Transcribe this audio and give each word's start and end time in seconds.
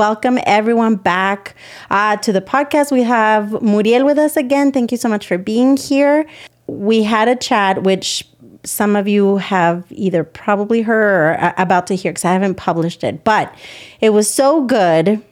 Welcome 0.00 0.38
everyone 0.46 0.96
back 0.96 1.54
uh, 1.90 2.16
to 2.16 2.32
the 2.32 2.40
podcast. 2.40 2.90
We 2.90 3.02
have 3.02 3.60
Muriel 3.60 4.06
with 4.06 4.16
us 4.16 4.34
again. 4.34 4.72
Thank 4.72 4.92
you 4.92 4.96
so 4.96 5.10
much 5.10 5.26
for 5.26 5.36
being 5.36 5.76
here. 5.76 6.24
We 6.66 7.02
had 7.02 7.28
a 7.28 7.36
chat, 7.36 7.82
which 7.82 8.26
some 8.64 8.96
of 8.96 9.06
you 9.06 9.36
have 9.36 9.84
either 9.90 10.24
probably 10.24 10.80
heard 10.80 11.36
or 11.36 11.52
about 11.58 11.86
to 11.88 11.96
hear 11.96 12.12
because 12.12 12.24
I 12.24 12.32
haven't 12.32 12.54
published 12.54 13.04
it, 13.04 13.24
but 13.24 13.54
it 14.00 14.14
was 14.14 14.26
so 14.26 14.64
good 14.64 15.22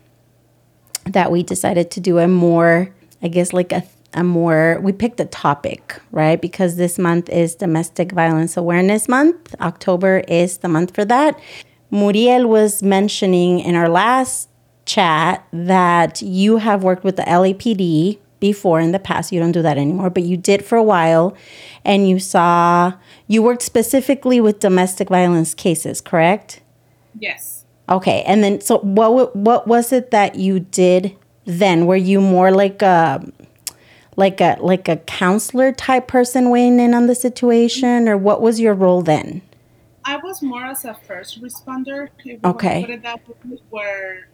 that 1.06 1.32
we 1.32 1.42
decided 1.42 1.90
to 1.92 2.00
do 2.00 2.18
a 2.18 2.28
more, 2.28 2.94
I 3.22 3.28
guess, 3.28 3.54
like 3.54 3.72
a, 3.72 3.82
a 4.12 4.22
more, 4.22 4.80
we 4.82 4.92
picked 4.92 5.18
a 5.18 5.24
topic, 5.24 5.98
right? 6.12 6.38
Because 6.38 6.76
this 6.76 6.98
month 6.98 7.30
is 7.30 7.54
Domestic 7.54 8.12
Violence 8.12 8.54
Awareness 8.54 9.08
Month. 9.08 9.54
October 9.62 10.18
is 10.28 10.58
the 10.58 10.68
month 10.68 10.94
for 10.94 11.06
that. 11.06 11.40
Muriel 11.90 12.46
was 12.46 12.82
mentioning 12.82 13.60
in 13.60 13.74
our 13.74 13.88
last 13.88 14.50
chat 14.88 15.46
that 15.52 16.22
you 16.22 16.56
have 16.56 16.82
worked 16.82 17.04
with 17.04 17.16
the 17.16 17.22
LAPD 17.22 18.18
before 18.40 18.80
in 18.80 18.92
the 18.92 18.98
past. 18.98 19.30
You 19.30 19.38
don't 19.38 19.52
do 19.52 19.62
that 19.62 19.76
anymore, 19.76 20.10
but 20.10 20.22
you 20.22 20.36
did 20.36 20.64
for 20.64 20.76
a 20.76 20.82
while. 20.82 21.36
And 21.84 22.08
you 22.08 22.18
saw, 22.18 22.94
you 23.26 23.42
worked 23.42 23.62
specifically 23.62 24.40
with 24.40 24.60
domestic 24.60 25.08
violence 25.08 25.54
cases, 25.54 26.00
correct? 26.00 26.60
Yes. 27.18 27.64
Okay. 27.88 28.22
And 28.26 28.42
then, 28.42 28.60
so 28.60 28.78
what, 28.78 29.36
what 29.36 29.66
was 29.68 29.92
it 29.92 30.10
that 30.10 30.36
you 30.36 30.60
did 30.60 31.14
then? 31.44 31.86
Were 31.86 31.96
you 31.96 32.20
more 32.20 32.50
like 32.50 32.82
a, 32.82 33.22
like 34.16 34.40
a 34.40 34.56
like 34.60 34.88
a 34.88 34.96
counselor 34.96 35.70
type 35.70 36.08
person 36.08 36.50
weighing 36.50 36.80
in 36.80 36.92
on 36.92 37.06
the 37.06 37.14
situation 37.14 38.08
or 38.08 38.16
what 38.16 38.42
was 38.42 38.58
your 38.58 38.74
role 38.74 39.00
then 39.00 39.40
I 40.08 40.16
was 40.16 40.42
more 40.42 40.64
as 40.64 40.86
a 40.86 40.94
first 40.94 41.42
responder. 41.42 42.08
okay. 42.42 42.80
Put 42.80 42.90
it 42.90 43.02
that 43.02 43.28
way, 43.28 43.58
where 43.68 44.28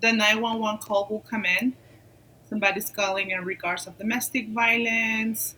the 0.00 0.12
911 0.12 0.80
call 0.80 1.06
will 1.10 1.20
come 1.20 1.44
in. 1.44 1.74
Somebody's 2.48 2.90
calling 2.90 3.30
in 3.30 3.44
regards 3.44 3.86
of 3.86 3.98
domestic 3.98 4.48
violence, 4.48 5.56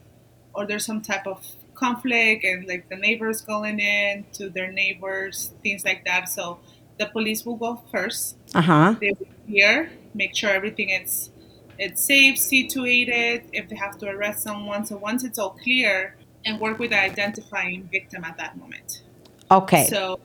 or 0.55 0.67
there's 0.67 0.85
some 0.85 1.03
type 1.03 1.27
of 1.27 1.47
conflict, 1.75 2.45
and 2.45 2.67
like 2.67 2.89
the 2.89 2.97
neighbors 2.97 3.41
calling 3.41 3.79
in 3.79 4.25
to 4.33 4.51
their 4.51 4.73
neighbors, 4.73 5.53
things 5.63 5.85
like 5.85 6.05
that. 6.05 6.29
So 6.29 6.59
the 6.99 7.07
police 7.07 7.47
will 7.47 7.57
go 7.57 7.83
first. 7.93 8.37
Uh 8.55 8.63
huh. 8.63 8.95
They 9.01 9.13
will 9.19 9.29
hear, 9.47 9.91
make 10.15 10.35
sure 10.35 10.51
everything 10.51 10.91
is 10.91 11.31
it's 11.79 12.05
safe, 12.05 12.39
situated. 12.39 13.45
If 13.53 13.71
they 13.71 13.77
have 13.77 13.97
to 13.99 14.07
arrest 14.07 14.43
someone, 14.43 14.85
so 14.85 14.97
once 14.99 15.25
it's 15.25 15.39
all 15.39 15.57
clear, 15.63 16.15
and 16.45 16.61
work 16.61 16.79
with 16.79 16.91
the 16.91 17.01
identifying 17.01 17.89
victim 17.91 18.25
at 18.25 18.37
that 18.39 18.57
moment. 18.59 19.03
Okay. 19.51 19.87
So 19.87 20.21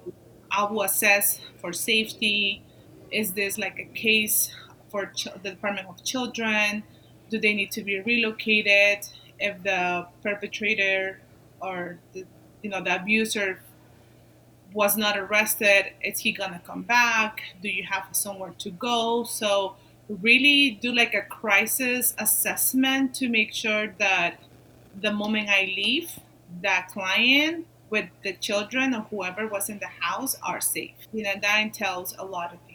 I 0.51 0.63
will 0.65 0.83
assess 0.83 1.39
for 1.59 1.73
safety. 1.73 2.63
Is 3.15 3.33
this 3.33 3.57
like 3.57 3.79
a 3.79 3.85
case 3.85 4.51
for 4.89 5.07
ch- 5.07 5.29
the 5.43 5.51
Department 5.51 5.87
of 5.87 6.03
Children? 6.03 6.83
Do 7.29 7.39
they 7.39 7.53
need 7.53 7.71
to 7.71 7.83
be 7.83 7.99
relocated? 8.01 9.07
If 9.39 9.63
the 9.63 10.07
perpetrator 10.23 11.19
or 11.61 11.97
the, 12.13 12.25
you 12.61 12.69
know 12.69 12.81
the 12.81 12.95
abuser 13.01 13.61
was 14.73 14.97
not 14.97 15.17
arrested, 15.17 15.93
is 16.03 16.19
he 16.19 16.31
gonna 16.31 16.61
come 16.65 16.81
back? 16.81 17.41
Do 17.61 17.69
you 17.69 17.83
have 17.83 18.07
somewhere 18.11 18.53
to 18.59 18.69
go? 18.71 19.23
So 19.23 19.75
really 20.09 20.71
do 20.81 20.93
like 20.93 21.13
a 21.13 21.21
crisis 21.21 22.13
assessment 22.17 23.15
to 23.15 23.29
make 23.29 23.53
sure 23.53 23.87
that 23.99 24.39
the 24.99 25.11
moment 25.11 25.49
I 25.49 25.63
leave, 25.75 26.19
that 26.61 26.89
client 26.89 27.65
with 27.89 28.09
the 28.23 28.33
children 28.33 28.93
or 28.93 29.01
whoever 29.09 29.47
was 29.47 29.69
in 29.69 29.79
the 29.79 29.87
house 30.01 30.35
are 30.43 30.59
safe. 30.61 30.95
You 31.13 31.23
know, 31.23 31.33
that 31.41 31.59
entails 31.61 32.15
a 32.17 32.25
lot 32.25 32.53
of 32.53 32.59
things. 32.67 32.74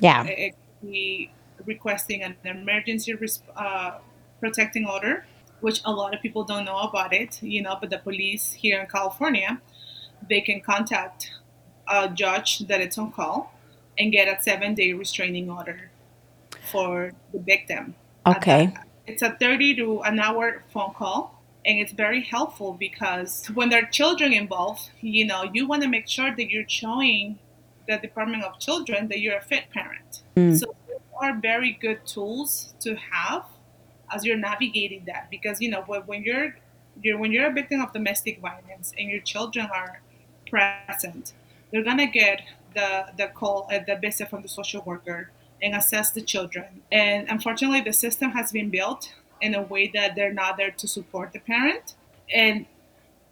Yeah. 0.00 0.24
It 0.24 0.54
could 0.80 0.90
be 0.90 1.30
requesting 1.64 2.22
an 2.22 2.36
emergency 2.44 3.16
uh, 3.56 3.98
protecting 4.40 4.86
order, 4.86 5.26
which 5.60 5.80
a 5.84 5.92
lot 5.92 6.14
of 6.14 6.22
people 6.22 6.44
don't 6.44 6.64
know 6.64 6.78
about 6.78 7.12
it, 7.12 7.42
you 7.42 7.62
know, 7.62 7.76
but 7.80 7.90
the 7.90 7.98
police 7.98 8.52
here 8.52 8.80
in 8.80 8.86
California, 8.86 9.60
they 10.28 10.40
can 10.40 10.60
contact 10.60 11.32
a 11.88 12.08
judge 12.08 12.60
that 12.60 12.80
it's 12.80 12.98
on 12.98 13.12
call 13.12 13.52
and 13.98 14.12
get 14.12 14.28
a 14.28 14.40
seven 14.42 14.74
day 14.74 14.92
restraining 14.92 15.50
order 15.50 15.90
for 16.70 17.12
the 17.32 17.38
victim. 17.38 17.94
Okay. 18.26 18.74
It's 19.06 19.22
a 19.22 19.30
30 19.30 19.76
to 19.76 20.02
an 20.02 20.20
hour 20.20 20.62
phone 20.72 20.92
call 20.94 21.42
and 21.64 21.78
it's 21.78 21.92
very 21.92 22.22
helpful 22.22 22.72
because 22.74 23.46
when 23.48 23.68
there 23.70 23.82
are 23.82 23.86
children 23.86 24.32
involved, 24.32 24.90
you 25.00 25.26
know, 25.26 25.44
you 25.52 25.66
want 25.66 25.82
to 25.82 25.88
make 25.88 26.08
sure 26.08 26.34
that 26.34 26.50
you're 26.50 26.68
showing 26.68 27.38
the 27.88 27.96
Department 27.96 28.44
of 28.44 28.58
Children 28.58 29.08
that 29.08 29.20
you're 29.20 29.38
a 29.38 29.42
fit 29.42 29.64
parent. 29.70 30.22
Mm. 30.36 30.58
So 30.58 30.76
are 31.20 31.38
very 31.40 31.72
good 31.72 32.06
tools 32.06 32.74
to 32.80 32.94
have 32.94 33.44
as 34.14 34.24
you're 34.24 34.36
navigating 34.36 35.02
that 35.06 35.28
because 35.30 35.60
you 35.60 35.70
know 35.70 35.82
when, 35.86 36.00
when 36.02 36.22
you're 36.22 36.56
you're 37.02 37.18
when 37.18 37.32
you're 37.32 37.50
a 37.50 37.52
victim 37.52 37.80
of 37.80 37.92
domestic 37.92 38.40
violence 38.40 38.92
and 38.98 39.08
your 39.08 39.20
children 39.20 39.68
are 39.72 40.00
present, 40.48 41.32
they're 41.70 41.84
gonna 41.84 42.06
get 42.06 42.42
the 42.74 43.06
the 43.16 43.26
call 43.28 43.68
at 43.70 43.86
the 43.86 43.96
visit 43.96 44.30
from 44.30 44.42
the 44.42 44.48
social 44.48 44.82
worker 44.82 45.30
and 45.62 45.74
assess 45.74 46.12
the 46.12 46.22
children. 46.22 46.82
And 46.92 47.28
unfortunately, 47.28 47.80
the 47.80 47.92
system 47.92 48.30
has 48.30 48.52
been 48.52 48.70
built 48.70 49.12
in 49.40 49.54
a 49.54 49.62
way 49.62 49.90
that 49.94 50.14
they're 50.14 50.32
not 50.32 50.56
there 50.56 50.70
to 50.70 50.88
support 50.88 51.32
the 51.32 51.40
parent. 51.40 51.94
And 52.32 52.66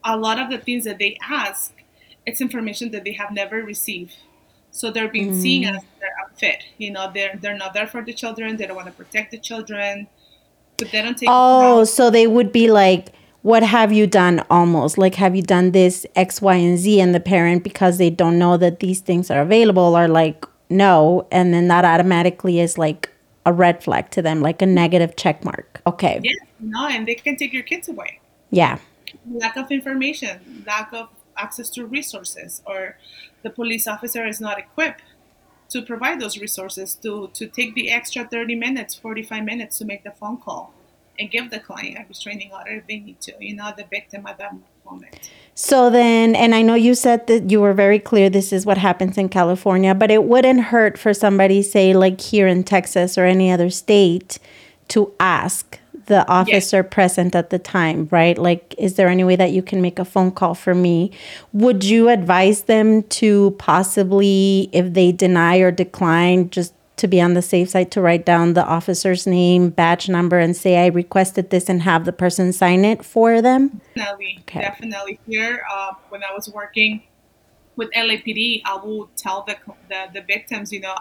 a 0.04 0.16
lot 0.16 0.38
of 0.38 0.50
the 0.50 0.58
things 0.58 0.84
that 0.84 0.98
they 0.98 1.18
ask, 1.22 1.72
it's 2.26 2.40
information 2.40 2.90
that 2.92 3.04
they 3.04 3.12
have 3.12 3.30
never 3.32 3.62
received. 3.62 4.16
So 4.76 4.90
they're 4.90 5.08
being 5.08 5.32
mm. 5.32 5.40
seen 5.40 5.64
as 5.64 5.82
they're 6.00 6.10
unfit. 6.28 6.62
You 6.76 6.90
know, 6.90 7.10
they're 7.12 7.38
they're 7.40 7.56
not 7.56 7.72
there 7.72 7.86
for 7.86 8.02
the 8.02 8.12
children. 8.12 8.56
They 8.56 8.66
don't 8.66 8.76
want 8.76 8.88
to 8.88 8.92
protect 8.92 9.30
the 9.30 9.38
children, 9.38 10.06
but 10.76 10.90
they 10.90 11.00
don't 11.02 11.16
take. 11.16 11.28
Oh, 11.32 11.84
so 11.84 12.10
they 12.10 12.26
would 12.26 12.52
be 12.52 12.70
like, 12.70 13.12
"What 13.40 13.62
have 13.62 13.90
you 13.92 14.06
done?" 14.06 14.44
Almost 14.50 14.98
like, 14.98 15.14
"Have 15.14 15.34
you 15.34 15.42
done 15.42 15.70
this 15.72 16.04
X, 16.14 16.42
Y, 16.42 16.54
and 16.54 16.76
Z?" 16.78 17.00
And 17.00 17.14
the 17.14 17.20
parent, 17.20 17.64
because 17.64 17.96
they 17.96 18.10
don't 18.10 18.38
know 18.38 18.58
that 18.58 18.80
these 18.80 19.00
things 19.00 19.30
are 19.30 19.40
available, 19.40 19.96
are 19.96 20.08
like, 20.08 20.44
"No," 20.68 21.26
and 21.32 21.54
then 21.54 21.68
that 21.68 21.84
automatically 21.84 22.60
is 22.60 22.76
like 22.76 23.10
a 23.46 23.52
red 23.52 23.82
flag 23.82 24.10
to 24.10 24.20
them, 24.20 24.42
like 24.42 24.60
a 24.60 24.66
negative 24.66 25.16
check 25.16 25.42
mark. 25.42 25.80
Okay. 25.86 26.20
Yeah, 26.22 26.32
no, 26.60 26.86
and 26.86 27.08
they 27.08 27.14
can 27.14 27.36
take 27.36 27.52
your 27.52 27.62
kids 27.62 27.88
away. 27.88 28.20
Yeah. 28.50 28.78
Lack 29.30 29.56
of 29.56 29.70
information, 29.70 30.64
lack 30.66 30.92
of 30.92 31.08
access 31.36 31.70
to 31.70 31.86
resources, 31.86 32.60
or 32.66 32.98
the 33.46 33.50
police 33.50 33.86
officer 33.86 34.26
is 34.26 34.40
not 34.40 34.58
equipped 34.58 35.02
to 35.68 35.80
provide 35.82 36.20
those 36.20 36.36
resources 36.46 36.94
to, 36.94 37.30
to 37.38 37.46
take 37.46 37.74
the 37.74 37.92
extra 37.92 38.24
30 38.26 38.56
minutes, 38.56 38.96
45 38.96 39.44
minutes 39.44 39.78
to 39.78 39.84
make 39.84 40.02
the 40.02 40.10
phone 40.10 40.38
call 40.38 40.74
and 41.18 41.30
give 41.30 41.50
the 41.50 41.60
client 41.60 41.96
a 41.96 42.04
restraining 42.08 42.50
order 42.52 42.72
if 42.72 42.86
they 42.88 42.98
need 42.98 43.20
to, 43.20 43.32
you 43.38 43.54
know, 43.54 43.72
the 43.76 43.84
victim 43.84 44.26
at 44.26 44.36
that 44.38 44.52
moment. 44.84 45.30
So 45.54 45.90
then, 45.90 46.34
and 46.34 46.54
I 46.56 46.62
know 46.62 46.74
you 46.74 46.94
said 46.94 47.28
that 47.28 47.50
you 47.52 47.60
were 47.60 47.72
very 47.72 48.00
clear 48.00 48.28
this 48.28 48.52
is 48.52 48.66
what 48.66 48.78
happens 48.78 49.16
in 49.16 49.28
California, 49.28 49.94
but 49.94 50.10
it 50.10 50.24
wouldn't 50.24 50.64
hurt 50.74 50.98
for 50.98 51.14
somebody, 51.14 51.62
say, 51.62 51.94
like 51.94 52.20
here 52.20 52.48
in 52.48 52.64
Texas 52.64 53.16
or 53.16 53.24
any 53.24 53.50
other 53.52 53.70
state, 53.70 54.40
to 54.88 55.12
ask 55.20 55.78
the 56.06 56.28
officer 56.28 56.78
yes. 56.78 56.86
present 56.90 57.34
at 57.34 57.50
the 57.50 57.58
time, 57.58 58.08
right? 58.10 58.38
Like, 58.38 58.74
is 58.78 58.94
there 58.94 59.08
any 59.08 59.24
way 59.24 59.36
that 59.36 59.52
you 59.52 59.62
can 59.62 59.82
make 59.82 59.98
a 59.98 60.04
phone 60.04 60.30
call 60.30 60.54
for 60.54 60.74
me? 60.74 61.12
Would 61.52 61.84
you 61.84 62.08
advise 62.08 62.62
them 62.62 63.02
to 63.04 63.52
possibly, 63.58 64.68
if 64.72 64.94
they 64.94 65.12
deny 65.12 65.58
or 65.58 65.70
decline, 65.70 66.50
just 66.50 66.72
to 66.96 67.06
be 67.06 67.20
on 67.20 67.34
the 67.34 67.42
safe 67.42 67.70
side 67.70 67.90
to 67.92 68.00
write 68.00 68.24
down 68.24 68.54
the 68.54 68.64
officer's 68.64 69.26
name, 69.26 69.68
badge 69.68 70.08
number, 70.08 70.38
and 70.38 70.56
say 70.56 70.82
I 70.84 70.86
requested 70.86 71.50
this 71.50 71.68
and 71.68 71.82
have 71.82 72.04
the 72.04 72.12
person 72.12 72.52
sign 72.52 72.84
it 72.84 73.04
for 73.04 73.42
them? 73.42 73.80
Definitely, 73.94 74.38
okay. 74.40 74.60
definitely. 74.60 75.20
Here, 75.26 75.62
uh, 75.70 75.92
when 76.08 76.24
I 76.24 76.32
was 76.32 76.48
working 76.48 77.02
with 77.76 77.90
LAPD, 77.92 78.62
I 78.64 78.80
would 78.82 79.08
tell 79.16 79.42
the, 79.46 79.56
the, 79.88 80.06
the 80.14 80.20
victims, 80.22 80.72
you 80.72 80.80
know, 80.80 80.94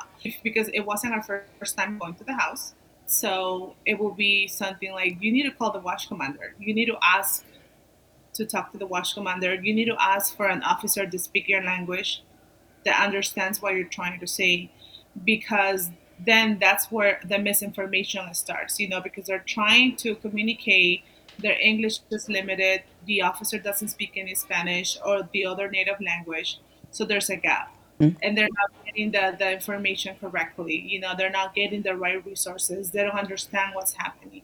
because 0.43 0.67
it 0.73 0.81
wasn't 0.81 1.13
our 1.13 1.45
first 1.59 1.77
time 1.77 1.97
going 1.97 2.15
to 2.15 2.23
the 2.25 2.33
house. 2.33 2.73
So 3.07 3.75
it 3.85 3.99
will 3.99 4.13
be 4.13 4.47
something 4.47 4.91
like 4.91 5.17
you 5.21 5.31
need 5.31 5.43
to 5.43 5.51
call 5.51 5.71
the 5.71 5.79
watch 5.79 6.07
commander. 6.07 6.55
You 6.59 6.73
need 6.73 6.87
to 6.87 6.97
ask 7.03 7.45
to 8.33 8.45
talk 8.45 8.71
to 8.71 8.77
the 8.77 8.85
watch 8.85 9.13
commander. 9.13 9.55
You 9.55 9.73
need 9.73 9.85
to 9.85 9.95
ask 9.99 10.35
for 10.35 10.47
an 10.47 10.63
officer 10.63 11.05
to 11.05 11.19
speak 11.19 11.47
your 11.47 11.63
language 11.63 12.23
that 12.83 13.03
understands 13.03 13.61
what 13.61 13.75
you're 13.75 13.85
trying 13.87 14.19
to 14.19 14.27
say 14.27 14.69
because 15.23 15.89
then 16.23 16.57
that's 16.59 16.91
where 16.91 17.19
the 17.27 17.37
misinformation 17.39 18.33
starts, 18.33 18.79
you 18.79 18.87
know, 18.87 19.01
because 19.01 19.25
they're 19.25 19.43
trying 19.45 19.95
to 19.97 20.15
communicate, 20.15 21.03
their 21.39 21.57
English 21.59 21.99
is 22.09 22.29
limited, 22.29 22.83
the 23.05 23.21
officer 23.21 23.59
doesn't 23.59 23.89
speak 23.89 24.13
any 24.15 24.35
Spanish 24.35 24.97
or 25.05 25.27
the 25.33 25.45
other 25.45 25.69
native 25.69 25.99
language, 25.99 26.59
so 26.91 27.03
there's 27.03 27.29
a 27.29 27.35
gap. 27.35 27.75
Mm-hmm. 27.99 28.17
And 28.21 28.37
they're 28.37 28.49
not 28.49 28.71
getting 28.85 29.11
the, 29.11 29.35
the 29.37 29.51
information 29.53 30.15
correctly. 30.19 30.79
You 30.79 30.99
know, 30.99 31.13
they're 31.17 31.29
not 31.29 31.55
getting 31.55 31.81
the 31.81 31.95
right 31.95 32.23
resources. 32.25 32.91
They 32.91 33.03
don't 33.03 33.17
understand 33.17 33.73
what's 33.73 33.93
happening. 33.93 34.41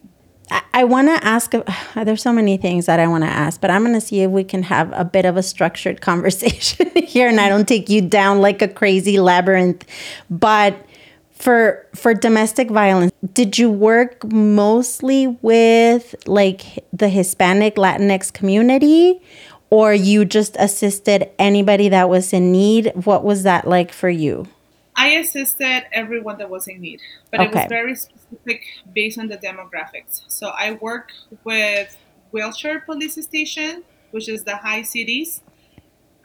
I, 0.73 0.83
want 0.83 1.07
to 1.07 1.25
ask, 1.25 1.53
there's 1.95 2.21
so 2.21 2.33
many 2.33 2.57
things 2.57 2.85
that 2.85 2.99
I 2.99 3.07
want 3.07 3.23
to 3.23 3.29
ask, 3.29 3.61
but 3.61 3.71
I'm 3.71 3.83
going 3.83 3.93
to 3.93 4.01
see 4.01 4.21
if 4.21 4.31
we 4.31 4.43
can 4.43 4.63
have 4.63 4.91
a 4.93 5.05
bit 5.05 5.25
of 5.25 5.37
a 5.37 5.43
structured 5.43 6.01
conversation 6.09 6.89
here 6.95 7.27
and 7.27 7.39
I 7.39 7.49
don't 7.49 7.67
take 7.67 7.89
you 7.89 8.01
down 8.01 8.41
like 8.41 8.61
a 8.61 8.67
crazy 8.67 9.19
labyrinth. 9.19 9.85
But 10.29 10.85
for 11.41 11.87
for 11.95 12.13
domestic 12.13 12.69
violence 12.69 13.11
did 13.33 13.57
you 13.57 13.67
work 13.67 14.31
mostly 14.31 15.25
with 15.41 16.13
like 16.27 16.85
the 16.93 17.09
hispanic 17.09 17.77
latinx 17.77 18.31
community 18.31 19.19
or 19.71 19.93
you 19.93 20.25
just 20.25 20.55
assisted 20.59 21.31
anybody 21.39 21.89
that 21.89 22.09
was 22.09 22.33
in 22.33 22.51
need? 22.51 22.91
What 23.05 23.23
was 23.23 23.41
that 23.43 23.67
like 23.67 23.91
for 23.91 24.09
you? 24.09 24.47
I 24.95 25.07
assisted 25.11 25.85
everyone 25.93 26.37
that 26.37 26.49
was 26.49 26.67
in 26.67 26.81
need 26.81 27.01
but 27.31 27.39
okay. 27.39 27.49
it 27.49 27.55
was 27.55 27.65
very 27.69 27.95
specific 27.95 28.65
based 28.93 29.17
on 29.17 29.27
the 29.27 29.37
demographics. 29.37 30.21
So 30.27 30.49
i 30.49 30.73
work 30.73 31.09
with 31.43 31.97
Wilshire 32.31 32.81
police 32.81 33.21
station 33.23 33.83
which 34.11 34.27
is 34.27 34.43
the 34.43 34.57
high 34.57 34.81
cities 34.81 35.41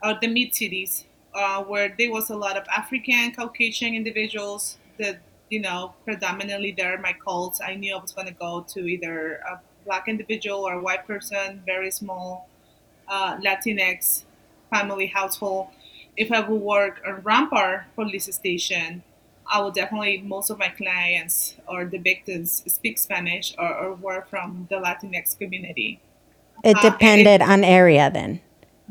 or 0.03 0.17
the 0.21 0.27
mid 0.27 0.53
cities 0.53 1.05
uh, 1.33 1.63
where 1.63 1.93
there 1.97 2.11
was 2.11 2.29
a 2.29 2.35
lot 2.35 2.57
of 2.57 2.65
african 2.75 3.31
caucasian 3.31 3.93
individuals 3.93 4.77
that 4.99 5.21
you 5.49 5.61
know 5.61 5.93
predominantly 6.03 6.71
there 6.77 6.97
my 6.99 7.13
calls. 7.13 7.61
I 7.65 7.75
knew 7.75 7.95
i 7.95 7.99
was 7.99 8.11
going 8.11 8.27
to 8.27 8.33
go 8.33 8.65
to 8.73 8.79
either 8.85 9.37
a 9.49 9.59
black 9.85 10.07
individual 10.07 10.67
or 10.67 10.73
a 10.73 10.81
white 10.81 11.07
person 11.07 11.63
very 11.65 11.91
small 11.91 12.49
uh, 13.07 13.37
latinx 13.37 14.23
family 14.69 15.07
household. 15.07 15.67
If 16.15 16.31
i 16.31 16.39
would 16.39 16.61
work 16.61 17.01
a 17.05 17.13
rampart 17.13 17.83
police 17.95 18.33
station 18.33 19.03
i 19.51 19.61
would 19.61 19.73
definitely 19.73 20.21
most 20.21 20.49
of 20.49 20.57
my 20.57 20.69
clients 20.69 21.55
or 21.67 21.85
the 21.85 21.99
victims 21.99 22.63
speak 22.67 22.97
spanish 22.97 23.53
or, 23.57 23.71
or 23.81 23.93
were 23.93 24.25
from 24.29 24.67
the 24.69 24.75
latinx 24.75 25.37
community. 25.37 25.99
It 26.63 26.77
uh, 26.77 26.81
depended 26.81 27.41
uh, 27.41 27.45
it, 27.45 27.49
on 27.49 27.63
area 27.63 28.09
then. 28.11 28.41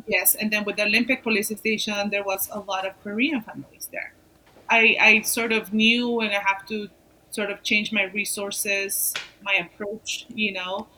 Yes 0.06 0.34
and 0.36 0.52
then 0.52 0.64
with 0.64 0.76
the 0.76 0.84
olympic 0.84 1.22
police 1.22 1.48
station 1.48 2.10
there 2.10 2.22
was 2.22 2.48
a 2.52 2.60
lot 2.60 2.86
of 2.86 2.92
korean 3.02 3.40
families 3.42 3.88
there. 3.90 4.12
I, 4.69 4.96
I 5.00 5.20
sort 5.22 5.52
of 5.52 5.72
knew 5.72 6.20
and 6.20 6.32
I 6.32 6.40
have 6.40 6.66
to 6.66 6.88
sort 7.30 7.50
of 7.50 7.62
change 7.62 7.92
my 7.92 8.04
resources, 8.04 9.14
my 9.42 9.54
approach, 9.54 10.26
you 10.34 10.52
know, 10.52 10.88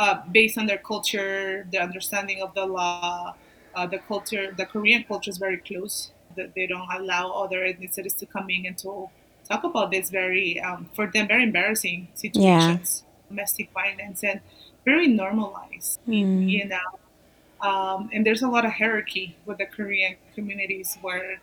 uh, 0.00 0.22
based 0.32 0.56
on 0.56 0.66
their 0.66 0.78
culture, 0.78 1.66
the 1.70 1.78
understanding 1.78 2.40
of 2.40 2.54
the 2.54 2.64
law, 2.64 3.34
uh, 3.74 3.86
the 3.86 3.98
culture, 3.98 4.54
the 4.56 4.64
Korean 4.64 5.04
culture 5.04 5.30
is 5.30 5.36
very 5.36 5.58
close. 5.58 6.10
That 6.36 6.54
they 6.54 6.66
don't 6.66 6.88
allow 6.90 7.32
other 7.32 7.60
ethnicities 7.60 8.16
to 8.18 8.26
come 8.26 8.48
in 8.48 8.64
and 8.64 8.78
to 8.78 9.10
talk 9.48 9.62
about 9.64 9.90
this 9.90 10.08
very, 10.10 10.58
um, 10.60 10.88
for 10.94 11.06
them, 11.12 11.28
very 11.28 11.42
embarrassing 11.42 12.08
situations, 12.14 13.04
yeah. 13.04 13.28
domestic 13.28 13.70
violence, 13.74 14.24
and 14.24 14.40
very 14.84 15.06
normalized, 15.06 16.00
mm. 16.08 16.48
you 16.48 16.66
know. 16.66 16.88
Um, 17.60 18.08
and 18.14 18.24
there's 18.24 18.42
a 18.42 18.48
lot 18.48 18.64
of 18.64 18.72
hierarchy 18.72 19.36
with 19.44 19.58
the 19.58 19.66
Korean 19.66 20.16
communities 20.34 20.96
where 21.02 21.40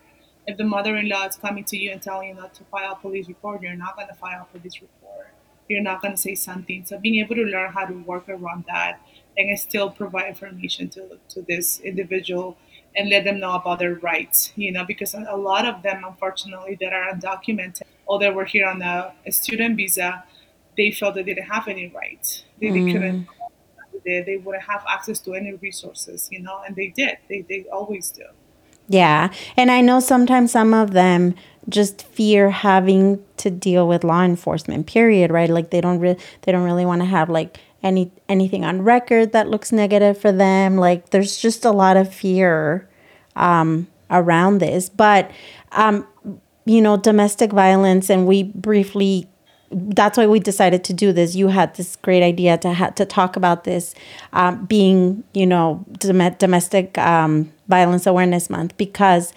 if 0.47 0.57
the 0.57 0.63
mother-in-law 0.63 1.27
is 1.27 1.35
coming 1.35 1.65
to 1.65 1.77
you 1.77 1.91
and 1.91 2.01
telling 2.01 2.29
you 2.29 2.33
not 2.33 2.55
to 2.55 2.63
file 2.71 2.93
a 2.93 2.95
police 2.95 3.27
report, 3.27 3.61
you're 3.61 3.75
not 3.75 3.95
going 3.95 4.07
to 4.07 4.15
file 4.15 4.47
a 4.49 4.57
police 4.57 4.81
report. 4.81 4.96
You're 5.67 5.81
not 5.81 6.01
going 6.01 6.13
to 6.13 6.21
say 6.21 6.35
something. 6.35 6.85
So 6.85 6.97
being 6.97 7.23
able 7.23 7.35
to 7.35 7.43
learn 7.43 7.71
how 7.71 7.85
to 7.85 7.93
work 7.93 8.29
around 8.29 8.65
that 8.67 9.01
and 9.37 9.57
still 9.59 9.89
provide 9.89 10.27
information 10.29 10.89
to, 10.89 11.19
to 11.29 11.41
this 11.41 11.79
individual 11.81 12.57
and 12.95 13.09
let 13.09 13.23
them 13.23 13.39
know 13.39 13.53
about 13.53 13.79
their 13.79 13.95
rights, 13.95 14.51
you 14.55 14.71
know, 14.71 14.83
because 14.83 15.13
a 15.13 15.35
lot 15.35 15.65
of 15.65 15.83
them, 15.83 16.03
unfortunately, 16.05 16.77
that 16.81 16.93
are 16.93 17.13
undocumented 17.13 17.83
or 18.05 18.19
that 18.19 18.33
were 18.33 18.45
here 18.45 18.67
on 18.67 18.81
a, 18.81 19.13
a 19.25 19.31
student 19.31 19.77
visa, 19.77 20.23
they 20.77 20.91
felt 20.91 21.15
they 21.15 21.23
didn't 21.23 21.45
have 21.45 21.67
any 21.67 21.87
rights. 21.89 22.43
They, 22.59 22.67
mm. 22.67 22.85
they 22.85 22.93
couldn't, 22.93 23.27
they, 24.05 24.21
they 24.21 24.37
wouldn't 24.37 24.63
have 24.63 24.83
access 24.89 25.19
to 25.21 25.33
any 25.33 25.53
resources, 25.53 26.27
you 26.31 26.39
know, 26.39 26.61
and 26.65 26.75
they 26.75 26.87
did. 26.87 27.17
They, 27.29 27.41
they 27.41 27.65
always 27.71 28.09
do. 28.09 28.25
Yeah. 28.87 29.31
And 29.55 29.69
I 29.71 29.81
know 29.81 29.99
sometimes 29.99 30.51
some 30.51 30.73
of 30.73 30.91
them 30.91 31.35
just 31.69 32.03
fear 32.07 32.49
having 32.49 33.23
to 33.37 33.49
deal 33.49 33.87
with 33.87 34.03
law 34.03 34.23
enforcement, 34.23 34.87
period, 34.87 35.31
right? 35.31 35.49
Like 35.49 35.69
they 35.71 35.81
don't 35.81 35.99
really 35.99 36.17
they 36.43 36.51
don't 36.51 36.63
really 36.63 36.85
want 36.85 37.01
to 37.01 37.05
have 37.05 37.29
like 37.29 37.57
any 37.83 38.11
anything 38.29 38.63
on 38.63 38.81
record 38.81 39.33
that 39.33 39.49
looks 39.49 39.71
negative 39.71 40.17
for 40.17 40.31
them. 40.31 40.77
Like 40.77 41.09
there's 41.09 41.37
just 41.37 41.65
a 41.65 41.71
lot 41.71 41.97
of 41.97 42.13
fear 42.13 42.87
um 43.35 43.87
around 44.09 44.59
this. 44.59 44.87
But 44.87 45.29
um 45.73 46.07
you 46.65 46.81
know, 46.81 46.97
domestic 46.97 47.51
violence 47.51 48.09
and 48.09 48.25
we 48.27 48.43
briefly 48.43 49.29
that's 49.71 50.17
why 50.17 50.27
we 50.27 50.39
decided 50.39 50.83
to 50.85 50.93
do 50.93 51.11
this. 51.11 51.35
You 51.35 51.49
had 51.49 51.75
this 51.75 51.95
great 51.97 52.23
idea 52.23 52.57
to 52.59 52.73
ha- 52.73 52.91
to 52.91 53.05
talk 53.05 53.35
about 53.35 53.63
this 53.63 53.93
um, 54.33 54.65
being, 54.65 55.23
you 55.33 55.45
know, 55.45 55.85
dom- 55.93 56.35
domestic 56.37 56.97
um, 56.97 57.51
violence 57.67 58.07
awareness 58.07 58.49
month 58.49 58.77
because 58.77 59.33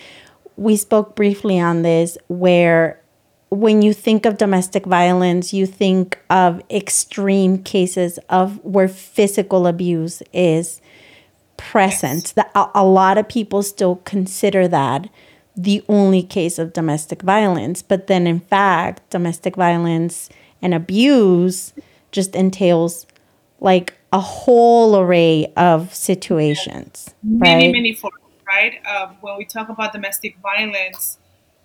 we 0.57 0.77
spoke 0.77 1.17
briefly 1.17 1.59
on 1.59 1.83
this 1.83 2.17
where 2.29 3.01
when 3.49 3.83
you 3.83 3.93
think 3.93 4.25
of 4.25 4.39
domestic 4.39 4.87
violence, 4.87 5.53
you 5.53 5.67
think 5.67 6.19
of 6.31 6.63
extreme 6.71 7.63
cases 7.63 8.19
of 8.29 8.65
where 8.65 8.87
physical 8.87 9.67
abuse 9.67 10.23
is 10.33 10.81
present. 11.57 12.23
Yes. 12.23 12.33
That 12.33 12.51
a, 12.55 12.69
a 12.77 12.85
lot 12.85 13.19
of 13.19 13.29
people 13.29 13.63
still 13.65 13.97
consider 14.05 14.69
that 14.69 15.09
the 15.57 15.83
only 15.89 16.23
case 16.23 16.59
of 16.59 16.73
domestic 16.73 17.23
violence. 17.23 17.83
But 17.83 18.07
then, 18.07 18.27
in 18.27 18.41
fact, 18.41 19.09
domestic 19.11 19.57
violence 19.57 20.29
and 20.63 20.75
abuse 20.75 21.73
just 22.13 22.35
entails 22.35 23.07
like 23.61 23.95
a 24.13 24.21
whole 24.21 24.99
array 24.99 25.53
of 25.57 25.95
situations. 25.95 27.15
Many, 27.23 27.67
right? 27.67 27.73
many 27.73 27.95
forms, 27.95 28.17
right? 28.47 28.81
Uh, 28.87 29.13
when 29.21 29.37
we 29.37 29.45
talk 29.45 29.69
about 29.69 29.93
domestic 29.93 30.37
violence, 30.39 31.19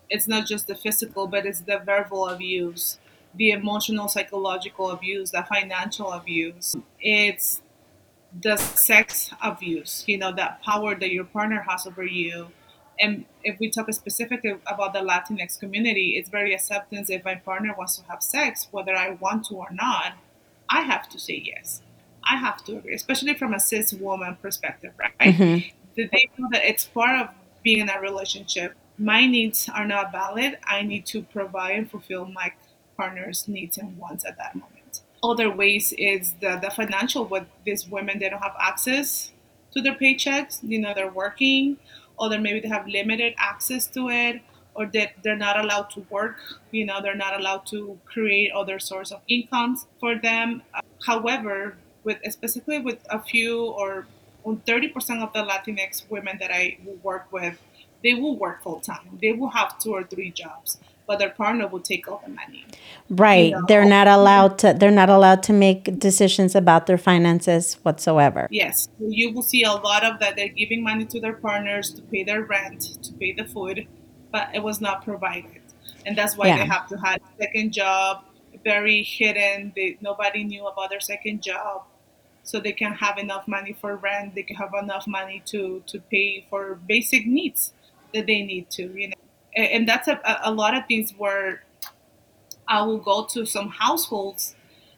it's 0.10 0.28
not 0.28 0.46
just 0.46 0.68
the 0.68 0.76
physical, 0.76 1.28
but 1.28 1.46
it's 1.46 1.62
the 1.62 1.80
verbal 1.80 2.30
abuse, 2.30 3.00
the 3.34 3.52
emotional, 3.52 4.08
psychological 4.08 4.92
abuse, 4.92 5.31
the 5.31 5.44
financial 5.44 6.12
abuse. 6.12 6.76
It's 7.00 7.62
the 8.40 8.58
sex 8.58 9.31
abuse, 9.42 10.04
you 10.06 10.18
know, 10.18 10.31
that 10.34 10.62
power 10.62 10.94
that 10.96 11.12
your 11.12 11.24
partner 11.24 11.66
has 11.68 11.88
over 11.88 12.06
you 12.06 12.50
and 13.00 13.25
if 13.44 13.59
we 13.59 13.69
talk 13.69 13.92
specifically 13.94 14.56
about 14.68 14.94
the 14.94 15.00
Latinx 15.00 15.59
community, 15.59 16.15
it's 16.18 16.30
very 16.30 16.53
acceptance. 16.53 17.09
If 17.09 17.24
my 17.24 17.36
partner 17.36 17.73
wants 17.78 17.97
to 17.97 18.06
have 18.06 18.23
sex, 18.23 18.68
whether 18.71 18.95
I 18.95 19.11
want 19.11 19.45
to 19.47 19.56
or 19.56 19.69
not, 19.71 20.14
I 20.69 20.81
have 20.81 21.09
to 21.09 21.19
say 21.19 21.42
yes. 21.45 21.81
I 22.23 22.37
have 22.37 22.64
to 22.66 22.78
agree, 22.78 22.95
especially 22.95 23.35
from 23.35 23.54
a 23.54 23.59
cis 23.59 23.94
woman 23.94 24.37
perspective, 24.42 24.94
right? 24.97 25.14
Mm-hmm. 25.19 25.68
They 25.95 26.30
know 26.37 26.47
that 26.52 26.66
it's 26.66 26.85
part 26.85 27.21
of 27.21 27.30
being 27.64 27.80
in 27.80 27.90
a 27.90 27.99
relationship. 27.99 28.73
My 28.97 29.28
needs 29.28 29.69
are 29.69 29.85
not 29.85 30.11
valid. 30.11 30.57
I 30.66 30.81
need 30.81 31.06
to 31.07 31.21
provide 31.23 31.75
and 31.75 31.92
fulfill 31.92 32.25
my 32.25 32.54
partner's 32.97 33.47
needs 33.47 33.78
and 33.78 33.97
wants 33.97 34.25
at 34.25 34.37
that 34.37 34.56
moment. 34.56 35.02
Other 35.23 35.49
ways 35.49 35.94
is 35.97 36.33
the, 36.42 36.57
the 36.61 36.69
financial, 36.69 37.25
with 37.25 37.45
these 37.66 37.87
women, 37.87 38.19
they 38.19 38.30
don't 38.30 38.42
have 38.42 38.56
access 38.59 39.31
to 39.73 39.81
their 39.81 39.95
paychecks. 39.95 40.59
You 40.64 40.80
know, 40.80 40.94
they're 40.94 41.11
working 41.11 41.78
or 42.18 42.30
then 42.30 42.42
maybe 42.44 42.60
they 42.60 42.68
have 42.68 42.88
limited 42.88 43.34
access 43.38 43.88
to 43.88 44.10
it 44.10 44.42
or 44.74 44.86
that 44.88 45.14
they're 45.24 45.38
not 45.38 45.60
allowed 45.60 45.90
to 45.90 46.02
work 46.10 46.38
you 46.72 46.86
know 46.86 47.02
they're 47.02 47.16
not 47.16 47.40
allowed 47.40 47.66
to 47.66 47.98
create 48.06 48.52
other 48.52 48.80
source 48.80 49.12
of 49.12 49.22
incomes 49.28 49.88
for 50.00 50.18
them. 50.18 50.62
However 51.06 51.78
with 52.04 52.18
specifically 52.30 52.80
with 52.80 53.00
a 53.10 53.19
few 53.22 53.66
or 53.66 54.07
30% 54.45 55.24
of 55.24 55.34
the 55.34 55.44
latinx 55.44 56.04
women 56.10 56.38
that 56.40 56.52
i 56.54 56.78
work 57.02 57.31
with 57.31 57.57
they 58.04 58.14
will 58.14 58.38
work 58.38 58.62
full 58.62 58.80
time. 58.80 59.18
They 59.19 59.31
will 59.34 59.50
have 59.50 59.80
two 59.80 59.92
or 59.92 60.04
three 60.04 60.30
jobs 60.30 60.78
but 61.07 61.19
their 61.19 61.30
partner 61.30 61.68
will 61.68 61.80
take 61.80 62.07
all 62.07 62.21
the 62.26 62.31
money. 62.31 62.66
Right. 63.09 63.50
You 63.50 63.59
know? 63.59 63.66
They're 63.68 63.85
not 63.85 64.07
allowed 64.07 64.57
to 64.59 64.74
they're 64.74 64.92
not 64.92 65.09
allowed 65.09 65.44
to 65.44 65.54
make 65.54 66.00
decisions 66.00 66.56
about 66.56 66.88
their 66.88 66.97
finances 66.97 67.76
whatsoever. 67.83 68.47
Yes. 68.52 68.90
You 69.00 69.31
will 69.31 69.44
see 69.44 69.64
a 69.64 69.74
lot 69.74 70.04
of 70.04 70.19
that 70.19 70.35
they're 70.35 70.50
giving 70.50 70.83
money 70.83 71.06
to 71.06 71.19
their 71.19 71.33
partners 71.33 71.92
to 71.92 72.02
pay 72.02 72.24
their 72.24 72.44
rent, 72.44 73.04
to 73.04 73.14
pay 73.14 73.33
the 73.33 73.45
food, 73.45 73.88
but 74.31 74.50
it 74.54 74.64
was 74.64 74.81
not 74.81 75.04
provided. 75.04 75.62
And 76.06 76.18
that's 76.18 76.38
why 76.38 76.47
yeah. 76.47 76.57
they 76.57 76.66
have 76.66 76.88
to 76.90 76.97
have 76.97 77.18
a 77.18 77.44
second 77.44 77.74
job, 77.74 78.26
very 78.64 79.04
hidden. 79.04 79.74
They 79.76 79.97
nobody 80.02 80.44
knew 80.44 80.66
about 80.66 80.90
their 80.90 81.00
second 81.00 81.42
job. 81.44 81.83
So 82.44 82.59
they 82.59 82.74
can 82.74 82.94
have 82.94 83.18
enough 83.18 83.47
money 83.47 83.74
for 83.74 83.95
rent, 83.95 84.35
they 84.35 84.44
can 84.44 84.56
have 84.57 84.71
enough 84.80 85.07
money 85.07 85.42
to 85.47 85.81
to 85.88 86.00
pay 86.00 86.45
for 86.50 86.76
basic 86.76 87.26
needs 87.26 87.74
that 88.14 88.28
they 88.28 88.44
need 88.44 88.69
to, 88.69 88.83
you 88.97 89.09
know 89.09 89.16
and 89.56 89.88
that's 89.88 90.07
a, 90.07 90.19
a 90.44 90.52
lot 90.52 90.76
of 90.76 90.85
things 90.88 91.14
where 91.18 91.64
I 92.68 92.81
will 92.83 92.97
go 92.97 93.26
to 93.26 93.45
some 93.45 93.69
households, 93.69 94.56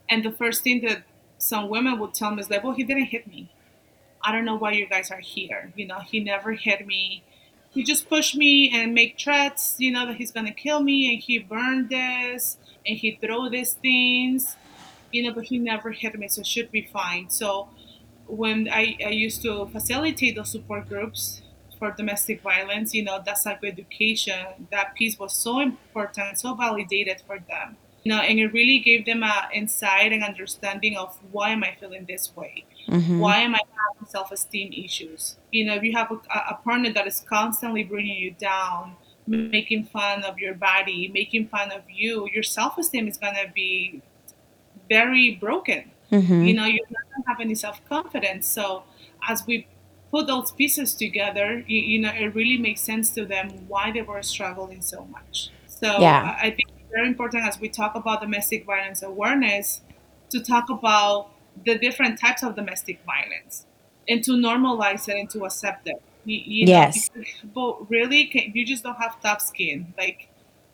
and 0.09 0.23
the 0.23 0.31
first 0.31 0.63
thing 0.63 0.81
that 0.81 1.03
some 1.37 1.69
women 1.69 1.99
would 1.99 2.13
tell 2.13 2.31
me 2.31 2.41
is 2.41 2.49
like, 2.49 2.63
"Well, 2.63 2.73
he 2.73 2.83
didn't 2.83 3.05
hit 3.05 3.27
me. 3.27 3.49
I 4.23 4.31
don't 4.31 4.45
know 4.45 4.55
why 4.57 4.73
you 4.73 4.87
guys 4.87 5.11
are 5.11 5.19
here. 5.19 5.73
You 5.75 5.87
know, 5.87 5.99
he 5.99 6.19
never 6.21 6.53
hit 6.53 6.87
me. 6.87 7.23
He 7.71 7.83
just 7.83 8.09
pushed 8.09 8.35
me 8.35 8.71
and 8.73 8.93
make 8.93 9.19
threats. 9.19 9.75
You 9.79 9.91
know 9.91 10.05
that 10.07 10.17
he's 10.17 10.31
gonna 10.31 10.53
kill 10.53 10.81
me, 10.81 11.13
and 11.13 11.23
he 11.23 11.39
burned 11.39 11.89
this, 11.89 12.57
and 12.85 12.97
he 12.97 13.17
throw 13.21 13.49
these 13.49 13.73
things. 13.73 14.57
You 15.11 15.23
know, 15.23 15.33
but 15.33 15.45
he 15.45 15.59
never 15.59 15.91
hit 15.91 16.17
me, 16.19 16.27
so 16.29 16.43
should 16.43 16.71
be 16.71 16.83
fine." 16.83 17.29
So 17.29 17.69
when 18.27 18.69
I, 18.69 18.97
I 19.05 19.09
used 19.09 19.41
to 19.43 19.67
facilitate 19.67 20.35
those 20.35 20.51
support 20.51 20.89
groups 20.89 21.41
for 21.77 21.91
domestic 21.91 22.41
violence, 22.41 22.93
you 22.93 23.03
know, 23.03 23.21
that 23.25 23.37
psychoeducation, 23.37 24.69
that 24.71 24.95
piece 24.95 25.17
was 25.19 25.33
so 25.33 25.59
important, 25.59 26.39
so 26.39 26.53
validated 26.55 27.21
for 27.25 27.39
them. 27.39 27.77
You 28.03 28.13
know, 28.13 28.21
and 28.21 28.39
it 28.39 28.53
really 28.53 28.79
gave 28.79 29.05
them 29.05 29.21
an 29.23 29.49
insight 29.53 30.13
and 30.13 30.23
understanding 30.23 30.95
of 30.95 31.17
why 31.31 31.49
am 31.49 31.63
I 31.63 31.75
feeling 31.79 32.05
this 32.05 32.33
way? 32.35 32.63
Mhm. 32.87 33.19
Why 33.19 33.37
am 33.39 33.53
I 33.53 33.59
having 33.59 34.07
self-esteem 34.07 34.71
issues? 34.71 35.37
You 35.51 35.65
know, 35.65 35.75
if 35.75 35.83
you 35.83 35.93
have 35.93 36.09
a, 36.11 36.19
a 36.53 36.55
partner 36.63 36.93
that 36.93 37.05
is 37.05 37.19
constantly 37.27 37.83
bringing 37.83 38.17
you 38.17 38.31
down, 38.31 38.95
making 39.27 39.85
fun 39.85 40.23
of 40.23 40.39
your 40.39 40.53
body, 40.53 41.11
making 41.13 41.47
fun 41.49 41.71
of 41.71 41.81
you, 41.89 42.29
your 42.33 42.43
self-esteem 42.43 43.09
is 43.09 43.17
gonna 43.17 43.51
be 43.53 44.01
very 44.89 45.35
broken. 45.35 45.91
Mhm. 46.11 46.47
You 46.47 46.53
know, 46.53 46.65
you're 46.65 46.87
not 46.89 47.03
gonna 47.11 47.27
have 47.27 47.41
any 47.41 47.55
self-confidence. 47.55 48.47
So 48.47 48.83
as 49.27 49.45
we 49.45 49.67
put 50.17 50.27
those 50.27 50.51
pieces 50.51 50.95
together, 50.95 51.63
you, 51.67 51.79
you 51.79 51.99
know, 52.01 52.11
it 52.13 52.35
really 52.35 52.57
makes 52.57 52.81
sense 52.81 53.11
to 53.13 53.25
them 53.25 53.67
why 53.67 53.91
they 53.91 54.01
were 54.01 54.23
struggling 54.23 54.81
so 54.81 55.05
much. 55.05 55.51
So 55.67 55.89
Yeah. 55.97 56.35
I 56.41 56.49
think 56.49 56.69
it's 56.77 56.89
very 56.93 57.07
important 57.07 57.45
as 57.47 57.59
we 57.59 57.69
talk 57.69 57.95
about 57.95 58.21
domestic 58.21 58.65
violence 58.65 59.03
awareness 59.03 59.81
to 60.31 60.41
talk 60.43 60.65
about 60.69 61.31
the 61.65 61.77
different 61.77 62.19
types 62.19 62.43
of 62.43 62.55
domestic 62.55 63.01
violence 63.05 63.65
and 64.07 64.23
to 64.25 64.31
normalize 64.31 65.07
it 65.09 65.17
and 65.19 65.29
to 65.31 65.45
accept 65.45 65.87
it. 65.87 65.95
You, 66.25 66.41
you 66.45 66.67
know, 66.69 66.89
Yes. 66.89 66.93
because 66.93 67.25
people 67.41 67.87
really 67.89 68.25
can, 68.27 68.51
you 68.53 68.65
just 68.65 68.83
don't 68.83 68.95
have 68.97 69.21
tough 69.21 69.41
skin. 69.41 69.93
Like 69.97 70.29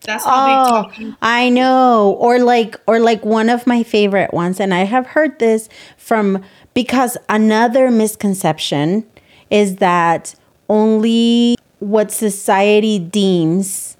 that's 0.06 0.26
how 0.26 0.42
they 0.42 0.62
Oh, 0.66 0.92
I 1.22 1.50
know. 1.50 2.16
Or 2.20 2.40
like 2.40 2.80
or 2.88 3.00
like 3.00 3.26
one 3.26 3.50
of 3.50 3.68
my 3.68 3.84
favorite 3.84 4.34
ones 4.34 4.60
and 4.60 4.74
I 4.74 4.84
have 4.86 5.08
heard 5.08 5.40
this 5.40 5.70
from 5.98 6.44
because 6.74 7.18
another 7.30 7.92
misconception 7.92 9.06
is 9.54 9.78
that 9.78 10.36
only 10.68 11.56
what 11.80 12.12
society 12.12 13.00
deems 13.00 13.96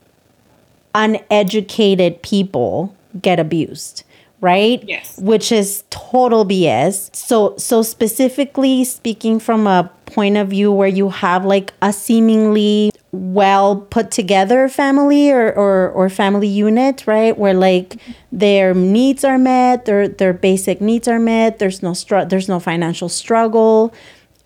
uneducated 0.96 2.22
people 2.24 2.96
get 3.22 3.40
abused, 3.40 4.04
right? 4.42 4.84
Yes. 4.88 5.18
Which 5.20 5.52
is 5.52 5.84
total 5.92 6.46
BS. 6.46 7.16
So 7.16 7.56
so 7.58 7.84
specifically 7.84 8.84
speaking 8.84 9.40
from 9.40 9.68
a 9.68 9.90
point 10.06 10.38
of 10.38 10.50
view 10.50 10.72
where 10.72 10.88
you 10.88 11.10
have 11.10 11.46
like 11.46 11.74
a 11.82 11.94
seemingly 11.94 12.92
well 13.12 13.76
put 13.76 14.10
together 14.10 14.68
family 14.68 15.30
or, 15.32 15.54
or 15.54 15.92
or 15.92 16.10
family 16.10 16.48
unit, 16.48 17.06
right? 17.06 17.38
Where 17.38 17.54
like 17.54 17.98
their 18.32 18.74
needs 18.74 19.24
are 19.24 19.38
met, 19.38 19.86
their 19.86 20.08
their 20.08 20.34
basic 20.34 20.82
needs 20.82 21.08
are 21.08 21.20
met, 21.20 21.60
there's 21.60 21.84
no 21.84 21.94
str- 21.94 22.26
there's 22.26 22.50
no 22.50 22.60
financial 22.60 23.10
struggle 23.10 23.94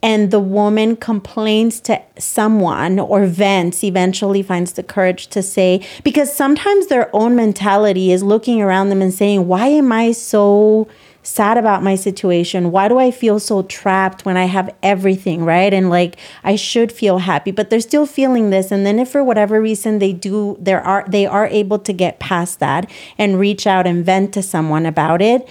and 0.04 0.30
the 0.30 0.40
woman 0.40 0.96
complains 0.96 1.80
to 1.82 2.02
someone 2.18 3.00
or 3.00 3.26
vents 3.26 3.84
eventually 3.84 4.44
finds 4.44 4.74
the 4.74 4.84
courage 4.84 5.28
to 5.28 5.42
say 5.42 5.86
because 6.04 6.34
sometimes 6.34 6.88
their 6.88 7.14
own 7.16 7.36
mentality 7.36 8.12
is 8.12 8.22
looking 8.24 8.62
around 8.62 8.90
them 8.90 9.02
and 9.02 9.14
saying 9.14 9.48
why 9.48 9.68
am 9.68 9.92
i 9.92 10.12
so 10.12 10.88
sad 11.28 11.58
about 11.58 11.84
my 11.84 11.96
situation? 11.96 12.72
Why 12.72 12.88
do 12.88 12.98
i 12.98 13.12
feel 13.12 13.40
so 13.40 13.64
trapped 13.64 14.24
when 14.24 14.38
i 14.38 14.46
have 14.46 14.74
everything 14.82 15.44
right? 15.44 15.74
And 15.74 15.90
like 15.90 16.18
i 16.44 16.56
should 16.56 16.92
feel 16.92 17.18
happy. 17.20 17.52
But 17.52 17.70
they're 17.70 17.82
still 17.82 18.06
feeling 18.06 18.50
this 18.50 18.72
and 18.72 18.86
then 18.86 18.98
if 18.98 19.10
for 19.10 19.24
whatever 19.24 19.62
reason 19.62 20.00
they 20.00 20.14
do 20.14 20.56
there 20.60 20.82
are 20.82 21.06
they 21.08 21.26
are 21.26 21.48
able 21.48 21.80
to 21.80 21.92
get 21.92 22.20
past 22.20 22.60
that 22.60 22.90
and 23.18 23.40
reach 23.40 23.68
out 23.68 23.86
and 23.86 24.06
vent 24.06 24.34
to 24.36 24.42
someone 24.42 24.86
about 24.86 25.22
it 25.22 25.48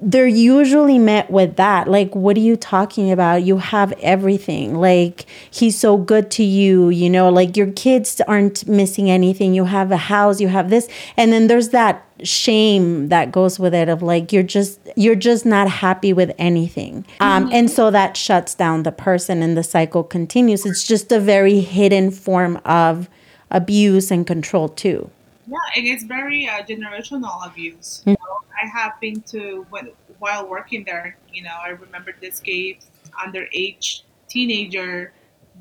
they're 0.00 0.26
usually 0.26 0.98
met 0.98 1.30
with 1.30 1.56
that. 1.56 1.88
Like 1.88 2.14
what 2.14 2.36
are 2.36 2.40
you 2.40 2.56
talking 2.56 3.10
about? 3.10 3.42
You 3.42 3.58
have 3.58 3.92
everything. 4.00 4.76
Like 4.76 5.26
he's 5.50 5.78
so 5.78 5.96
good 5.96 6.30
to 6.32 6.44
you 6.44 6.88
you 6.90 7.10
know? 7.10 7.28
Like 7.28 7.56
your 7.56 7.72
kids 7.72 8.20
aren't 8.26 8.66
missing 8.68 9.10
anything. 9.10 9.54
You 9.54 9.64
have 9.64 9.90
a 9.90 9.96
house 9.96 10.40
you 10.40 10.48
have 10.48 10.70
this. 10.70 10.88
And 11.16 11.32
then 11.32 11.48
there's 11.48 11.70
that 11.70 12.04
shame 12.22 13.08
that 13.08 13.30
goes 13.30 13.58
with 13.58 13.74
it 13.74 13.88
of 13.88 14.02
like 14.02 14.32
you're 14.32 14.42
just 14.42 14.80
you're 14.96 15.14
just 15.14 15.46
not 15.46 15.68
happy 15.68 16.12
with 16.12 16.32
anything. 16.38 17.06
Um, 17.20 17.48
and 17.52 17.70
so 17.70 17.90
that 17.90 18.16
shuts 18.16 18.54
down 18.54 18.82
the 18.82 18.92
person 18.92 19.42
and 19.42 19.56
the 19.56 19.62
cycle 19.62 20.04
continues. 20.04 20.64
It's 20.64 20.86
just 20.86 21.12
a 21.12 21.20
very 21.20 21.60
hidden 21.60 22.10
form 22.10 22.60
of 22.64 23.08
abuse 23.50 24.10
and 24.10 24.26
control 24.26 24.68
too 24.68 25.10
Yeah, 25.48 25.56
and 25.76 25.86
it's 25.86 26.04
very 26.04 26.46
uh, 26.46 26.62
generational 26.62 27.46
abuse. 27.46 28.02
You 28.04 28.12
know, 28.12 28.38
I 28.62 28.66
have 28.66 29.00
been 29.00 29.22
to 29.32 29.66
when 29.70 29.92
while 30.18 30.46
working 30.46 30.84
there. 30.84 31.16
You 31.32 31.42
know, 31.44 31.56
I 31.64 31.70
remember 31.70 32.12
this 32.20 32.40
case 32.40 32.86
underage 33.24 34.02
teenager 34.28 35.12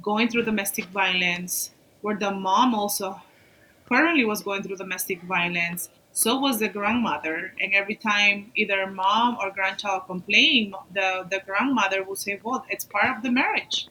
going 0.02 0.28
through 0.30 0.44
domestic 0.44 0.86
violence, 0.86 1.72
where 2.02 2.18
the 2.18 2.32
mom 2.32 2.76
also 2.76 3.22
currently 3.88 4.26
was 4.26 4.42
going 4.42 4.64
through 4.64 4.76
domestic 4.76 5.22
violence. 5.24 5.90
So 6.12 6.38
was 6.38 6.60
the 6.60 6.68
grandmother, 6.68 7.54
and 7.62 7.74
every 7.74 7.96
time 7.96 8.52
either 8.56 8.88
mom 8.88 9.38
or 9.40 9.52
grandchild 9.52 10.08
complained, 10.08 10.76
the 10.94 11.26
the 11.30 11.42
grandmother 11.46 12.04
would 12.04 12.18
say, 12.18 12.40
"Well, 12.44 12.66
it's 12.70 12.84
part 12.84 13.16
of 13.16 13.24
the 13.24 13.32
marriage." 13.32 13.88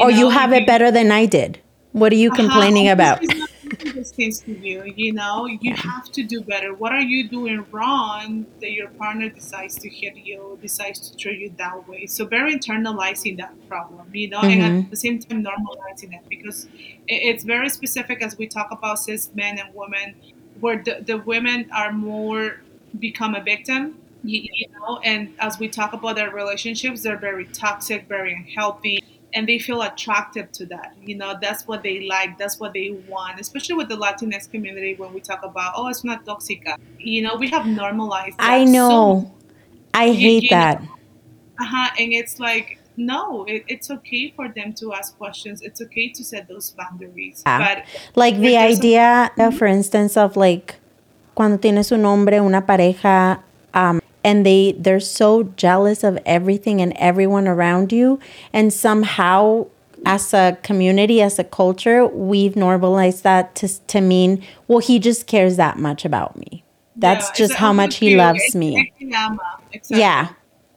or 0.00 0.10
you 0.10 0.24
know, 0.24 0.30
have 0.30 0.52
it 0.52 0.66
better 0.66 0.90
than 0.90 1.12
i 1.12 1.26
did 1.26 1.60
what 1.94 2.12
are 2.12 2.16
you 2.16 2.30
complaining 2.30 2.88
about 2.88 3.20
He's 3.20 3.36
not 3.36 3.48
things 4.16 4.40
to 4.40 4.52
you. 4.58 4.82
You 4.96 5.12
know, 5.12 5.46
you 5.46 5.74
have 5.74 6.10
to 6.12 6.22
do 6.24 6.40
better. 6.42 6.74
What 6.74 6.92
are 6.92 7.00
you 7.00 7.28
doing 7.28 7.64
wrong 7.70 8.46
that 8.60 8.72
your 8.72 8.88
partner 8.88 9.28
decides 9.28 9.76
to 9.76 9.88
hit 9.88 10.14
you, 10.16 10.58
decides 10.60 11.10
to 11.10 11.16
treat 11.16 11.38
you 11.40 11.52
that 11.58 11.88
way? 11.88 12.06
So 12.06 12.26
very 12.26 12.56
internalizing 12.56 13.38
that 13.38 13.54
problem, 13.68 14.08
you 14.12 14.28
know, 14.28 14.40
and 14.40 14.60
Mhm. 14.60 14.84
at 14.84 14.90
the 14.90 14.96
same 14.96 15.18
time 15.20 15.44
normalizing 15.44 16.12
it 16.12 16.22
because 16.28 16.68
it's 17.06 17.44
very 17.44 17.68
specific 17.68 18.22
as 18.22 18.36
we 18.36 18.46
talk 18.46 18.70
about 18.70 18.98
cis 18.98 19.30
men 19.34 19.58
and 19.58 19.68
women, 19.74 20.14
where 20.60 20.82
the, 20.82 21.02
the 21.06 21.18
women 21.18 21.68
are 21.72 21.92
more 21.92 22.60
become 22.98 23.34
a 23.34 23.42
victim. 23.42 23.96
You, 24.24 24.40
you 24.42 24.66
know, 24.80 24.98
and 25.04 25.28
as 25.38 25.58
we 25.58 25.68
talk 25.68 25.92
about 25.92 26.16
their 26.16 26.30
relationships, 26.30 27.02
they're 27.02 27.18
very 27.18 27.44
toxic, 27.46 28.08
very 28.08 28.32
unhealthy 28.34 28.98
and 29.34 29.48
they 29.48 29.58
feel 29.58 29.82
attracted 29.82 30.52
to 30.54 30.66
that. 30.66 30.94
You 31.04 31.16
know, 31.16 31.34
that's 31.40 31.66
what 31.66 31.82
they 31.82 32.00
like, 32.06 32.38
that's 32.38 32.58
what 32.60 32.72
they 32.72 32.90
want, 33.08 33.40
especially 33.40 33.74
with 33.76 33.88
the 33.88 33.96
Latinx 33.96 34.50
community 34.50 34.94
when 34.94 35.12
we 35.12 35.20
talk 35.20 35.44
about, 35.44 35.74
oh, 35.76 35.88
it's 35.88 36.04
not 36.04 36.24
toxica. 36.24 36.76
You 36.98 37.22
know, 37.22 37.34
we 37.36 37.48
have 37.50 37.66
normalized 37.66 38.38
that. 38.38 38.50
I 38.50 38.64
know. 38.64 39.34
I 39.92 40.12
hate 40.12 40.44
you 40.44 40.50
know- 40.50 40.56
that. 40.56 40.82
uh-huh, 41.60 41.90
and 41.98 42.12
it's 42.12 42.38
like, 42.40 42.78
no, 42.96 43.44
it, 43.46 43.64
it's 43.66 43.90
okay 43.90 44.32
for 44.36 44.48
them 44.48 44.72
to 44.74 44.92
ask 44.94 45.16
questions. 45.18 45.62
It's 45.62 45.80
okay 45.82 46.10
to 46.10 46.22
set 46.24 46.46
those 46.48 46.70
boundaries. 46.70 47.42
Yeah. 47.44 47.58
But 47.58 47.84
Like 48.14 48.36
the 48.36 48.52
there's 48.52 48.76
a- 48.76 48.78
idea, 48.78 49.30
uh, 49.36 49.50
for 49.50 49.66
instance, 49.66 50.16
of 50.16 50.36
like 50.36 50.76
cuando 51.34 51.58
tienes 51.58 51.90
un 51.92 52.04
hombre, 52.04 52.38
una 52.40 52.62
pareja, 52.62 53.40
um, 53.74 54.00
and 54.24 54.44
they 54.44 54.72
they're 54.78 54.98
so 55.00 55.44
jealous 55.56 56.02
of 56.02 56.18
everything 56.26 56.80
and 56.80 56.92
everyone 56.96 57.46
around 57.46 57.92
you, 57.92 58.18
and 58.52 58.72
somehow 58.72 59.66
as 60.06 60.34
a 60.34 60.58
community, 60.62 61.22
as 61.22 61.38
a 61.38 61.44
culture, 61.44 62.06
we've 62.06 62.56
normalized 62.56 63.22
that 63.22 63.54
to 63.56 63.68
to 63.86 64.00
mean, 64.00 64.42
well, 64.68 64.78
he 64.80 64.98
just 64.98 65.26
cares 65.26 65.56
that 65.56 65.78
much 65.78 66.04
about 66.04 66.36
me. 66.36 66.64
That's 66.96 67.28
yeah, 67.30 67.34
just 67.46 67.54
how 67.54 67.72
much 67.72 67.96
he 67.96 68.16
loves 68.16 68.38
it's- 68.40 68.54
me. 68.54 68.92
exactly. 69.00 69.98
Yeah, 69.98 70.28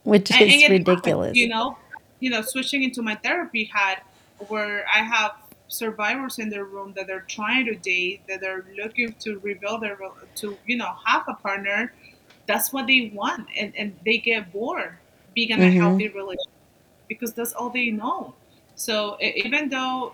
which 0.04 0.32
And- 0.32 0.42
and 0.42 0.52
is 0.52 0.62
happens, 0.62 0.80
ridiculous. 0.80 1.38
you 1.38 1.48
know, 1.48 1.78
you 2.20 2.30
know, 2.30 2.42
switching 2.42 2.84
into 2.84 3.02
my 3.02 3.16
therapy 3.16 3.70
had 3.74 4.02
where 4.48 4.86
I 4.94 5.00
have 5.04 5.32
survivors 5.68 6.40
in 6.40 6.50
their 6.50 6.64
room 6.64 6.94
that 6.96 7.08
they're 7.08 7.26
trying 7.28 7.66
to 7.66 7.76
date, 7.76 8.22
that 8.30 8.40
they're 8.42 8.66
looking 8.82 9.14
to 9.20 9.40
rebuild 9.40 9.82
their 9.82 9.98
to 10.36 10.58
you 10.66 10.78
know 10.78 10.92
have 11.06 11.24
a 11.28 11.34
partner. 11.34 11.94
That's 12.48 12.74
what 12.74 12.88
they 12.88 13.12
want, 13.14 13.48
and 13.60 13.74
and 13.76 13.96
they 14.06 14.18
get 14.18 14.52
bored 14.52 14.98
being 15.36 15.52
in 15.52 15.62
a 15.62 15.66
Mhm. 15.66 15.78
healthy 15.78 16.08
relationship 16.08 16.54
because 17.08 17.34
that's 17.34 17.54
all 17.54 17.70
they 17.70 17.92
know. 17.92 18.34
So 18.76 19.18
even 19.22 19.70
though 19.70 20.14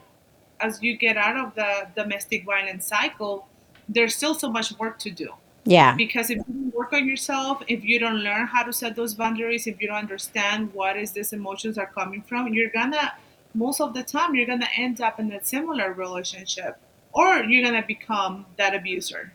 as 0.59 0.81
you 0.81 0.97
get 0.97 1.17
out 1.17 1.37
of 1.37 1.55
the 1.55 1.87
domestic 1.95 2.45
violence 2.45 2.87
cycle, 2.87 3.47
there's 3.89 4.15
still 4.15 4.33
so 4.33 4.49
much 4.49 4.71
work 4.79 4.97
to 4.99 5.11
do 5.11 5.29
Yeah, 5.65 5.95
because 5.95 6.29
if 6.29 6.37
you 6.37 6.43
don't 6.43 6.73
work 6.73 6.93
on 6.93 7.07
yourself 7.07 7.61
if 7.67 7.83
you 7.83 7.99
don't 7.99 8.17
learn 8.19 8.47
how 8.47 8.63
to 8.63 8.73
set 8.73 8.95
those 8.95 9.13
boundaries 9.13 9.67
if 9.67 9.81
you 9.81 9.87
don't 9.87 9.97
understand 9.97 10.73
what 10.73 10.97
is 10.97 11.11
these 11.11 11.33
emotions 11.33 11.77
are 11.77 11.87
coming 11.87 12.21
from 12.21 12.53
you're 12.53 12.69
gonna 12.69 13.13
most 13.53 13.79
of 13.81 13.93
the 13.93 14.03
time 14.03 14.35
you're 14.35 14.45
gonna 14.45 14.69
end 14.77 14.99
up 15.01 15.19
in 15.19 15.31
a 15.33 15.43
similar 15.43 15.93
relationship 15.93 16.77
or 17.13 17.43
you're 17.43 17.63
gonna 17.63 17.85
become 17.85 18.45
that 18.57 18.73
abuser 18.73 19.31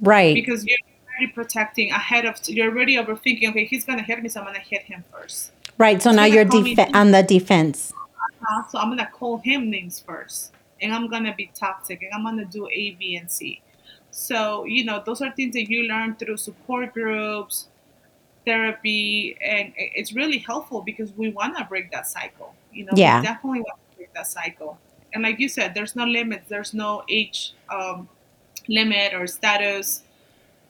right. 0.00 0.34
because 0.34 0.64
you're 0.64 0.78
already 1.14 1.32
protecting 1.32 1.90
ahead 1.90 2.24
of 2.24 2.38
you're 2.46 2.70
already 2.70 2.96
overthinking 2.96 3.48
okay 3.50 3.64
he's 3.64 3.84
gonna 3.84 4.02
hit 4.02 4.22
me 4.22 4.28
so 4.28 4.40
i'm 4.40 4.46
gonna 4.46 4.58
hit 4.58 4.82
him 4.82 5.04
first 5.12 5.52
Right. 5.76 6.00
So 6.00 6.10
He's 6.10 6.16
now 6.16 6.24
you're 6.24 6.44
def- 6.44 6.94
on 6.94 7.10
the 7.10 7.22
defense. 7.22 7.92
uh, 8.48 8.62
so 8.68 8.78
i'm 8.78 8.88
gonna 8.90 9.10
call 9.12 9.38
him 9.38 9.70
names 9.70 9.98
first 10.00 10.52
and 10.80 10.92
i'm 10.94 11.08
gonna 11.08 11.34
be 11.34 11.50
toxic 11.54 12.02
and 12.02 12.12
i'm 12.14 12.22
gonna 12.22 12.44
do 12.44 12.68
a 12.68 12.90
b 12.92 13.16
and 13.16 13.30
c 13.30 13.60
so 14.10 14.64
you 14.64 14.84
know 14.84 15.02
those 15.04 15.20
are 15.20 15.32
things 15.32 15.52
that 15.54 15.68
you 15.68 15.82
learn 15.88 16.14
through 16.14 16.36
support 16.36 16.92
groups 16.94 17.68
therapy 18.44 19.36
and 19.44 19.72
it's 19.76 20.12
really 20.12 20.38
helpful 20.38 20.80
because 20.82 21.12
we 21.16 21.30
want 21.30 21.56
to 21.56 21.64
break 21.64 21.90
that 21.90 22.06
cycle 22.06 22.54
you 22.72 22.84
know 22.84 22.92
Yeah. 22.94 23.20
we 23.20 23.26
definitely 23.26 23.60
want 23.62 23.78
to 23.90 23.96
break 23.96 24.12
that 24.14 24.26
cycle 24.26 24.78
And 25.14 25.22
like 25.22 25.38
you 25.38 25.48
said, 25.48 25.74
there's 25.74 25.94
no 25.94 26.04
limits. 26.04 26.48
There's 26.50 26.74
no 26.74 27.04
age 27.08 27.54
um, 27.70 28.08
limit 28.66 29.14
or 29.14 29.28
status 29.28 30.02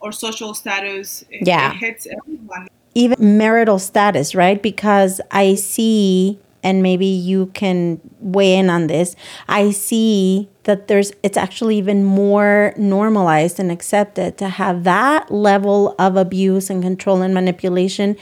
or 0.04 0.12
social 0.12 0.52
status. 0.54 1.24
It, 1.30 1.46
Yeah. 1.46 1.72
it 1.72 1.76
hits 1.78 2.06
everyone. 2.06 2.68
even 2.94 3.16
marital 3.38 3.78
status, 3.80 4.34
right? 4.36 4.62
Because 4.62 5.20
I 5.32 5.56
see, 5.56 6.38
and 6.62 6.80
maybe 6.82 7.06
you 7.06 7.46
can 7.54 7.98
weigh 8.20 8.54
in 8.56 8.70
on 8.70 8.86
this, 8.86 9.16
I 9.48 9.72
see 9.72 10.48
that 10.62 10.86
there's, 10.86 11.10
it's 11.24 11.36
actually 11.36 11.76
even 11.78 12.04
more 12.04 12.72
normalized 12.76 13.58
and 13.58 13.72
accepted 13.72 14.38
to 14.38 14.48
have 14.48 14.84
that 14.84 15.30
level 15.32 15.96
of 15.98 16.16
abuse 16.16 16.70
and 16.70 16.82
control 16.82 17.20
and 17.22 17.34
manipulation 17.34 18.16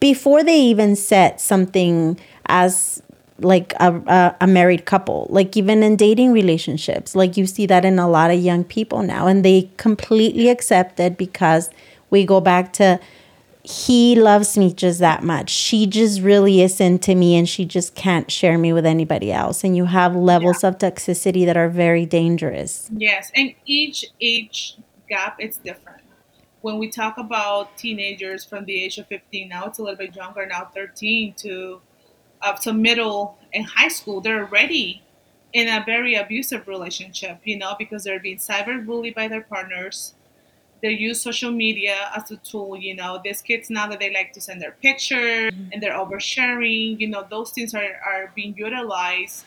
before 0.00 0.42
they 0.42 0.60
even 0.60 0.96
set 0.96 1.40
something 1.40 2.18
as 2.46 3.00
like 3.38 3.74
a, 3.80 3.92
a, 4.06 4.36
a 4.42 4.46
married 4.46 4.86
couple 4.86 5.26
like 5.30 5.56
even 5.56 5.82
in 5.82 5.94
dating 5.96 6.32
relationships 6.32 7.14
like 7.14 7.36
you 7.36 7.46
see 7.46 7.66
that 7.66 7.84
in 7.84 7.98
a 7.98 8.08
lot 8.08 8.30
of 8.30 8.38
young 8.40 8.64
people 8.64 9.02
now 9.02 9.26
and 9.26 9.44
they 9.44 9.70
completely 9.76 10.48
accept 10.48 10.98
it 10.98 11.18
because 11.18 11.68
we 12.08 12.24
go 12.24 12.40
back 12.40 12.72
to 12.72 12.98
he 13.68 14.14
loves 14.14 14.56
me 14.56 14.72
just 14.72 15.00
that 15.00 15.24
much. 15.24 15.50
She 15.50 15.86
just 15.86 16.20
really 16.20 16.62
is 16.62 16.80
into 16.80 17.16
me 17.16 17.36
and 17.36 17.48
she 17.48 17.64
just 17.64 17.96
can't 17.96 18.30
share 18.30 18.58
me 18.58 18.72
with 18.72 18.86
anybody 18.86 19.32
else. 19.32 19.64
And 19.64 19.76
you 19.76 19.86
have 19.86 20.14
levels 20.14 20.62
of 20.62 20.78
toxicity 20.78 21.44
that 21.46 21.56
are 21.56 21.68
very 21.68 22.06
dangerous. 22.06 22.88
Yes, 22.96 23.32
and 23.34 23.54
each 23.64 24.04
age 24.20 24.76
gap 25.08 25.36
it's 25.40 25.58
different. 25.58 26.02
When 26.60 26.78
we 26.78 26.88
talk 26.88 27.18
about 27.18 27.76
teenagers 27.76 28.44
from 28.44 28.66
the 28.66 28.82
age 28.82 28.98
of 28.98 29.08
15, 29.08 29.48
now 29.48 29.66
it's 29.66 29.78
a 29.78 29.82
little 29.82 29.98
bit 29.98 30.14
younger, 30.14 30.46
now 30.46 30.70
13 30.72 31.34
to 31.38 31.80
up 32.46 32.60
to 32.60 32.72
middle 32.72 33.36
and 33.52 33.66
high 33.66 33.88
school, 33.88 34.20
they're 34.20 34.44
already 34.44 35.02
in 35.52 35.68
a 35.68 35.82
very 35.84 36.14
abusive 36.14 36.68
relationship, 36.68 37.40
you 37.44 37.58
know, 37.58 37.74
because 37.78 38.04
they're 38.04 38.20
being 38.20 38.38
cyberbullied 38.38 39.14
by 39.14 39.28
their 39.28 39.42
partners. 39.42 40.14
They 40.82 40.90
use 40.90 41.20
social 41.20 41.50
media 41.50 42.10
as 42.14 42.30
a 42.30 42.36
tool, 42.36 42.76
you 42.76 42.94
know. 42.94 43.20
These 43.24 43.42
kids 43.42 43.70
now 43.70 43.86
that 43.88 43.98
they 43.98 44.12
like 44.12 44.32
to 44.34 44.40
send 44.40 44.60
their 44.60 44.76
pictures 44.82 45.52
mm-hmm. 45.52 45.70
and 45.72 45.82
they're 45.82 45.98
oversharing, 45.98 47.00
you 47.00 47.08
know, 47.08 47.26
those 47.28 47.50
things 47.50 47.74
are, 47.74 48.00
are 48.06 48.32
being 48.34 48.54
utilized 48.56 49.44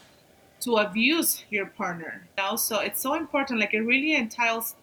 to 0.62 0.78
abuse 0.78 1.44
your 1.50 1.68
partner. 1.68 2.28
You 2.38 2.44
know? 2.44 2.56
So 2.56 2.80
it's 2.80 3.02
so 3.02 3.14
important. 3.14 3.60
Like 3.60 3.74
it 3.74 3.82
really 3.82 4.16
entails 4.16 4.76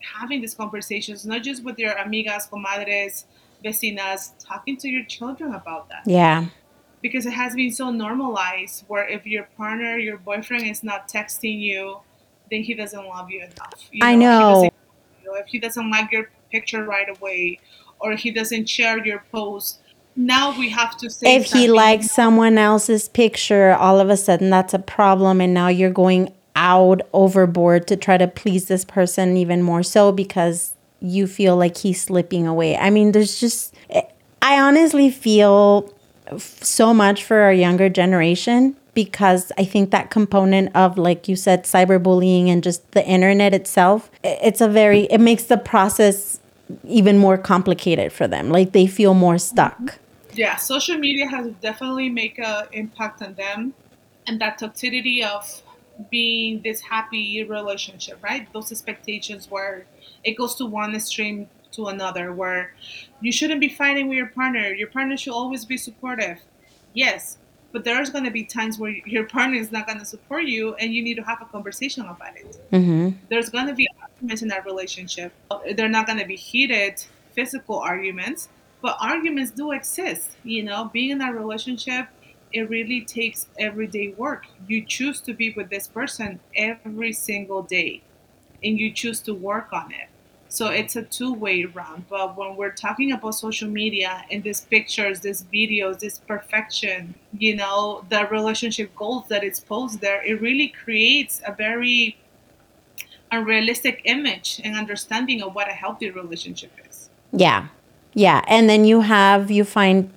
having 0.00 0.40
these 0.40 0.54
conversations, 0.54 1.26
not 1.26 1.42
just 1.42 1.62
with 1.62 1.78
your 1.78 1.94
amigas, 1.94 2.48
comadres, 2.50 3.24
vecinas, 3.64 4.32
talking 4.38 4.76
to 4.78 4.88
your 4.88 5.04
children 5.04 5.54
about 5.54 5.88
that. 5.90 6.02
Yeah. 6.06 6.46
Because 7.02 7.26
it 7.26 7.32
has 7.32 7.54
been 7.54 7.72
so 7.72 7.90
normalized 7.90 8.84
where 8.86 9.06
if 9.06 9.26
your 9.26 9.44
partner, 9.56 9.98
your 9.98 10.18
boyfriend 10.18 10.66
is 10.66 10.84
not 10.84 11.08
texting 11.08 11.60
you, 11.60 11.98
then 12.50 12.62
he 12.62 12.74
doesn't 12.74 13.04
love 13.04 13.30
you 13.30 13.42
enough. 13.42 13.88
You 13.90 14.06
I 14.06 14.12
If 14.12 14.18
he 14.18 14.24
know. 14.24 14.62
you 14.64 14.70
if 15.34 15.46
he 15.46 15.58
doesn't 15.58 15.90
like 15.90 16.12
your 16.12 16.30
picture 16.50 16.84
right 16.84 17.08
away 17.08 17.58
or 17.98 18.12
he 18.12 18.30
doesn't 18.30 18.68
share 18.68 19.04
your 19.04 19.24
post, 19.32 19.80
now 20.14 20.56
we 20.58 20.68
have 20.68 20.96
to 20.98 21.10
say 21.10 21.36
If 21.36 21.46
he 21.46 21.68
likes 21.68 22.10
someone 22.10 22.58
else's 22.58 23.08
picture, 23.08 23.72
all 23.72 24.00
of 24.00 24.10
a 24.10 24.16
sudden 24.16 24.50
that's 24.50 24.74
a 24.74 24.78
problem. 24.78 25.40
And 25.40 25.54
now 25.54 25.68
you're 25.68 25.90
going 25.90 26.32
out 26.54 27.00
overboard 27.12 27.86
to 27.88 27.96
try 27.96 28.18
to 28.18 28.28
please 28.28 28.68
this 28.68 28.84
person 28.84 29.36
even 29.36 29.62
more 29.62 29.82
so 29.82 30.12
because 30.12 30.74
you 31.00 31.26
feel 31.26 31.56
like 31.56 31.78
he's 31.78 32.02
slipping 32.02 32.46
away. 32.46 32.76
I 32.76 32.90
mean, 32.90 33.12
there's 33.12 33.40
just, 33.40 33.74
I 34.42 34.60
honestly 34.60 35.10
feel 35.10 35.92
so 36.38 36.92
much 36.94 37.24
for 37.24 37.38
our 37.38 37.52
younger 37.52 37.88
generation 37.88 38.76
because 38.94 39.52
I 39.56 39.64
think 39.64 39.90
that 39.90 40.10
component 40.10 40.74
of, 40.76 40.98
like 40.98 41.26
you 41.26 41.36
said, 41.36 41.64
cyberbullying 41.64 42.48
and 42.48 42.62
just 42.62 42.92
the 42.92 43.06
internet 43.06 43.54
itself, 43.54 44.10
it's 44.22 44.60
a 44.60 44.68
very, 44.68 45.04
it 45.04 45.18
makes 45.18 45.44
the 45.44 45.56
process 45.56 46.40
even 46.84 47.18
more 47.18 47.38
complicated 47.38 48.12
for 48.12 48.28
them. 48.28 48.50
Like 48.50 48.72
they 48.72 48.86
feel 48.86 49.14
more 49.14 49.38
stuck. 49.38 49.98
yeah 50.34 50.56
social 50.56 50.96
media 50.98 51.26
has 51.26 51.50
definitely 51.60 52.08
make 52.08 52.38
an 52.38 52.66
impact 52.72 53.22
on 53.22 53.34
them 53.34 53.74
and 54.26 54.40
that 54.40 54.58
toxicity 54.58 55.24
of 55.24 55.62
being 56.10 56.62
this 56.62 56.80
happy 56.80 57.44
relationship 57.44 58.22
right 58.22 58.50
those 58.52 58.72
expectations 58.72 59.50
where 59.50 59.84
it 60.24 60.36
goes 60.36 60.54
to 60.54 60.64
one 60.66 60.94
extreme 60.94 61.48
to 61.70 61.86
another 61.86 62.32
where 62.32 62.74
you 63.22 63.32
shouldn't 63.32 63.60
be 63.60 63.68
fighting 63.68 64.08
with 64.08 64.16
your 64.16 64.28
partner 64.28 64.72
your 64.72 64.88
partner 64.88 65.16
should 65.16 65.32
always 65.32 65.64
be 65.64 65.76
supportive 65.76 66.38
yes 66.94 67.38
but 67.72 67.84
there's 67.84 68.10
going 68.10 68.24
to 68.24 68.30
be 68.30 68.44
times 68.44 68.78
where 68.78 68.90
your 69.06 69.26
partner 69.26 69.56
is 69.56 69.72
not 69.72 69.86
going 69.86 69.98
to 69.98 70.04
support 70.04 70.44
you 70.44 70.74
and 70.74 70.92
you 70.92 71.02
need 71.02 71.14
to 71.14 71.22
have 71.22 71.40
a 71.40 71.46
conversation 71.46 72.02
about 72.04 72.36
it 72.36 72.56
hmm 72.70 73.10
there's 73.28 73.48
going 73.48 73.66
to 73.66 73.74
be 73.74 73.88
arguments 74.22 74.42
in 74.42 74.48
that 74.48 74.64
relationship. 74.64 75.32
They're 75.74 75.88
not 75.88 76.06
going 76.06 76.18
to 76.18 76.26
be 76.26 76.36
heated 76.36 77.04
physical 77.32 77.78
arguments, 77.78 78.48
but 78.80 78.96
arguments 79.00 79.50
do 79.50 79.72
exist. 79.72 80.30
You 80.44 80.62
know, 80.62 80.90
being 80.92 81.10
in 81.10 81.18
that 81.18 81.34
relationship, 81.34 82.06
it 82.52 82.68
really 82.68 83.00
takes 83.00 83.46
everyday 83.58 84.08
work. 84.16 84.44
You 84.68 84.84
choose 84.84 85.20
to 85.22 85.34
be 85.34 85.50
with 85.50 85.70
this 85.70 85.88
person 85.88 86.40
every 86.54 87.12
single 87.12 87.62
day, 87.62 88.02
and 88.62 88.78
you 88.78 88.92
choose 88.92 89.20
to 89.22 89.34
work 89.34 89.72
on 89.72 89.92
it. 89.92 90.08
So 90.52 90.66
it's 90.66 90.96
a 90.96 91.02
two-way 91.02 91.64
round. 91.64 92.04
But 92.10 92.36
when 92.36 92.56
we're 92.56 92.72
talking 92.72 93.12
about 93.12 93.36
social 93.36 93.70
media 93.70 94.22
and 94.30 94.42
these 94.42 94.60
pictures, 94.60 95.20
these 95.20 95.44
videos, 95.44 96.00
this 96.00 96.18
perfection, 96.18 97.14
you 97.38 97.56
know, 97.56 98.04
the 98.10 98.26
relationship 98.26 98.94
goals 98.94 99.24
that 99.28 99.42
it's 99.42 99.60
posed 99.60 100.02
there, 100.02 100.22
it 100.22 100.42
really 100.42 100.68
creates 100.68 101.40
a 101.46 101.54
very 101.54 102.18
unrealistic 103.30 104.02
image 104.04 104.60
and 104.62 104.76
understanding 104.76 105.40
of 105.40 105.54
what 105.54 105.68
a 105.68 105.72
healthy 105.72 106.10
relationship 106.10 106.72
is. 106.86 107.08
Yeah. 107.32 107.68
Yeah. 108.12 108.44
And 108.46 108.68
then 108.68 108.84
you 108.84 109.00
have, 109.00 109.50
you 109.50 109.64
find 109.64 110.12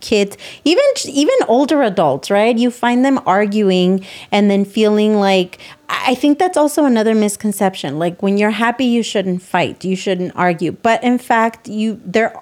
kids, 0.00 0.36
even 0.64 0.84
even 1.06 1.34
older 1.46 1.82
adults, 1.82 2.30
right? 2.30 2.56
You 2.56 2.70
find 2.70 3.04
them 3.04 3.20
arguing 3.26 4.04
and 4.30 4.50
then 4.50 4.64
feeling 4.64 5.16
like 5.16 5.58
I 5.90 6.14
think 6.14 6.38
that's 6.38 6.56
also 6.56 6.84
another 6.84 7.14
misconception. 7.14 7.98
Like 7.98 8.22
when 8.22 8.36
you're 8.36 8.50
happy, 8.50 8.84
you 8.84 9.02
shouldn't 9.02 9.40
fight, 9.42 9.84
you 9.84 9.96
shouldn't 9.96 10.32
argue. 10.36 10.72
But 10.72 11.02
in 11.02 11.18
fact, 11.18 11.68
you 11.68 12.00
there 12.04 12.38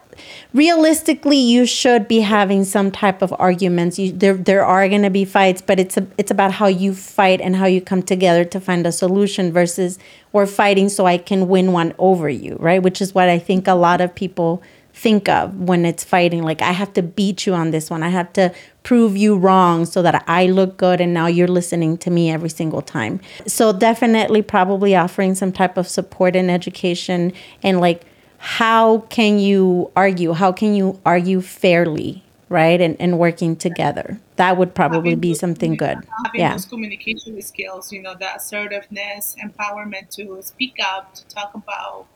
realistically 0.53 1.37
you 1.37 1.67
should 1.67 2.09
be 2.09 2.21
having 2.21 2.65
some 2.65 2.91
type 2.91 3.23
of 3.23 3.35
arguments. 3.39 3.99
You, 3.99 4.13
there 4.13 4.35
there 4.35 4.65
are 4.65 4.89
going 4.89 5.03
to 5.03 5.11
be 5.11 5.25
fights, 5.25 5.63
but 5.63 5.79
it's 5.79 5.97
a, 5.97 6.07
it's 6.19 6.31
about 6.31 6.53
how 6.53 6.67
you 6.67 6.95
fight 6.95 7.41
and 7.41 7.55
how 7.57 7.67
you 7.67 7.81
come 7.81 8.03
together 8.03 8.45
to 8.45 8.61
find 8.61 8.87
a 8.87 8.93
solution 8.93 9.53
versus 9.53 9.99
we're 10.33 10.47
fighting 10.47 10.89
so 10.89 11.07
I 11.07 11.19
can 11.19 11.49
win 11.49 11.73
one 11.73 11.95
over 11.99 12.29
you, 12.29 12.57
right? 12.59 12.83
Which 12.83 13.01
is 13.01 13.15
what 13.15 13.29
I 13.29 13.39
think 13.39 13.69
a 13.69 13.75
lot 13.75 14.01
of 14.01 14.15
people 14.15 14.63
think 14.97 15.29
of 15.29 15.55
when 15.61 15.85
it's 15.85 16.03
fighting 16.03 16.43
like 16.43 16.63
I 16.63 16.73
have 16.73 16.95
to 16.95 17.03
beat 17.03 17.47
you 17.47 17.53
on 17.53 17.71
this 17.71 17.91
one. 17.91 18.03
I 18.03 18.09
have 18.09 18.33
to 18.33 18.53
prove 18.83 19.15
you 19.15 19.37
wrong 19.37 19.85
so 19.85 20.01
that 20.01 20.25
I 20.27 20.47
look 20.47 20.79
good 20.79 21.03
and 21.03 21.13
now 21.13 21.27
you're 21.27 21.49
listening 21.49 21.99
to 21.99 22.11
me 22.11 22.31
every 22.31 22.49
single 22.49 22.81
time. 22.81 23.21
So 23.47 23.75
definitely 23.75 24.41
probably 24.41 24.97
offering 24.97 25.35
some 25.35 25.53
type 25.53 25.77
of 25.77 25.87
support 25.87 26.35
and 26.35 26.51
education 26.51 27.35
and 27.63 27.79
like 27.79 28.07
how 28.39 29.01
can 29.11 29.39
you 29.39 29.91
argue? 29.97 30.33
How 30.33 30.51
can 30.53 30.75
you 30.75 30.99
argue 31.05 31.43
fairly, 31.43 32.23
right? 32.49 32.81
And 32.81 32.97
and 32.99 33.19
working 33.19 33.55
together. 33.55 34.19
That 34.37 34.57
would 34.57 34.75
probably 34.75 35.11
Having 35.11 35.21
be 35.21 35.35
something 35.35 35.77
good. 35.77 35.99
Having 36.25 36.41
Yeah. 36.41 36.53
those 36.53 36.65
communication 36.65 37.41
skills, 37.43 37.93
you 37.93 38.01
know, 38.01 38.15
the 38.15 38.35
assertiveness, 38.35 39.37
empowerment 39.43 40.09
to 40.17 40.41
speak 40.43 40.77
up, 40.83 41.15
to 41.15 41.27
talk 41.27 41.55
about 41.55 42.07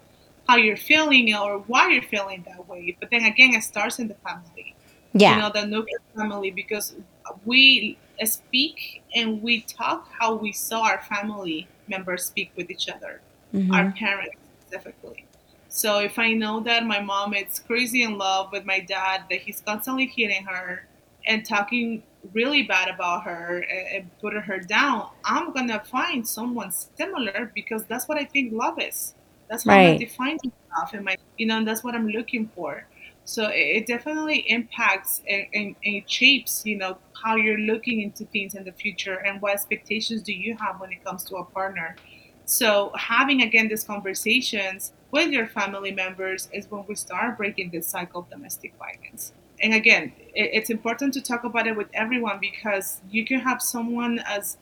how 0.50 0.56
you're 0.56 0.76
feeling 0.76 1.32
or 1.32 1.58
why 1.70 1.88
you're 1.90 2.02
feeling 2.02 2.44
that 2.48 2.68
way. 2.68 2.96
But 2.98 3.10
then 3.12 3.24
again, 3.24 3.54
it 3.54 3.62
starts 3.62 4.00
in 4.00 4.08
the 4.08 4.18
family. 4.26 4.74
Yeah. 5.12 5.36
You 5.36 5.42
know, 5.42 5.50
the 5.54 5.64
nuclear 5.64 6.00
family, 6.16 6.50
because 6.50 6.96
we 7.44 7.96
speak 8.24 9.02
and 9.14 9.40
we 9.40 9.60
talk 9.62 10.08
how 10.18 10.34
we 10.34 10.50
saw 10.52 10.80
our 10.82 11.02
family 11.02 11.68
members 11.86 12.24
speak 12.24 12.50
with 12.56 12.68
each 12.68 12.88
other, 12.88 13.20
Mhm. 13.54 13.72
our 13.76 13.92
parents 13.92 14.36
specifically. 14.66 15.24
So 15.68 16.00
if 16.00 16.18
I 16.18 16.32
know 16.32 16.58
that 16.68 16.84
my 16.84 17.00
mom 17.00 17.32
is 17.34 17.60
crazy 17.60 18.02
in 18.02 18.18
love 18.18 18.50
with 18.50 18.64
my 18.64 18.80
dad, 18.80 19.22
that 19.30 19.40
he's 19.42 19.60
constantly 19.60 20.06
hitting 20.06 20.44
her 20.44 20.88
and 21.28 21.46
talking 21.46 22.02
really 22.32 22.64
bad 22.64 22.88
about 22.88 23.22
her 23.22 23.64
and, 23.74 23.86
and 23.94 24.18
putting 24.20 24.42
her 24.42 24.58
down, 24.58 25.10
I'm 25.24 25.52
gonna 25.52 25.80
find 25.96 26.26
someone 26.26 26.72
similar 26.72 27.52
because 27.54 27.84
that's 27.84 28.08
what 28.08 28.18
I 28.18 28.24
think 28.24 28.52
love 28.52 28.80
is. 28.80 29.14
That's 29.50 29.66
how 29.66 29.82
I 29.84 29.92
Right. 29.92 29.98
define 29.98 30.38
myself 30.44 30.94
and 30.94 31.04
my, 31.04 31.16
you 31.38 31.46
know, 31.46 31.58
and 31.58 31.68
that's 31.68 31.84
what 31.84 31.96
I'm 31.96 32.08
looking 32.08 32.48
for. 32.54 32.88
So 33.24 33.48
it, 33.48 33.82
it 33.82 33.86
definitely 33.88 34.40
impacts 34.50 35.22
and, 35.28 35.46
and, 35.54 35.66
and 35.84 35.96
it 35.96 36.10
shapes, 36.10 36.64
you 36.66 36.78
know, 36.78 36.98
how 37.24 37.36
you're 37.36 37.58
looking 37.58 38.02
into 38.02 38.26
things 38.26 38.54
in 38.54 38.64
the 38.64 38.72
future 38.72 39.16
and 39.16 39.42
what 39.42 39.54
expectations 39.54 40.22
do 40.22 40.32
you 40.34 40.56
have 40.60 40.80
when 40.80 40.92
it 40.92 41.04
comes 41.04 41.24
to 41.26 41.36
a 41.36 41.44
partner. 41.46 41.98
So 42.44 42.92
having 42.96 43.42
again 43.42 43.68
these 43.68 43.84
conversations 43.84 44.92
with 45.12 45.30
your 45.30 45.48
family 45.48 45.92
members 45.92 46.48
is 46.52 46.70
when 46.70 46.84
we 46.88 46.94
start 46.94 47.36
breaking 47.36 47.70
this 47.72 47.88
cycle 47.88 48.22
of 48.22 48.30
domestic 48.30 48.74
violence. 48.78 49.34
And 49.62 49.74
again, 49.74 50.14
it, 50.34 50.50
it's 50.54 50.70
important 50.70 51.14
to 51.14 51.22
talk 51.22 51.44
about 51.44 51.66
it 51.66 51.76
with 51.76 51.88
everyone 51.94 52.38
because 52.40 53.02
you 53.08 53.24
can 53.26 53.40
have 53.40 53.62
someone 53.62 54.20
as 54.26 54.58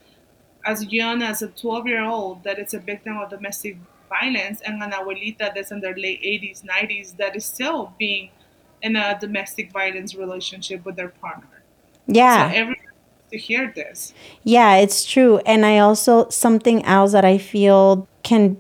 as 0.67 0.93
young 0.93 1.23
as 1.23 1.43
a 1.43 1.49
12 1.49 1.87
year 1.89 2.05
old 2.05 2.45
that 2.45 2.59
is 2.59 2.75
a 2.75 2.81
victim 2.81 3.17
of 3.19 3.31
domestic 3.31 3.79
violence 4.09 4.61
and 4.63 4.83
an 4.83 4.91
abuelita 4.91 5.55
that's 5.55 5.71
in 5.71 5.81
their 5.81 5.97
late 5.97 6.21
80s, 6.23 6.63
90s 6.63 7.17
that 7.17 7.37
is 7.37 7.45
still 7.45 7.93
being 7.99 8.31
in 8.83 8.97
a 8.97 9.19
domestic 9.21 9.73
violence 9.73 10.15
relationship 10.15 10.85
with 10.85 10.97
their 10.97 11.09
partner. 11.09 11.63
Yeah. 12.07 12.51
So 12.51 12.57
everyone 12.57 12.85
to 13.31 13.39
hear 13.39 13.73
this. 13.75 14.15
Yeah, 14.43 14.77
it's 14.77 15.05
true. 15.05 15.39
And 15.45 15.67
I 15.67 15.79
also 15.79 16.29
something 16.31 16.85
else 16.85 17.13
that 17.13 17.25
I 17.25 17.39
feel 17.39 18.09
can 18.23 18.57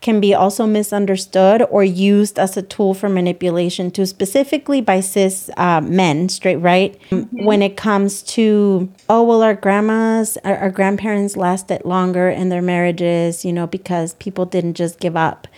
can 0.00 0.20
be 0.20 0.34
also 0.34 0.66
misunderstood 0.66 1.62
or 1.70 1.82
used 1.82 2.38
as 2.38 2.56
a 2.56 2.62
tool 2.62 2.94
for 2.94 3.08
manipulation 3.08 3.90
to 3.90 4.06
specifically 4.06 4.80
by 4.80 5.00
cis 5.00 5.50
uh, 5.56 5.80
men 5.80 6.28
straight 6.28 6.56
right? 6.56 6.98
Mm-hmm. 7.10 7.44
when 7.44 7.62
it 7.62 7.76
comes 7.76 8.22
to 8.22 8.88
oh 9.08 9.22
well 9.22 9.42
our 9.42 9.54
grandmas 9.54 10.38
our, 10.44 10.56
our 10.56 10.70
grandparents 10.70 11.36
lasted 11.36 11.84
longer 11.84 12.28
in 12.28 12.48
their 12.48 12.62
marriages 12.62 13.44
you 13.44 13.52
know 13.52 13.66
because 13.66 14.14
people 14.14 14.44
didn't 14.44 14.74
just 14.74 15.00
give 15.00 15.16
up. 15.16 15.48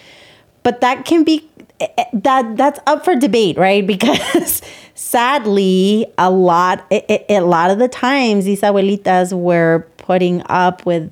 But 0.62 0.80
that 0.82 1.04
can 1.04 1.24
be 1.24 1.48
eh, 1.80 1.88
eh, 1.96 2.04
that 2.12 2.56
that's 2.56 2.80
up 2.86 3.04
for 3.04 3.14
debate 3.14 3.58
right? 3.58 3.86
Because 4.00 4.62
sadly 4.94 6.06
a 6.18 6.30
lot 6.30 6.84
it, 6.90 7.24
a 7.28 7.40
lot 7.40 7.70
of 7.70 7.78
the 7.78 7.88
times 7.88 8.44
these 8.44 8.62
abuelitas 8.62 9.32
were 9.32 9.86
putting 9.96 10.42
up 10.46 10.84
with 10.86 11.10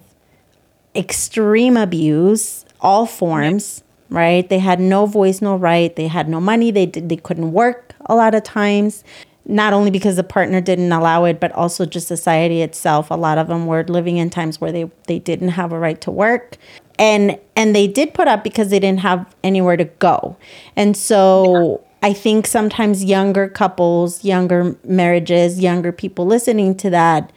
extreme 0.94 1.76
abuse 1.76 2.64
all 2.80 3.06
forms, 3.06 3.82
right? 4.10 4.48
They 4.48 4.58
had 4.58 4.80
no 4.80 5.06
voice, 5.06 5.40
no 5.40 5.56
right. 5.56 5.94
They 5.94 6.08
had 6.08 6.28
no 6.28 6.40
money. 6.40 6.70
They 6.70 6.86
did, 6.86 7.08
they 7.08 7.16
couldn't 7.16 7.52
work 7.52 7.94
a 8.06 8.14
lot 8.14 8.34
of 8.34 8.42
times. 8.42 9.04
Not 9.50 9.72
only 9.72 9.90
because 9.90 10.16
the 10.16 10.24
partner 10.24 10.60
didn't 10.60 10.92
allow 10.92 11.24
it, 11.24 11.40
but 11.40 11.52
also 11.52 11.86
just 11.86 12.06
society 12.06 12.60
itself. 12.60 13.10
A 13.10 13.14
lot 13.14 13.38
of 13.38 13.48
them 13.48 13.66
were 13.66 13.82
living 13.84 14.18
in 14.18 14.28
times 14.28 14.60
where 14.60 14.70
they, 14.70 14.90
they 15.06 15.18
didn't 15.18 15.50
have 15.50 15.72
a 15.72 15.78
right 15.78 16.00
to 16.02 16.10
work. 16.10 16.58
And 16.98 17.38
and 17.56 17.74
they 17.74 17.86
did 17.86 18.12
put 18.12 18.28
up 18.28 18.44
because 18.44 18.70
they 18.70 18.78
didn't 18.78 19.00
have 19.00 19.34
anywhere 19.42 19.76
to 19.76 19.84
go. 19.84 20.36
And 20.76 20.96
so 20.96 21.82
I 22.02 22.12
think 22.12 22.46
sometimes 22.46 23.04
younger 23.04 23.48
couples, 23.48 24.24
younger 24.24 24.76
marriages, 24.84 25.60
younger 25.60 25.92
people 25.92 26.26
listening 26.26 26.76
to 26.78 26.90
that 26.90 27.32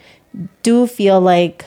do 0.64 0.88
feel 0.88 1.20
like 1.22 1.66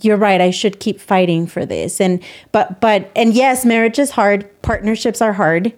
you're 0.00 0.16
right 0.16 0.40
i 0.40 0.50
should 0.50 0.80
keep 0.80 1.00
fighting 1.00 1.46
for 1.46 1.66
this. 1.66 2.00
And 2.00 2.22
but 2.50 2.80
but 2.80 3.10
and 3.14 3.34
yes 3.34 3.64
marriage 3.64 3.98
is 3.98 4.10
hard. 4.10 4.48
Partnerships 4.62 5.20
are 5.20 5.34
hard. 5.34 5.72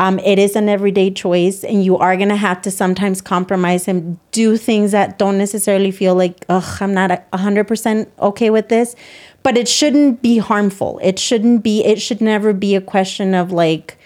Um, 0.00 0.20
it 0.20 0.38
is 0.38 0.54
an 0.54 0.68
everyday 0.68 1.10
choice 1.10 1.64
and 1.64 1.84
you 1.84 1.98
are 1.98 2.16
going 2.16 2.28
to 2.28 2.36
have 2.36 2.62
to 2.62 2.70
sometimes 2.70 3.20
compromise 3.20 3.88
and 3.88 4.16
do 4.30 4.56
things 4.56 4.92
that 4.92 5.18
don't 5.18 5.38
necessarily 5.38 5.90
feel 5.90 6.14
like 6.14 6.44
ugh 6.48 6.78
i'm 6.80 6.94
not 6.94 7.10
100% 7.32 8.06
okay 8.20 8.50
with 8.50 8.68
this. 8.68 8.94
But 9.42 9.56
it 9.56 9.68
shouldn't 9.68 10.22
be 10.22 10.38
harmful. 10.38 11.00
It 11.02 11.18
shouldn't 11.18 11.62
be 11.62 11.84
it 11.84 12.00
should 12.00 12.20
never 12.20 12.52
be 12.52 12.74
a 12.76 12.80
question 12.80 13.34
of 13.34 13.50
like 13.50 13.98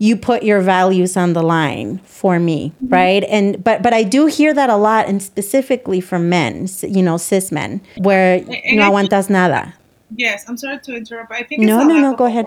you 0.00 0.16
put 0.16 0.42
your 0.42 0.62
values 0.62 1.14
on 1.14 1.34
the 1.34 1.42
line 1.42 1.98
for 1.98 2.40
me 2.40 2.72
mm-hmm. 2.82 2.88
right? 2.92 3.22
And 3.24 3.62
but 3.62 3.82
but 3.82 3.92
i 3.92 4.02
do 4.02 4.26
hear 4.26 4.52
that 4.54 4.70
a 4.70 4.76
lot 4.76 5.06
and 5.06 5.22
specifically 5.22 6.00
from 6.00 6.28
men 6.28 6.66
you 6.82 7.02
know 7.02 7.16
cis 7.16 7.52
men 7.52 7.80
where 7.98 8.36
and 8.36 8.76
no 8.76 8.90
aguantas 8.90 9.30
nada. 9.30 9.74
Yes 10.16 10.44
i'm 10.48 10.56
sorry 10.56 10.80
to 10.80 10.96
interrupt 10.96 11.28
but 11.28 11.38
i 11.38 11.42
think 11.44 11.62
no 11.62 11.84
no 11.84 11.96
no 11.98 12.16
go 12.16 12.24
ahead. 12.24 12.46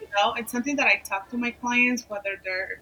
you 0.00 0.06
know 0.16 0.32
it's 0.34 0.52
something 0.52 0.76
that 0.76 0.86
i 0.86 1.02
talk 1.04 1.28
to 1.30 1.36
my 1.36 1.50
clients 1.50 2.08
whether 2.08 2.40
they're 2.44 2.80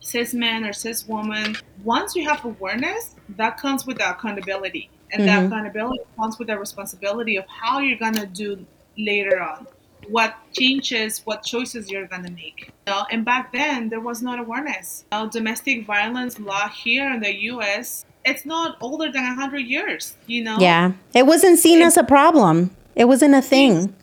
cis 0.00 0.32
men 0.34 0.64
or 0.64 0.72
cis 0.72 1.06
woman 1.06 1.54
once 1.84 2.16
you 2.16 2.26
have 2.28 2.44
awareness 2.44 3.14
that 3.36 3.58
comes 3.58 3.86
with 3.86 3.98
the 3.98 4.10
accountability 4.10 4.90
and 5.12 5.22
mm-hmm. 5.22 5.26
that 5.26 5.46
accountability 5.46 6.02
comes 6.16 6.38
with 6.38 6.48
the 6.48 6.58
responsibility 6.58 7.36
of 7.36 7.44
how 7.46 7.78
you're 7.80 7.98
gonna 7.98 8.26
do 8.26 8.64
later 8.96 9.40
on 9.40 9.66
what 10.08 10.36
changes, 10.52 11.20
what 11.24 11.42
choices 11.42 11.90
you're 11.90 12.06
gonna 12.06 12.30
make. 12.30 12.72
You 12.86 12.92
know? 12.92 13.04
And 13.10 13.24
back 13.24 13.52
then, 13.52 13.88
there 13.88 14.00
was 14.00 14.22
not 14.22 14.38
awareness. 14.38 15.04
You 15.12 15.18
know, 15.18 15.28
domestic 15.28 15.86
violence 15.86 16.38
law 16.38 16.68
here 16.68 17.12
in 17.12 17.20
the 17.20 17.34
U.S. 17.44 18.04
It's 18.24 18.44
not 18.44 18.76
older 18.80 19.10
than 19.10 19.24
hundred 19.34 19.66
years. 19.66 20.16
You 20.26 20.44
know. 20.44 20.58
Yeah, 20.58 20.92
it 21.14 21.26
wasn't 21.26 21.58
seen 21.58 21.80
it, 21.80 21.86
as 21.86 21.96
a 21.96 22.04
problem. 22.04 22.74
It 22.94 23.04
wasn't 23.04 23.34
a 23.34 23.42
thing. 23.42 23.94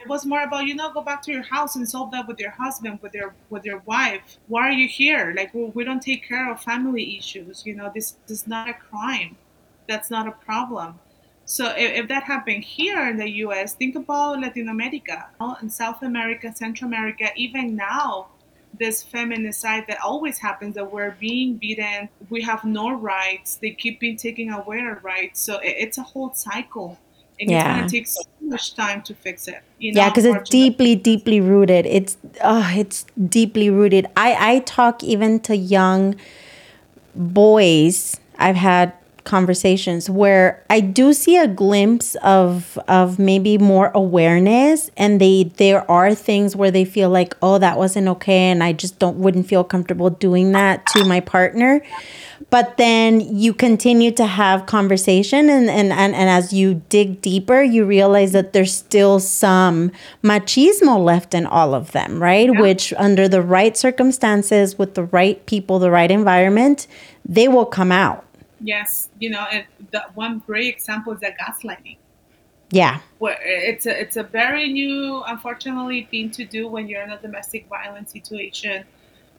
It 0.00 0.08
was 0.08 0.24
more 0.24 0.42
about 0.42 0.64
you 0.66 0.74
know 0.74 0.92
go 0.92 1.02
back 1.02 1.22
to 1.22 1.32
your 1.32 1.42
house 1.42 1.76
and 1.76 1.88
solve 1.88 2.10
that 2.12 2.26
with 2.26 2.40
your 2.40 2.50
husband, 2.50 3.00
with 3.02 3.14
your 3.14 3.34
with 3.50 3.64
your 3.64 3.82
wife. 3.86 4.38
Why 4.48 4.68
are 4.68 4.72
you 4.72 4.88
here? 4.88 5.34
Like 5.36 5.52
we, 5.52 5.64
we 5.64 5.84
don't 5.84 6.00
take 6.00 6.26
care 6.26 6.50
of 6.50 6.62
family 6.62 7.18
issues. 7.18 7.66
You 7.66 7.74
know 7.74 7.90
this, 7.94 8.16
this 8.26 8.42
is 8.42 8.46
not 8.46 8.68
a 8.68 8.74
crime. 8.74 9.36
That's 9.86 10.10
not 10.10 10.26
a 10.26 10.32
problem 10.32 10.98
so 11.50 11.66
if, 11.76 12.04
if, 12.04 12.08
that 12.08 12.22
happened 12.22 12.62
here 12.62 13.08
in 13.08 13.16
the 13.16 13.28
U.S., 13.44 13.74
think 13.74 13.96
about 13.96 14.40
Latin 14.40 14.68
America, 14.68 15.26
you 15.40 15.46
know, 15.48 15.56
and 15.58 15.72
South 15.72 16.00
America, 16.00 16.54
Central 16.54 16.86
America. 16.86 17.30
Even 17.34 17.74
now, 17.74 18.28
this 18.78 19.04
feminicide 19.04 19.88
that 19.88 19.98
always 20.00 20.38
happens 20.38 20.76
that 20.76 20.92
we're 20.92 21.16
being 21.18 21.56
beaten, 21.56 22.08
we 22.28 22.40
have 22.42 22.62
no 22.62 22.92
rights. 22.92 23.56
They 23.56 23.72
keep 23.72 23.98
being 23.98 24.16
taken 24.16 24.48
away 24.50 24.78
our 24.78 25.00
rights. 25.02 25.40
So 25.40 25.58
it, 25.58 25.74
it's 25.76 25.98
a 25.98 26.04
whole 26.04 26.32
cycle. 26.34 26.96
And 27.40 27.50
yeah. 27.50 27.58
it's 27.58 27.66
going 27.66 27.88
to 27.88 27.96
take 27.96 28.06
so 28.06 28.22
much 28.42 28.74
time 28.76 29.02
to 29.02 29.14
fix 29.16 29.48
it. 29.48 29.60
You 29.80 29.92
know, 29.92 30.02
yeah, 30.02 30.08
because 30.08 30.26
it's 30.26 30.48
deeply, 30.50 30.94
deeply 30.94 31.40
rooted. 31.40 31.84
It's 31.84 32.16
oh, 32.44 32.70
it's 32.76 33.06
deeply 33.28 33.70
rooted. 33.70 34.06
I 34.16 34.36
I 34.54 34.58
talk 34.60 35.02
even 35.02 35.40
to 35.40 35.56
young 35.56 36.14
boys. 37.16 38.20
I've 38.38 38.56
had 38.56 38.92
conversations 39.24 40.08
where 40.08 40.64
I 40.70 40.80
do 40.80 41.12
see 41.12 41.36
a 41.36 41.46
glimpse 41.46 42.14
of 42.16 42.78
of 42.88 43.18
maybe 43.18 43.58
more 43.58 43.90
awareness 43.94 44.90
and 44.96 45.20
they 45.20 45.44
there 45.56 45.88
are 45.90 46.14
things 46.14 46.56
where 46.56 46.70
they 46.70 46.84
feel 46.84 47.10
like 47.10 47.36
oh 47.42 47.58
that 47.58 47.78
wasn't 47.78 48.08
okay 48.08 48.50
and 48.50 48.62
I 48.62 48.72
just 48.72 48.98
don't 48.98 49.18
wouldn't 49.18 49.46
feel 49.46 49.64
comfortable 49.64 50.10
doing 50.10 50.52
that 50.52 50.86
to 50.86 51.04
my 51.04 51.20
partner. 51.20 51.82
But 52.48 52.78
then 52.78 53.20
you 53.20 53.52
continue 53.52 54.10
to 54.12 54.26
have 54.26 54.66
conversation 54.66 55.48
and, 55.50 55.70
and, 55.70 55.92
and, 55.92 56.14
and 56.14 56.30
as 56.30 56.52
you 56.52 56.82
dig 56.88 57.20
deeper 57.20 57.62
you 57.62 57.84
realize 57.84 58.32
that 58.32 58.52
there's 58.52 58.74
still 58.74 59.20
some 59.20 59.92
machismo 60.24 61.02
left 61.02 61.34
in 61.34 61.46
all 61.46 61.74
of 61.74 61.92
them 61.92 62.20
right? 62.22 62.52
Yeah. 62.52 62.60
which 62.60 62.92
under 62.96 63.28
the 63.28 63.42
right 63.42 63.76
circumstances 63.76 64.78
with 64.78 64.94
the 64.94 65.04
right 65.04 65.44
people 65.46 65.78
the 65.78 65.90
right 65.90 66.10
environment 66.10 66.86
they 67.24 67.46
will 67.46 67.66
come 67.66 67.92
out 67.92 68.24
Yes, 68.60 69.08
you 69.18 69.30
know, 69.30 69.46
and 69.50 69.64
the 69.90 70.04
one 70.14 70.42
great 70.46 70.74
example 70.74 71.12
is 71.12 71.20
the 71.20 71.32
gaslighting. 71.40 71.96
Yeah. 72.70 73.00
Where 73.18 73.38
it's 73.42 73.86
a 73.86 74.00
it's 74.00 74.16
a 74.16 74.22
very 74.22 74.72
new, 74.72 75.22
unfortunately, 75.26 76.06
thing 76.10 76.30
to 76.32 76.44
do 76.44 76.68
when 76.68 76.88
you're 76.88 77.02
in 77.02 77.10
a 77.10 77.18
domestic 77.18 77.66
violence 77.68 78.12
situation. 78.12 78.84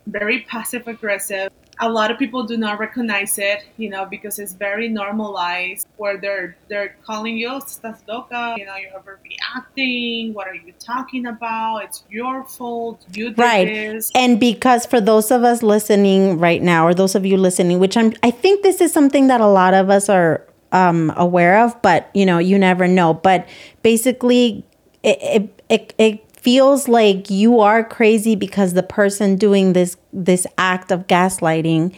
Very 0.08 0.42
passive 0.42 0.88
aggressive 0.88 1.52
a 1.82 1.90
lot 1.90 2.12
of 2.12 2.20
people 2.20 2.44
do 2.44 2.58
not 2.58 2.80
recognize 2.80 3.40
it, 3.40 3.66
you 3.78 3.90
know, 3.90 4.06
because 4.06 4.38
it's 4.38 4.54
very 4.54 4.88
normalized 4.88 5.88
where 5.98 6.18
they're 6.18 6.56
they're 6.70 6.96
calling 7.04 7.36
you 7.36 7.50
estás 7.50 7.98
loca, 8.08 8.56
you 8.58 8.66
know, 8.66 8.76
you're 8.76 8.94
overreacting, 9.02 10.34
what 10.34 10.48
are 10.48 10.54
you 10.54 10.74
talking 10.80 11.26
about? 11.26 11.80
It's 11.80 12.04
your 12.10 12.46
fault. 12.46 13.04
You 13.14 13.30
did 13.30 13.40
right. 13.40 13.66
this. 13.66 14.12
And 14.14 14.40
because 14.40 14.86
for 14.86 15.02
those 15.02 15.32
of 15.32 15.44
us 15.44 15.64
listening 15.64 16.38
right 16.38 16.62
now, 16.62 16.86
or 16.86 16.94
those 16.94 17.16
of 17.16 17.26
you 17.26 17.36
listening, 17.36 17.80
which 17.80 17.98
I'm 17.98 18.14
I 18.22 18.30
think 18.30 18.62
this 18.62 18.80
is 18.80 18.94
something 18.94 19.28
that 19.28 19.42
a 19.42 19.48
lot 19.48 19.74
of 19.74 19.90
us 19.90 20.08
are 20.08 20.46
um, 20.72 21.12
aware 21.18 21.64
of, 21.64 21.82
but 21.82 22.12
you 22.14 22.28
know, 22.28 22.38
you 22.38 22.60
never 22.60 22.88
know. 22.88 23.16
But 23.16 23.50
basically 23.82 24.64
it, 25.04 25.18
it, 25.22 25.64
it, 25.68 25.94
it 25.98 26.31
feels 26.42 26.88
like 26.88 27.30
you 27.30 27.60
are 27.60 27.84
crazy 27.84 28.36
because 28.36 28.74
the 28.74 28.84
person 28.84 29.36
doing 29.38 29.74
this 29.74 29.98
this 30.14 30.46
act 30.58 30.92
of 30.92 31.08
gaslighting 31.08 31.96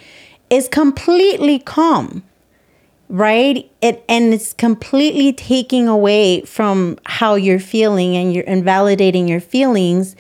is 0.50 0.68
completely 0.70 1.60
calm 1.60 2.24
right? 3.10 3.70
It 3.82 4.04
and 4.10 4.34
it's 4.34 4.54
completely 4.54 5.34
taking 5.34 5.88
away 5.88 6.42
from 6.42 6.98
how 7.06 7.36
you're 7.36 7.60
feeling 7.60 8.16
and 8.16 8.34
you're 8.34 8.44
invalidating 8.46 9.28
your 9.28 9.42
feelings. 9.42 10.16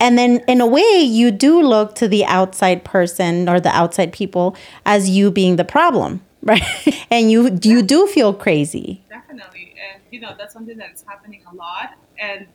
And 0.00 0.18
then 0.18 0.42
in 0.48 0.60
a 0.60 0.66
way 0.66 1.00
you 1.00 1.30
do 1.30 1.62
look 1.62 1.94
to 1.96 2.08
the 2.08 2.24
outside 2.26 2.84
person 2.84 3.48
or 3.48 3.60
the 3.60 3.70
outside 3.70 4.12
people 4.12 4.56
as 4.84 5.08
you 5.08 5.30
being 5.30 5.56
the 5.56 5.64
problem 5.64 6.20
right? 6.42 6.62
And 7.10 7.30
you 7.30 7.58
you 7.62 7.82
do 7.82 8.06
feel 8.06 8.34
crazy. 8.34 9.02
Definitely. 9.08 9.74
And 9.92 10.02
you 10.10 10.20
know 10.20 10.34
that's 10.36 10.52
something 10.52 10.76
that's 10.76 11.02
happening 11.06 11.42
a 11.50 11.54
lot. 11.54 11.94
And 12.18 12.46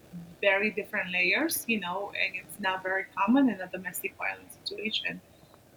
very 0.41 0.71
different 0.71 1.12
layers, 1.12 1.65
you 1.67 1.80
know, 1.80 2.12
and 2.21 2.36
it's 2.36 2.60
not 2.60 2.84
very 2.84 3.06
common 3.15 3.49
in 3.49 3.62
a 3.62 3.67
domestic 3.67 4.15
violence 4.17 4.58
situation 4.63 5.19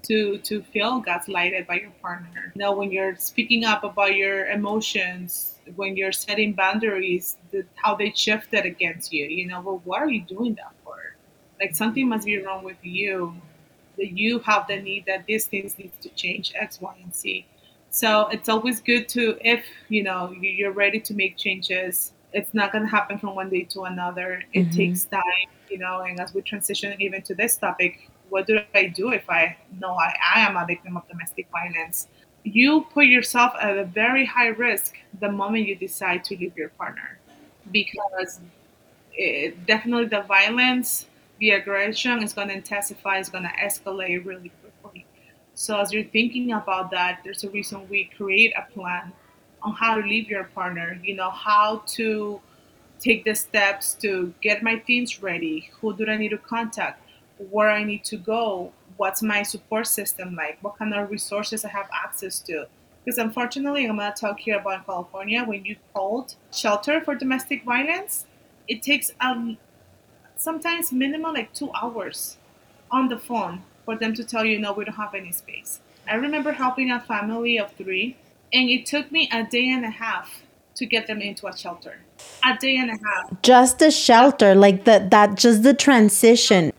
to 0.02 0.38
to 0.38 0.62
feel 0.62 1.02
gaslighted 1.02 1.66
by 1.66 1.74
your 1.80 1.90
partner. 2.02 2.52
You 2.54 2.60
know, 2.60 2.72
when 2.72 2.90
you're 2.90 3.16
speaking 3.16 3.64
up 3.64 3.84
about 3.84 4.16
your 4.16 4.46
emotions, 4.46 5.58
when 5.76 5.96
you're 5.96 6.12
setting 6.12 6.52
boundaries, 6.52 7.36
the, 7.50 7.64
how 7.76 7.94
they 7.94 8.10
shifted 8.10 8.64
against 8.66 9.12
you. 9.12 9.26
You 9.26 9.46
know, 9.46 9.60
well, 9.60 9.80
what 9.84 10.02
are 10.02 10.10
you 10.10 10.22
doing 10.22 10.54
that 10.54 10.72
for? 10.84 10.96
Like 11.60 11.74
something 11.74 12.08
must 12.08 12.26
be 12.26 12.42
wrong 12.42 12.64
with 12.64 12.78
you. 12.82 13.34
That 13.98 14.16
you 14.16 14.38
have 14.40 14.66
the 14.68 14.80
need 14.80 15.04
that 15.06 15.26
these 15.26 15.44
things 15.44 15.78
need 15.78 15.92
to 16.00 16.08
change 16.10 16.52
X, 16.56 16.80
Y, 16.80 16.94
and 17.02 17.14
Z. 17.14 17.46
So 17.90 18.28
it's 18.28 18.48
always 18.48 18.80
good 18.80 19.06
to, 19.10 19.36
if 19.42 19.64
you 19.90 20.02
know 20.02 20.34
you're 20.40 20.72
ready 20.72 20.98
to 21.00 21.14
make 21.14 21.36
changes, 21.36 22.12
it's 22.32 22.54
not 22.54 22.72
going 22.72 22.84
to 22.84 22.90
happen 22.90 23.18
from 23.18 23.34
one 23.34 23.50
day 23.50 23.64
to 23.64 23.82
another. 23.82 24.42
It 24.52 24.68
Mhm. 24.68 24.76
takes 24.76 25.04
time, 25.04 25.48
you 25.68 25.78
know. 25.78 26.00
And 26.00 26.20
as 26.20 26.32
we 26.34 26.42
transition 26.42 26.94
even 27.00 27.22
to 27.22 27.34
this 27.34 27.56
topic, 27.56 28.08
what 28.28 28.46
do 28.46 28.60
I 28.74 28.86
do 28.86 29.12
if 29.12 29.28
I 29.28 29.56
know 29.78 29.94
I, 29.94 30.14
I 30.34 30.40
am 30.40 30.56
a 30.56 30.64
victim 30.66 30.96
of 30.96 31.06
domestic 31.08 31.48
violence? 31.50 32.08
You 32.44 32.86
put 32.92 33.06
yourself 33.06 33.52
at 33.60 33.76
a 33.78 33.84
very 33.84 34.24
high 34.24 34.48
risk 34.48 34.94
the 35.20 35.30
moment 35.30 35.66
you 35.68 35.76
decide 35.76 36.24
to 36.24 36.36
leave 36.36 36.56
your 36.56 36.70
partner 36.70 37.20
because 37.70 38.40
it, 39.12 39.66
definitely 39.66 40.06
the 40.06 40.22
violence, 40.22 41.06
the 41.38 41.50
aggression 41.50 42.22
is 42.22 42.32
going 42.32 42.48
to 42.48 42.54
intensify, 42.54 43.18
is 43.18 43.28
going 43.28 43.44
to 43.44 43.50
escalate 43.62 44.24
really 44.24 44.52
quickly. 44.60 45.06
So 45.54 45.78
as 45.78 45.92
you're 45.92 46.04
thinking 46.04 46.52
about 46.52 46.90
that, 46.92 47.20
there's 47.24 47.44
a 47.44 47.50
reason 47.50 47.86
we 47.88 48.10
create 48.16 48.52
a 48.56 48.64
plan 48.72 49.12
on 49.62 49.74
how 49.74 50.00
to 50.00 50.06
leave 50.06 50.28
your 50.28 50.44
partner. 50.44 50.98
You 51.02 51.14
know 51.16 51.30
how 51.30 51.82
to 51.98 52.40
take 53.00 53.24
the 53.24 53.34
steps 53.34 53.94
to 53.94 54.32
get 54.40 54.62
my 54.62 54.78
things 54.78 55.22
ready. 55.22 55.70
Who 55.80 55.94
do 55.96 56.06
I 56.06 56.16
need 56.16 56.30
to 56.30 56.38
contact? 56.38 57.02
Where 57.50 57.70
I 57.70 57.84
need 57.84 58.04
to 58.04 58.16
go? 58.16 58.72
What's 58.96 59.22
my 59.22 59.42
support 59.42 59.86
system 59.86 60.34
like? 60.36 60.58
What 60.62 60.78
kind 60.78 60.94
of 60.94 61.10
resources 61.10 61.64
I 61.64 61.68
have 61.68 61.88
access 61.92 62.38
to? 62.40 62.66
Because 63.04 63.18
unfortunately, 63.18 63.84
I'm 63.84 63.96
going 63.96 64.12
to 64.12 64.20
talk 64.20 64.38
here 64.38 64.58
about 64.58 64.86
California. 64.86 65.42
When 65.44 65.64
you 65.64 65.76
called 65.92 66.36
shelter 66.52 67.00
for 67.00 67.16
domestic 67.16 67.64
violence, 67.64 68.26
it 68.68 68.82
takes 68.82 69.12
um, 69.20 69.58
sometimes 70.36 70.92
minimum 70.92 71.34
like 71.34 71.52
two 71.52 71.70
hours 71.72 72.36
on 72.90 73.08
the 73.08 73.18
phone 73.18 73.62
for 73.84 73.96
them 73.96 74.14
to 74.14 74.24
tell 74.24 74.44
you 74.44 74.58
no 74.58 74.72
we 74.72 74.84
don't 74.84 74.94
have 74.94 75.14
any 75.14 75.32
space 75.32 75.80
i 76.08 76.14
remember 76.14 76.52
helping 76.52 76.90
a 76.90 77.00
family 77.00 77.58
of 77.58 77.72
three 77.72 78.16
and 78.52 78.68
it 78.68 78.86
took 78.86 79.10
me 79.10 79.28
a 79.32 79.44
day 79.44 79.70
and 79.70 79.84
a 79.84 79.90
half 79.90 80.42
to 80.74 80.86
get 80.86 81.06
them 81.06 81.20
into 81.20 81.46
a 81.46 81.56
shelter. 81.56 81.98
A 82.44 82.56
day 82.56 82.76
and 82.76 82.90
a 82.90 82.98
half. 83.04 83.42
Just 83.42 83.78
the 83.78 83.90
shelter, 83.90 84.54
like 84.54 84.84
the 84.84 85.06
that 85.10 85.36
just 85.36 85.62
the 85.62 85.74
transition. 85.74 86.72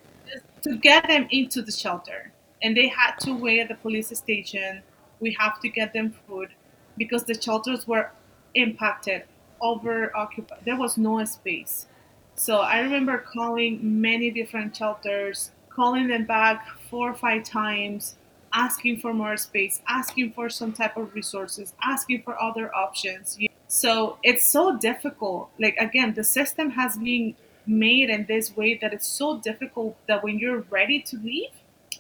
to 0.62 0.77
get 0.77 1.07
them 1.07 1.27
into 1.31 1.62
the 1.62 1.71
shelter. 1.71 2.31
And 2.62 2.77
they 2.77 2.88
had 2.88 3.15
to 3.21 3.33
wait 3.33 3.59
at 3.59 3.67
the 3.67 3.75
police 3.75 4.17
station. 4.17 4.81
We 5.19 5.36
have 5.39 5.59
to 5.62 5.69
get 5.69 5.93
them 5.93 6.13
food 6.27 6.49
because 6.97 7.23
the 7.25 7.39
shelters 7.39 7.88
were 7.88 8.12
impacted 8.55 9.23
over 9.62 10.15
occupied 10.15 10.59
there 10.65 10.75
was 10.75 10.97
no 10.97 11.23
space. 11.25 11.88
So 12.36 12.57
i 12.59 12.79
remember 12.79 13.17
calling 13.17 14.01
many 14.01 14.29
different 14.31 14.75
shelters 14.75 15.51
calling 15.69 16.07
them 16.07 16.25
back 16.25 16.67
four 16.89 17.09
or 17.12 17.15
five 17.15 17.43
times 17.43 18.15
asking 18.53 18.97
for 18.97 19.13
more 19.13 19.35
space 19.37 19.81
asking 19.87 20.31
for 20.31 20.49
some 20.49 20.71
type 20.71 20.95
of 20.97 21.13
resources 21.13 21.73
asking 21.83 22.21
for 22.21 22.41
other 22.41 22.73
options 22.75 23.37
so 23.73 24.19
it's 24.21 24.47
so 24.47 24.77
difficult. 24.77 25.49
Like 25.59 25.75
again 25.77 26.13
the 26.13 26.23
system 26.23 26.69
has 26.69 26.95
been 26.95 27.35
made 27.65 28.11
in 28.11 28.27
this 28.27 28.55
way 28.55 28.77
that 28.81 28.93
it's 28.93 29.07
so 29.07 29.39
difficult 29.39 29.97
that 30.07 30.23
when 30.23 30.37
you're 30.37 30.61
ready 30.69 31.01
to 31.01 31.17
leave 31.17 31.49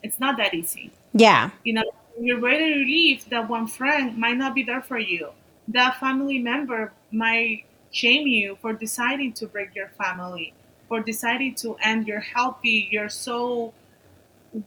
it's 0.03 0.19
not 0.19 0.37
that 0.37 0.53
easy. 0.53 0.91
Yeah. 1.13 1.49
you 1.63 1.73
know 1.73 1.83
when 2.15 2.27
you're 2.27 2.39
ready 2.39 2.73
to 2.75 2.79
leave 2.79 3.27
that 3.29 3.49
one 3.49 3.65
friend 3.65 4.15
might 4.15 4.37
not 4.37 4.53
be 4.53 4.61
there 4.61 4.83
for 4.83 4.99
you. 4.99 5.29
That 5.67 5.99
family 5.99 6.37
member 6.37 6.93
might 7.11 7.63
shame 7.89 8.27
you 8.27 8.57
for 8.61 8.73
deciding 8.73 9.33
to 9.33 9.47
break 9.47 9.73
your 9.73 9.89
family 9.97 10.53
for 10.87 10.99
deciding 10.99 11.55
to 11.55 11.75
end 11.81 12.07
your 12.07 12.19
healthy 12.19 12.87
your 12.91 13.09
so 13.09 13.73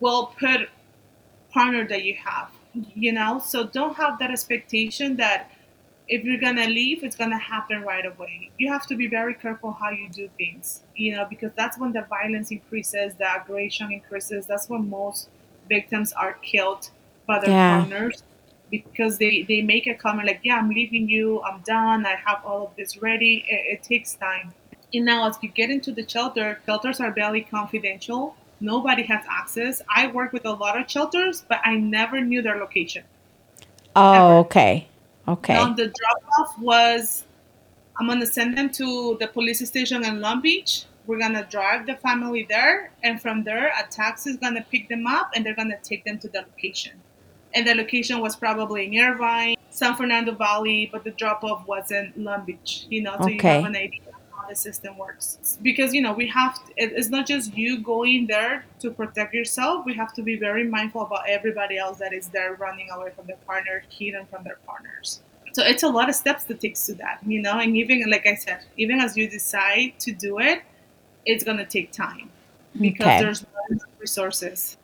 well 0.00 0.34
put 0.40 0.68
partner 1.56 1.86
that 1.88 2.04
you 2.04 2.14
have 2.28 2.50
you 2.94 3.12
know? 3.12 3.38
So 3.38 3.66
don't 3.66 3.96
have 3.96 4.18
that 4.18 4.30
expectation 4.30 5.16
that 5.16 5.50
if 6.08 6.22
you're 6.24 6.40
gonna 6.40 6.66
leave 6.66 7.02
it's 7.02 7.16
gonna 7.16 7.38
happen 7.38 7.82
right 7.82 8.06
away. 8.06 8.50
You 8.58 8.70
have 8.72 8.86
to 8.88 8.96
be 8.96 9.08
very 9.08 9.34
careful 9.34 9.72
how 9.72 9.90
you 9.90 10.08
do 10.10 10.28
things 10.38 10.82
you 10.94 11.16
know 11.16 11.24
because 11.28 11.52
that's 11.56 11.78
when 11.78 11.92
the 11.92 12.02
violence 12.16 12.50
increases 12.50 13.14
the 13.16 13.28
aggression 13.40 13.92
increases. 13.92 14.46
That's 14.46 14.68
when 14.68 14.88
most 14.90 15.28
victims 15.68 16.12
are 16.12 16.34
killed 16.52 16.90
by 17.26 17.40
their 17.40 17.56
Yeah. 17.56 17.66
partners 17.66 18.22
because 18.70 19.18
they 19.18 19.44
they 19.48 19.62
make 19.62 19.86
a 19.86 19.94
comment 19.94 20.26
like 20.28 20.40
yeah 20.44 20.56
i'm 20.58 20.70
leaving 20.70 21.08
you. 21.08 21.42
I'm 21.42 21.60
done. 21.62 22.06
I 22.06 22.16
have 22.26 22.40
all 22.44 22.66
of 22.66 22.76
this 22.76 22.96
ready. 23.02 23.44
It, 23.48 23.78
it 23.78 23.82
takes 23.82 24.14
time. 24.14 24.54
And 24.94 25.04
now 25.04 25.28
as 25.28 25.38
you 25.42 25.50
get 25.50 25.70
into 25.70 25.92
the 25.92 26.06
shelter 26.08 26.60
shelters 26.66 27.00
are 27.00 27.12
very 27.12 27.42
confidential 27.42 28.36
nobody 28.60 29.02
has 29.02 29.22
access 29.30 29.82
i 29.94 30.06
work 30.08 30.32
with 30.32 30.44
a 30.46 30.52
lot 30.52 30.80
of 30.80 30.90
shelters 30.90 31.44
but 31.48 31.60
i 31.64 31.76
never 31.76 32.20
knew 32.20 32.42
their 32.42 32.56
location 32.56 33.04
Oh, 33.98 34.14
Ever. 34.14 34.38
okay. 34.40 34.88
Okay. 35.28 35.54
now 35.54 35.72
the 35.72 35.86
drop 35.86 36.22
off 36.38 36.58
was 36.60 37.24
I'm 37.98 38.06
gonna 38.06 38.26
send 38.26 38.56
them 38.58 38.68
to 38.72 39.16
the 39.20 39.26
police 39.26 39.66
station 39.66 40.04
in 40.04 40.20
Long 40.20 40.42
Beach. 40.42 40.84
We're 41.06 41.18
gonna 41.18 41.46
drive 41.50 41.86
the 41.86 41.96
family 41.96 42.44
there, 42.46 42.90
and 43.02 43.20
from 43.22 43.42
there, 43.44 43.68
a 43.68 43.86
taxi 43.90 44.30
is 44.30 44.36
gonna 44.36 44.66
pick 44.70 44.88
them 44.90 45.06
up, 45.06 45.30
and 45.34 45.46
they're 45.46 45.54
gonna 45.54 45.78
take 45.82 46.04
them 46.04 46.18
to 46.18 46.28
the 46.28 46.40
location. 46.40 46.92
And 47.54 47.66
the 47.66 47.74
location 47.74 48.20
was 48.20 48.36
probably 48.36 48.84
in 48.84 49.02
Irvine, 49.02 49.56
San 49.70 49.94
Fernando 49.96 50.32
Valley, 50.32 50.90
but 50.92 51.04
the 51.04 51.12
drop 51.12 51.42
off 51.42 51.66
was 51.66 51.90
in 51.90 52.12
Long 52.16 52.44
Beach. 52.44 52.84
You 52.90 53.00
know, 53.02 53.16
so 53.18 53.28
you 53.28 53.36
Okay. 53.36 53.62
have 53.62 53.64
an 53.64 53.76
idea 53.76 54.00
the 54.48 54.54
system 54.56 54.96
works. 54.98 55.58
Because 55.62 55.92
you 55.94 56.00
know, 56.00 56.12
we 56.12 56.26
have 56.28 56.54
to, 56.66 56.72
it's 56.76 57.08
not 57.08 57.26
just 57.26 57.56
you 57.56 57.80
going 57.80 58.26
there 58.26 58.64
to 58.80 58.90
protect 58.90 59.34
yourself. 59.34 59.84
We 59.86 59.94
have 59.94 60.12
to 60.14 60.22
be 60.22 60.36
very 60.38 60.64
mindful 60.64 61.02
about 61.02 61.28
everybody 61.28 61.78
else 61.78 61.98
that 61.98 62.12
is 62.12 62.28
there 62.28 62.54
running 62.54 62.88
away 62.90 63.10
from 63.14 63.26
their 63.26 63.36
partner, 63.46 63.82
hidden 63.90 64.26
from 64.26 64.44
their 64.44 64.58
partners. 64.66 65.20
So 65.52 65.62
it's 65.64 65.82
a 65.82 65.88
lot 65.88 66.08
of 66.08 66.14
steps 66.14 66.44
that 66.44 66.60
takes 66.60 66.84
to 66.86 66.94
that, 66.94 67.20
you 67.26 67.40
know. 67.40 67.58
And 67.58 67.76
even 67.76 68.02
like 68.10 68.26
I 68.26 68.34
said, 68.34 68.60
even 68.76 69.00
as 69.00 69.16
you 69.16 69.28
decide 69.28 69.94
to 70.00 70.12
do 70.12 70.38
it, 70.38 70.62
it's 71.24 71.44
gonna 71.44 71.64
take 71.66 71.92
time 71.92 72.30
because 72.80 73.06
Okay. 73.06 73.20
there's 73.20 73.42
not 73.42 73.70
enough 73.70 73.88
resources. 73.98 74.76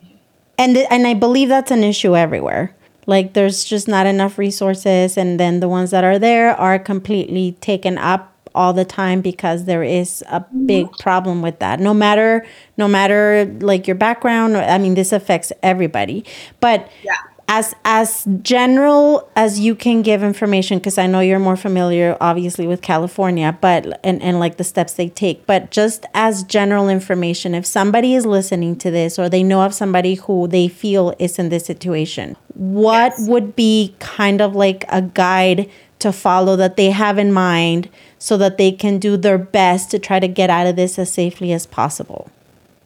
and 0.58 0.76
and 0.76 1.06
I 1.06 1.14
believe 1.14 1.48
that's 1.48 1.70
an 1.70 1.82
issue 1.84 2.16
everywhere. 2.16 2.74
Like 3.06 3.32
there's 3.34 3.64
just 3.64 3.88
not 3.88 4.06
enough 4.06 4.38
resources, 4.38 5.16
and 5.16 5.38
then 5.40 5.60
the 5.60 5.68
ones 5.68 5.90
that 5.90 6.04
are 6.04 6.18
there 6.18 6.54
are 6.54 6.78
completely 6.78 7.52
taken 7.60 7.98
up 7.98 8.31
all 8.54 8.72
the 8.72 8.84
time 8.84 9.20
because 9.20 9.64
there 9.64 9.82
is 9.82 10.22
a 10.30 10.40
big 10.66 10.90
problem 10.98 11.42
with 11.42 11.58
that. 11.60 11.80
No 11.80 11.94
matter 11.94 12.44
no 12.76 12.88
matter 12.88 13.44
like 13.60 13.86
your 13.86 13.96
background, 13.96 14.56
I 14.56 14.78
mean 14.78 14.94
this 14.94 15.12
affects 15.12 15.52
everybody. 15.62 16.24
But 16.60 16.88
Yeah. 17.02 17.14
as 17.48 17.74
as 17.84 18.24
general 18.42 19.28
as 19.34 19.58
you 19.58 19.74
can 19.74 20.00
give 20.02 20.22
information 20.22 20.78
because 20.78 20.96
i 20.96 21.06
know 21.08 21.18
you're 21.20 21.40
more 21.40 21.56
familiar 21.56 22.16
obviously 22.20 22.66
with 22.68 22.80
california 22.82 23.56
but 23.60 23.98
and, 24.04 24.22
and 24.22 24.38
like 24.38 24.56
the 24.58 24.64
steps 24.64 24.92
they 24.94 25.08
take 25.08 25.44
but 25.44 25.70
just 25.72 26.06
as 26.14 26.44
general 26.44 26.88
information 26.88 27.52
if 27.54 27.66
somebody 27.66 28.14
is 28.14 28.24
listening 28.24 28.76
to 28.76 28.90
this 28.92 29.18
or 29.18 29.28
they 29.28 29.42
know 29.42 29.60
of 29.62 29.74
somebody 29.74 30.14
who 30.14 30.46
they 30.46 30.68
feel 30.68 31.12
is 31.18 31.36
in 31.38 31.48
this 31.48 31.66
situation 31.66 32.36
what 32.54 33.12
Yes. 33.18 33.28
would 33.28 33.56
be 33.56 33.94
kind 33.98 34.40
of 34.40 34.54
like 34.54 34.84
a 34.88 35.02
guide 35.02 35.68
to 35.98 36.12
follow 36.12 36.54
that 36.56 36.76
they 36.76 36.90
have 36.90 37.18
in 37.18 37.32
mind 37.32 37.88
so 38.22 38.36
that 38.36 38.56
they 38.56 38.70
can 38.70 38.98
do 38.98 39.16
their 39.16 39.38
best 39.38 39.90
to 39.90 39.98
try 39.98 40.20
to 40.20 40.28
get 40.28 40.48
out 40.48 40.66
of 40.66 40.76
this 40.76 40.98
as 40.98 41.12
safely 41.12 41.52
as 41.52 41.66
possible 41.66 42.30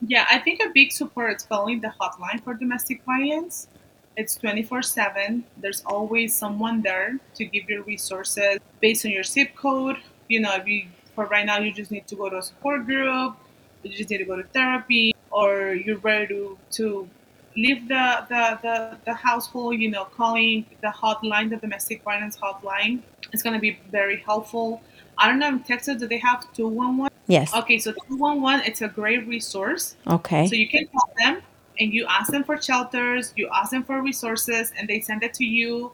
Yeah, 0.06 0.26
I 0.30 0.38
think 0.38 0.60
a 0.60 0.70
big 0.74 0.92
support 0.92 1.36
is 1.36 1.42
calling 1.42 1.80
the 1.80 1.92
hotline 2.00 2.42
for 2.44 2.54
domestic 2.54 3.02
violence. 3.04 3.68
It's 4.16 4.36
24 4.36 4.82
7. 4.82 5.44
There's 5.56 5.82
always 5.84 6.34
someone 6.34 6.82
there 6.82 7.18
to 7.34 7.44
give 7.44 7.68
you 7.68 7.82
resources 7.82 8.58
based 8.80 9.04
on 9.06 9.12
your 9.12 9.24
zip 9.24 9.54
code. 9.56 9.96
You 10.28 10.40
know, 10.40 10.54
if 10.54 10.66
you, 10.66 10.86
for 11.14 11.26
right 11.26 11.46
now, 11.46 11.58
you 11.60 11.72
just 11.72 11.90
need 11.90 12.06
to 12.08 12.16
go 12.16 12.28
to 12.28 12.38
a 12.38 12.42
support 12.42 12.86
group, 12.86 13.36
you 13.82 13.90
just 13.90 14.10
need 14.10 14.18
to 14.18 14.24
go 14.24 14.36
to 14.36 14.42
therapy, 14.42 15.14
or 15.30 15.74
you're 15.74 15.98
ready 15.98 16.26
to, 16.28 16.58
to 16.72 17.08
leave 17.56 17.88
the, 17.88 18.26
the, 18.28 18.58
the, 18.62 18.98
the 19.06 19.14
household, 19.14 19.78
you 19.78 19.90
know, 19.90 20.04
calling 20.04 20.66
the 20.82 20.88
hotline, 20.88 21.48
the 21.48 21.56
domestic 21.56 22.02
violence 22.02 22.36
hotline. 22.36 23.00
It's 23.32 23.42
going 23.42 23.54
to 23.54 23.60
be 23.60 23.78
very 23.90 24.18
helpful. 24.18 24.82
I 25.18 25.28
don't 25.28 25.38
know 25.38 25.48
in 25.48 25.62
Texas, 25.62 25.96
do 25.98 26.06
they 26.06 26.18
have 26.18 26.52
211? 26.52 27.10
yes 27.26 27.52
Okay, 27.54 27.78
so 27.78 27.92
211, 27.92 28.66
it's 28.66 28.82
a 28.82 28.88
great 28.88 29.26
resource. 29.26 29.96
okay 30.06 30.46
So 30.46 30.54
you 30.56 30.68
can 30.68 30.86
call 30.88 31.08
them 31.18 31.42
and 31.78 31.92
you 31.92 32.06
ask 32.06 32.30
them 32.32 32.44
for 32.44 32.60
shelters, 32.60 33.32
you 33.36 33.48
ask 33.54 33.70
them 33.70 33.84
for 33.84 34.02
resources, 34.02 34.72
and 34.78 34.88
they 34.88 35.00
send 35.00 35.22
it 35.22 35.34
to 35.34 35.44
you 35.44 35.92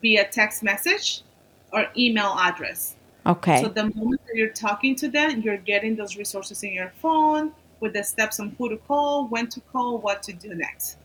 via 0.00 0.26
text 0.28 0.62
message 0.62 1.22
or 1.72 1.86
email 1.96 2.36
address. 2.38 2.96
okay 3.26 3.60
So 3.60 3.68
the 3.68 3.84
moment 3.94 4.20
that 4.26 4.34
you're 4.36 4.48
talking 4.50 4.94
to 4.96 5.08
them, 5.08 5.40
you're 5.42 5.56
getting 5.58 5.96
those 5.96 6.16
resources 6.16 6.62
in 6.62 6.72
your 6.72 6.90
phone 7.00 7.52
with 7.80 7.92
the 7.94 8.02
steps 8.02 8.40
on 8.40 8.54
who 8.58 8.68
to 8.70 8.76
call, 8.76 9.26
when 9.28 9.48
to 9.48 9.60
call, 9.60 9.98
what 9.98 10.22
to 10.24 10.32
do 10.32 10.54
next. 10.54 10.96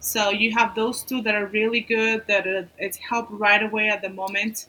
So 0.00 0.30
you 0.30 0.52
have 0.52 0.74
those 0.74 1.02
two 1.02 1.22
that 1.22 1.34
are 1.34 1.46
really 1.46 1.80
good, 1.80 2.26
that 2.26 2.46
uh, 2.46 2.64
it's 2.78 2.98
help 2.98 3.28
right 3.30 3.62
away 3.62 3.88
at 3.88 4.02
the 4.02 4.08
moment. 4.10 4.66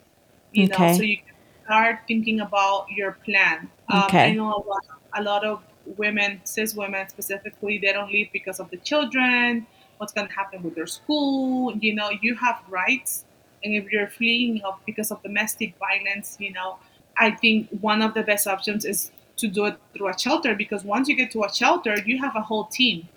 You 0.52 0.68
Okay. 0.68 0.70
know, 0.70 0.88
so 0.88 1.04
you 1.04 1.18
can 1.18 1.33
start 1.64 2.00
thinking 2.08 2.40
about 2.42 2.88
your 2.90 3.14
plan. 3.26 3.70
Um, 3.90 4.04
Okay. 4.04 4.30
I 4.32 4.34
know 4.34 4.50
a 4.54 4.64
lot, 4.68 4.86
a 5.14 5.24
lot 5.24 5.46
of 5.46 5.64
women, 5.98 6.42
cis 6.44 6.74
women 6.76 7.08
specifically, 7.10 7.78
they 7.78 7.94
don't 7.94 8.12
leave 8.12 8.30
because 8.32 8.60
of 8.60 8.70
the 8.70 8.78
children. 8.78 9.68
What's 9.98 10.14
going 10.14 10.28
to 10.28 10.34
happen 10.34 10.64
with 10.64 10.76
their 10.76 10.88
school? 10.88 11.76
You 11.78 11.96
know, 11.96 12.10
you 12.22 12.36
have 12.36 12.62
rights, 12.70 13.26
and 13.64 13.74
if 13.74 13.92
you're 13.92 14.08
fleeing 14.10 14.62
of, 14.64 14.80
because 14.86 15.12
of 15.12 15.22
domestic 15.24 15.76
violence, 15.78 16.38
you 16.40 16.52
know, 16.52 16.78
I 17.18 17.32
think 17.32 17.70
one 17.82 18.02
of 18.02 18.14
the 18.14 18.24
best 18.24 18.48
options 18.48 18.86
is 18.86 19.12
to 19.38 19.48
do 19.48 19.66
it 19.66 19.78
through 19.94 20.10
a 20.10 20.18
shelter 20.18 20.56
because 20.56 20.84
once 20.84 21.08
you 21.08 21.16
get 21.16 21.32
to 21.32 21.44
a 21.44 21.54
shelter, 21.54 21.96
you 22.06 22.20
have 22.20 22.36
a 22.36 22.42
whole 22.42 22.66
team. 22.66 23.08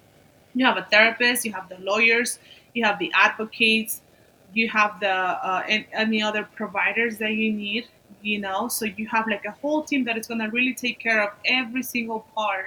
You 0.54 0.64
have 0.66 0.76
a 0.76 0.86
therapist, 0.90 1.44
you 1.44 1.52
have 1.52 1.68
the 1.68 1.78
lawyers, 1.78 2.38
you 2.74 2.84
have 2.84 2.98
the 2.98 3.12
advocates, 3.14 4.00
you 4.54 4.68
have 4.68 5.00
the 5.00 5.10
uh, 5.10 5.62
any 5.92 6.22
other 6.22 6.48
providers 6.56 7.18
that 7.18 7.32
you 7.32 7.52
need. 7.52 7.86
You 8.26 8.38
know, 8.40 8.60
so 8.76 8.86
you 8.98 9.06
have 9.16 9.26
like 9.34 9.44
a 9.44 9.54
whole 9.62 9.82
team 9.90 10.04
that 10.06 10.16
is 10.20 10.26
gonna 10.26 10.50
really 10.50 10.74
take 10.74 10.98
care 10.98 11.20
of 11.26 11.30
every 11.44 11.84
single 11.94 12.20
part 12.34 12.66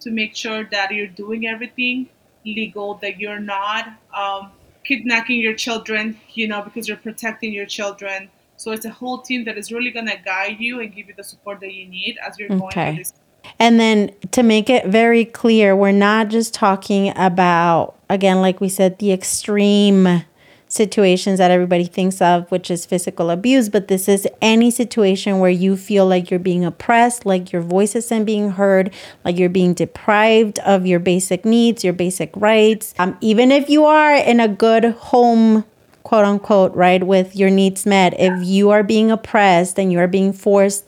to 0.00 0.10
make 0.10 0.34
sure 0.36 0.64
that 0.70 0.92
you're 0.96 1.14
doing 1.24 1.46
everything 1.46 2.08
legal, 2.44 2.94
that 2.94 3.18
you're 3.18 3.40
not 3.40 3.88
um, 4.16 4.50
kidnapping 4.84 5.40
your 5.40 5.54
children, 5.54 6.18
you 6.34 6.48
know, 6.48 6.62
because 6.62 6.88
you're 6.88 6.96
protecting 6.96 7.52
your 7.52 7.66
children. 7.66 8.28
So 8.56 8.72
it's 8.72 8.84
a 8.84 8.90
whole 8.90 9.18
team 9.18 9.44
that 9.44 9.56
is 9.58 9.72
really 9.72 9.90
going 9.90 10.06
to 10.06 10.18
guide 10.24 10.58
you 10.60 10.80
and 10.80 10.94
give 10.94 11.08
you 11.08 11.14
the 11.16 11.24
support 11.24 11.60
that 11.60 11.72
you 11.72 11.86
need 11.86 12.16
as 12.26 12.38
you're 12.38 12.48
going 12.48 12.70
through 12.70 12.96
this. 12.96 13.12
And 13.58 13.80
then 13.80 14.14
to 14.32 14.42
make 14.42 14.70
it 14.70 14.86
very 14.86 15.24
clear, 15.24 15.74
we're 15.74 15.92
not 15.92 16.28
just 16.28 16.54
talking 16.54 17.12
about, 17.16 17.96
again, 18.08 18.40
like 18.40 18.60
we 18.60 18.68
said, 18.68 18.98
the 18.98 19.12
extreme 19.12 20.24
situations 20.72 21.36
that 21.38 21.50
everybody 21.50 21.84
thinks 21.84 22.22
of, 22.22 22.50
which 22.50 22.70
is 22.70 22.86
physical 22.86 23.28
abuse, 23.28 23.68
but 23.68 23.88
this 23.88 24.08
is 24.08 24.26
any 24.40 24.70
situation 24.70 25.38
where 25.38 25.50
you 25.50 25.76
feel 25.76 26.06
like 26.06 26.30
you're 26.30 26.40
being 26.40 26.64
oppressed, 26.64 27.26
like 27.26 27.52
your 27.52 27.60
voice 27.60 27.94
isn't 27.94 28.24
being 28.24 28.52
heard, 28.52 28.90
like 29.22 29.36
you're 29.36 29.50
being 29.50 29.74
deprived 29.74 30.58
of 30.60 30.86
your 30.86 30.98
basic 30.98 31.44
needs, 31.44 31.84
your 31.84 31.92
basic 31.92 32.30
rights. 32.34 32.94
Um, 32.98 33.18
even 33.20 33.52
if 33.52 33.68
you 33.68 33.84
are 33.84 34.14
in 34.14 34.40
a 34.40 34.48
good 34.48 34.84
home, 34.84 35.64
quote 36.04 36.24
unquote, 36.24 36.74
right, 36.74 37.04
with 37.06 37.36
your 37.36 37.50
needs 37.50 37.84
met, 37.84 38.18
if 38.18 38.42
you 38.42 38.70
are 38.70 38.82
being 38.82 39.10
oppressed 39.10 39.78
and 39.78 39.92
you 39.92 39.98
are 39.98 40.08
being 40.08 40.32
forced, 40.32 40.86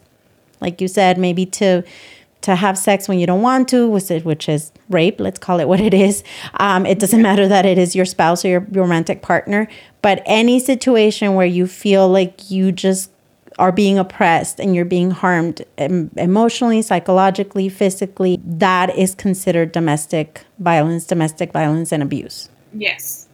like 0.61 0.81
you 0.81 0.87
said, 0.87 1.19
maybe 1.19 1.45
to 1.45 1.83
to 2.45 2.55
have 2.55 2.77
sex 2.77 3.07
when 3.07 3.17
you 3.17 3.25
don't 3.25 3.41
want 3.41 3.67
to, 3.69 3.89
which 3.89 4.47
is 4.47 4.71
rape, 4.89 5.19
let's 5.19 5.39
call 5.39 5.59
it 5.59 5.67
what 5.67 5.79
it 5.79 5.95
is. 5.95 6.23
Um, 6.59 6.85
it 6.85 6.99
doesn't 6.99 7.21
matter 7.21 7.47
that 7.47 7.65
it 7.65 7.79
is 7.79 7.95
your 7.95 8.05
spouse 8.05 8.45
or 8.45 8.49
your, 8.49 8.59
romantic 8.69 9.23
partner, 9.23 9.67
but 10.03 10.21
any 10.27 10.59
situation 10.59 11.33
where 11.33 11.47
you 11.47 11.65
feel 11.65 12.07
like 12.07 12.51
you 12.51 12.71
just 12.71 13.09
are 13.57 13.71
being 13.71 13.97
oppressed 13.97 14.59
and 14.59 14.75
you're 14.75 14.85
being 14.85 15.09
harmed 15.09 15.65
emotionally, 15.77 16.81
psychologically, 16.83 17.67
physically, 17.67 18.39
that 18.45 18.95
is 18.95 19.15
considered 19.15 19.71
domestic 19.71 20.45
violence, 20.59 21.05
domestic 21.05 21.51
violence 21.51 21.91
and 21.91 22.03
abuse. 22.03 22.49
Yes, 22.73 23.27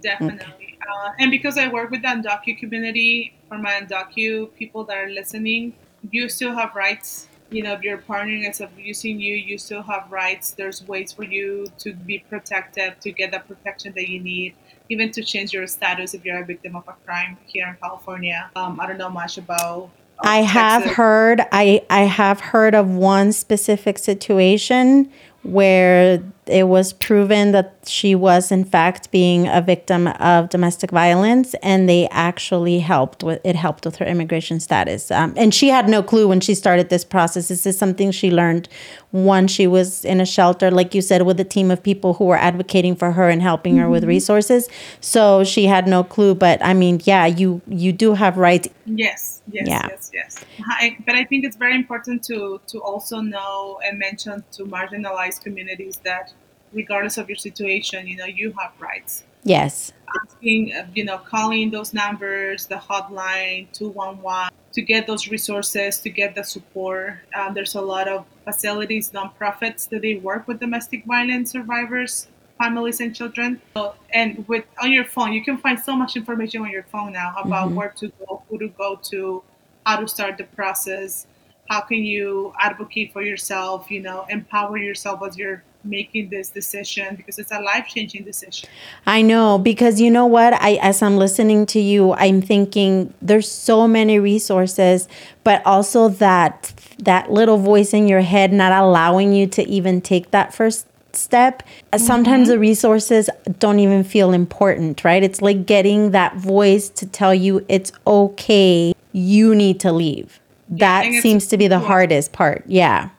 definitely. 0.00 0.46
Okay. 0.54 0.78
Uh, 0.88 1.10
and 1.18 1.30
because 1.30 1.58
I 1.58 1.68
work 1.68 1.90
with 1.90 2.02
the 2.02 2.08
undocu 2.08 2.58
community, 2.58 3.34
for 3.48 3.58
my 3.58 3.72
undocu 3.72 4.54
people 4.54 4.84
that 4.84 4.98
are 4.98 5.08
listening, 5.08 5.72
you 6.10 6.28
still 6.28 6.54
have 6.54 6.74
rights 6.76 7.28
you 7.52 7.62
know, 7.62 7.72
if 7.72 7.82
your 7.82 7.98
partner 7.98 8.34
is 8.34 8.60
abusing 8.60 9.20
you, 9.20 9.34
you 9.34 9.58
still 9.58 9.82
have 9.82 10.10
rights. 10.10 10.52
There's 10.52 10.86
ways 10.86 11.12
for 11.12 11.24
you 11.24 11.66
to 11.78 11.92
be 11.92 12.24
protected, 12.28 13.00
to 13.00 13.12
get 13.12 13.32
the 13.32 13.40
protection 13.40 13.92
that 13.96 14.08
you 14.08 14.20
need, 14.20 14.54
even 14.88 15.10
to 15.12 15.22
change 15.22 15.52
your 15.52 15.66
status 15.66 16.14
if 16.14 16.24
you're 16.24 16.40
a 16.42 16.44
victim 16.44 16.76
of 16.76 16.84
a 16.88 16.94
crime 17.04 17.36
here 17.46 17.68
in 17.68 17.76
California. 17.76 18.50
Um, 18.56 18.80
I 18.80 18.86
don't 18.86 18.98
know 18.98 19.10
much 19.10 19.38
about. 19.38 19.90
Uh, 20.18 20.28
I 20.28 20.36
have 20.38 20.84
heard. 20.84 21.42
I 21.52 21.82
I 21.90 22.00
have 22.00 22.40
heard 22.40 22.74
of 22.74 22.88
one 22.88 23.32
specific 23.32 23.98
situation 23.98 25.10
where 25.42 26.22
it 26.46 26.66
was 26.66 26.92
proven 26.92 27.52
that 27.52 27.76
she 27.86 28.16
was 28.16 28.50
in 28.50 28.64
fact 28.64 29.10
being 29.12 29.46
a 29.46 29.60
victim 29.60 30.08
of 30.08 30.48
domestic 30.48 30.90
violence 30.90 31.54
and 31.62 31.88
they 31.88 32.08
actually 32.08 32.80
helped 32.80 33.22
with 33.22 33.40
it 33.44 33.54
helped 33.54 33.84
with 33.84 33.96
her 33.96 34.04
immigration 34.04 34.58
status 34.58 35.10
um, 35.12 35.32
and 35.36 35.54
she 35.54 35.68
had 35.68 35.88
no 35.88 36.02
clue 36.02 36.26
when 36.26 36.40
she 36.40 36.54
started 36.54 36.88
this 36.88 37.04
process 37.04 37.46
this 37.46 37.64
is 37.64 37.78
something 37.78 38.10
she 38.10 38.28
learned 38.30 38.68
once 39.12 39.52
she 39.52 39.68
was 39.68 40.04
in 40.04 40.20
a 40.20 40.26
shelter 40.26 40.68
like 40.68 40.94
you 40.94 41.00
said 41.00 41.22
with 41.22 41.38
a 41.38 41.44
team 41.44 41.70
of 41.70 41.80
people 41.80 42.14
who 42.14 42.24
were 42.24 42.36
advocating 42.36 42.96
for 42.96 43.12
her 43.12 43.28
and 43.28 43.40
helping 43.40 43.74
mm-hmm. 43.74 43.82
her 43.82 43.90
with 43.90 44.02
mm-hmm. 44.02 44.08
resources 44.08 44.68
so 45.00 45.44
she 45.44 45.66
had 45.66 45.86
no 45.86 46.02
clue 46.02 46.34
but 46.34 46.62
i 46.64 46.74
mean 46.74 47.00
yeah 47.04 47.24
you 47.24 47.60
you 47.68 47.92
do 47.92 48.14
have 48.14 48.36
rights 48.36 48.68
yes 48.86 49.42
yes 49.52 49.68
yeah. 49.68 49.86
yes 49.88 50.10
yes 50.12 50.44
I, 50.66 50.96
but 51.06 51.14
i 51.14 51.24
think 51.24 51.44
it's 51.44 51.56
very 51.56 51.76
important 51.76 52.24
to 52.24 52.60
to 52.66 52.80
also 52.80 53.20
know 53.20 53.80
and 53.84 53.96
mention 53.98 54.42
to 54.52 54.64
marginalized 54.64 55.42
communities 55.42 55.98
that 56.04 56.32
regardless 56.72 57.18
of 57.18 57.28
your 57.28 57.36
situation, 57.36 58.06
you 58.06 58.16
know, 58.16 58.26
you 58.26 58.52
have 58.58 58.72
rights. 58.78 59.24
Yes. 59.44 59.92
Asking, 60.24 60.72
uh, 60.74 60.86
you 60.94 61.04
know, 61.04 61.18
calling 61.18 61.70
those 61.70 61.92
numbers, 61.94 62.66
the 62.66 62.76
hotline, 62.76 63.66
211, 63.72 64.54
to 64.72 64.82
get 64.82 65.06
those 65.06 65.28
resources, 65.28 65.98
to 66.00 66.10
get 66.10 66.34
the 66.34 66.44
support. 66.44 67.18
Um, 67.34 67.54
there's 67.54 67.74
a 67.74 67.80
lot 67.80 68.08
of 68.08 68.24
facilities, 68.44 69.10
nonprofits 69.10 69.88
that 69.88 70.02
they 70.02 70.16
work 70.16 70.46
with 70.46 70.60
domestic 70.60 71.04
violence 71.04 71.50
survivors, 71.50 72.28
families, 72.58 73.00
and 73.00 73.14
children. 73.14 73.60
So, 73.74 73.94
and 74.12 74.46
with 74.48 74.64
on 74.80 74.92
your 74.92 75.04
phone, 75.04 75.32
you 75.32 75.42
can 75.42 75.58
find 75.58 75.78
so 75.78 75.96
much 75.96 76.16
information 76.16 76.62
on 76.62 76.70
your 76.70 76.84
phone 76.84 77.12
now 77.12 77.34
about 77.38 77.68
mm-hmm. 77.68 77.76
where 77.76 77.94
to 77.96 78.12
go, 78.20 78.42
who 78.48 78.58
to 78.58 78.68
go 78.68 79.00
to, 79.10 79.42
how 79.84 79.96
to 80.00 80.08
start 80.08 80.38
the 80.38 80.44
process, 80.44 81.26
how 81.68 81.80
can 81.80 82.04
you 82.04 82.52
advocate 82.60 83.12
for 83.12 83.22
yourself, 83.22 83.90
you 83.90 84.00
know, 84.00 84.26
empower 84.28 84.76
yourself 84.76 85.22
as 85.26 85.36
you're 85.36 85.62
making 85.84 86.30
this 86.30 86.50
decision 86.50 87.16
because 87.16 87.38
it's 87.38 87.52
a 87.52 87.60
life-changing 87.60 88.24
decision. 88.24 88.68
I 89.06 89.22
know 89.22 89.58
because 89.58 90.00
you 90.00 90.10
know 90.10 90.26
what? 90.26 90.54
I 90.54 90.78
as 90.82 91.00
i'm 91.02 91.16
listening 91.16 91.64
to 91.66 91.80
you 91.80 92.12
i'm 92.14 92.42
thinking 92.42 93.14
there's 93.22 93.50
so 93.50 93.88
many 93.88 94.18
resources 94.18 95.08
but 95.44 95.64
also 95.64 96.08
that 96.08 96.72
that 96.98 97.30
little 97.30 97.58
voice 97.58 97.94
in 97.94 98.08
your 98.08 98.20
head 98.20 98.52
not 98.52 98.72
allowing 98.72 99.32
you 99.32 99.46
to 99.46 99.62
even 99.68 100.00
take 100.00 100.30
that 100.30 100.54
first 100.54 100.86
step. 101.12 101.62
Mm-hmm. 101.62 102.04
sometimes 102.04 102.48
the 102.48 102.58
resources 102.58 103.28
don't 103.58 103.78
even 103.78 104.02
feel 104.04 104.32
important 104.32 105.04
right? 105.04 105.22
It's 105.22 105.42
like 105.42 105.66
getting 105.66 106.10
that 106.10 106.36
voice 106.36 106.88
to 106.90 107.06
tell 107.06 107.34
you 107.34 107.64
it's 107.68 107.92
okay 108.06 108.94
you 109.12 109.54
need 109.54 109.78
to 109.80 109.92
leave. 109.92 110.40
That 110.70 111.04
seems 111.20 111.46
to 111.48 111.58
be 111.58 111.68
the 111.68 111.78
hardest 111.78 112.32
part 112.32 112.64
yeah 112.66 113.10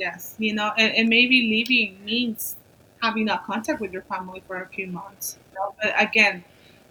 Yes, 0.00 0.34
you 0.38 0.54
know, 0.54 0.72
and, 0.78 0.94
and 0.96 1.08
maybe 1.08 1.42
leaving 1.42 2.04
means 2.04 2.56
having 3.02 3.26
not 3.26 3.44
contact 3.44 3.80
with 3.80 3.92
your 3.92 4.02
family 4.02 4.42
for 4.46 4.62
a 4.62 4.68
few 4.68 4.88
months. 4.88 5.38
You 5.52 5.58
know? 5.58 5.74
But 5.82 5.94
again, 6.02 6.44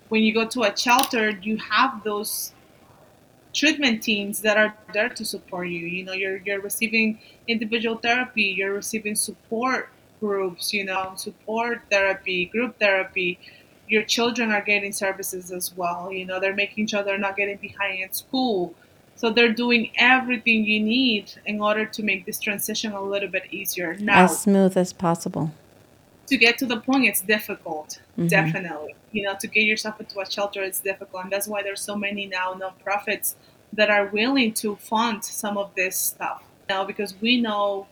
when 0.10 0.24
you 0.24 0.34
go 0.34 0.48
to 0.48 0.64
a 0.64 0.78
shelter, 0.78 1.32
you 1.32 1.58
have 1.58 2.04
those 2.04 2.54
treatment 3.54 4.04
teams 4.04 4.42
that 4.42 4.58
are 4.58 4.76
there 4.94 5.10
to 5.10 5.26
support 5.26 5.68
you. 5.70 5.80
You 5.88 6.06
know, 6.06 6.14
you're 6.14 6.38
you're 6.38 6.62
receiving 6.62 7.20
individual 7.48 7.98
therapy, 7.98 8.44
you're 8.58 8.74
receiving 8.74 9.16
support 9.16 9.90
groups, 10.20 10.74
you 10.74 10.86
know, 10.86 11.14
support 11.16 11.82
therapy, 11.90 12.46
group 12.46 12.80
therapy. 12.80 13.40
Your 13.88 14.04
children 14.04 14.52
are 14.52 14.62
getting 14.62 14.92
services 14.94 15.52
as 15.52 15.76
well. 15.76 16.12
You 16.14 16.26
know, 16.26 16.40
they're 16.40 16.56
making 16.56 16.88
sure 16.88 17.04
they're 17.04 17.18
not 17.18 17.36
getting 17.38 17.58
behind 17.58 18.02
in 18.04 18.14
school. 18.14 18.76
So 19.20 19.30
they're 19.30 19.52
doing 19.52 19.92
everything 19.98 20.64
you 20.64 20.80
need 20.80 21.34
in 21.46 21.60
order 21.62 21.86
to 21.86 22.04
make 22.04 22.26
this 22.26 22.40
transition 22.40 22.94
a 22.94 23.02
little 23.02 23.28
bit 23.28 23.48
easier. 23.52 23.98
Now, 24.00 24.24
as 24.24 24.42
smooth 24.44 24.78
as 24.78 24.94
possible. 24.94 25.52
To 26.28 26.38
get 26.38 26.58
to 26.60 26.66
the 26.66 26.78
point, 26.78 27.04
it's 27.04 27.20
difficult. 27.20 28.00
Mm-hmm. 28.14 28.28
Definitely, 28.28 28.96
you 29.12 29.24
know, 29.24 29.36
to 29.42 29.48
get 29.48 29.66
yourself 29.66 30.00
into 30.00 30.22
a 30.22 30.32
shelter, 30.32 30.64
it's 30.64 30.80
difficult, 30.80 31.24
and 31.24 31.34
that's 31.34 31.50
why 31.50 31.62
there's 31.64 31.82
so 31.82 31.98
many 31.98 32.28
now 32.28 32.54
nonprofits 32.54 33.36
that 33.74 33.90
are 33.90 34.06
willing 34.06 34.54
to 34.54 34.78
fund 34.78 35.26
some 35.26 35.58
of 35.58 35.76
this 35.76 35.98
stuff 35.98 36.42
now 36.70 36.86
because 36.86 37.14
we 37.20 37.42
know 37.42 37.88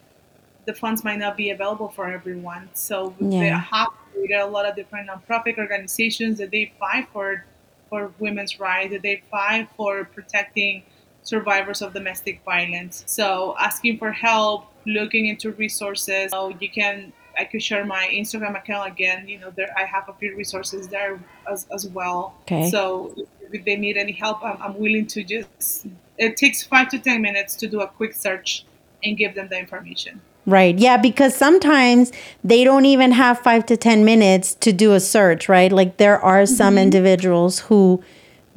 the 0.66 0.74
funds 0.74 1.04
might 1.04 1.20
not 1.20 1.36
be 1.36 1.50
available 1.50 1.90
for 1.90 2.08
everyone. 2.08 2.70
So 2.74 3.14
yeah. 3.20 3.40
they 3.42 3.50
have 3.50 3.90
we 4.16 4.30
get 4.30 4.44
a 4.44 4.48
lot 4.48 4.66
of 4.66 4.78
different 4.78 5.10
nonprofit 5.10 5.58
organizations 5.58 6.38
that 6.38 6.52
they 6.52 6.72
fight 6.80 7.10
for 7.12 7.44
for 7.90 8.14
women's 8.18 8.62
rights, 8.62 8.94
that 8.94 9.02
they 9.02 9.24
fight 9.30 9.68
for 9.76 10.06
protecting 10.06 10.84
survivors 11.28 11.82
of 11.82 11.94
domestic 11.94 12.42
violence. 12.46 13.04
So 13.06 13.54
asking 13.60 13.98
for 13.98 14.12
help, 14.12 14.68
looking 14.86 15.28
into 15.28 15.52
resources. 15.52 16.32
So 16.32 16.56
you 16.60 16.70
can 16.70 17.12
I 17.40 17.44
could 17.44 17.62
share 17.62 17.86
my 17.86 18.08
Instagram 18.12 18.58
account 18.58 18.88
again. 18.94 19.28
You 19.28 19.40
know, 19.40 19.52
there 19.56 19.70
I 19.78 19.84
have 19.84 20.08
a 20.08 20.14
few 20.14 20.36
resources 20.36 20.88
there 20.88 21.20
as, 21.52 21.68
as 21.72 21.86
well. 21.88 22.34
Okay. 22.44 22.70
So 22.70 23.14
if 23.52 23.64
they 23.66 23.76
need 23.76 23.98
any 23.98 24.14
help, 24.14 24.44
I'm, 24.44 24.58
I'm 24.62 24.80
willing 24.80 25.06
to 25.08 25.24
just. 25.24 25.86
It 26.18 26.36
takes 26.38 26.64
five 26.64 26.88
to 26.90 27.00
ten 27.00 27.22
minutes 27.22 27.56
to 27.58 27.68
do 27.68 27.82
a 27.82 27.88
quick 27.88 28.14
search 28.14 28.66
and 29.04 29.18
give 29.18 29.36
them 29.36 29.50
the 29.50 29.60
information. 29.60 30.22
Right. 30.48 30.80
Yeah, 30.80 30.96
because 30.96 31.36
sometimes 31.36 32.14
they 32.42 32.64
don't 32.64 32.86
even 32.86 33.12
have 33.12 33.38
five 33.40 33.66
to 33.66 33.76
10 33.76 34.06
minutes 34.06 34.56
to 34.56 34.72
do 34.72 34.94
a 34.94 35.02
search, 35.02 35.50
right? 35.50 35.70
Like 35.70 35.98
there 35.98 36.18
are 36.24 36.46
some 36.46 36.76
mm-hmm. 36.76 36.84
individuals 36.84 37.60
who 37.60 38.02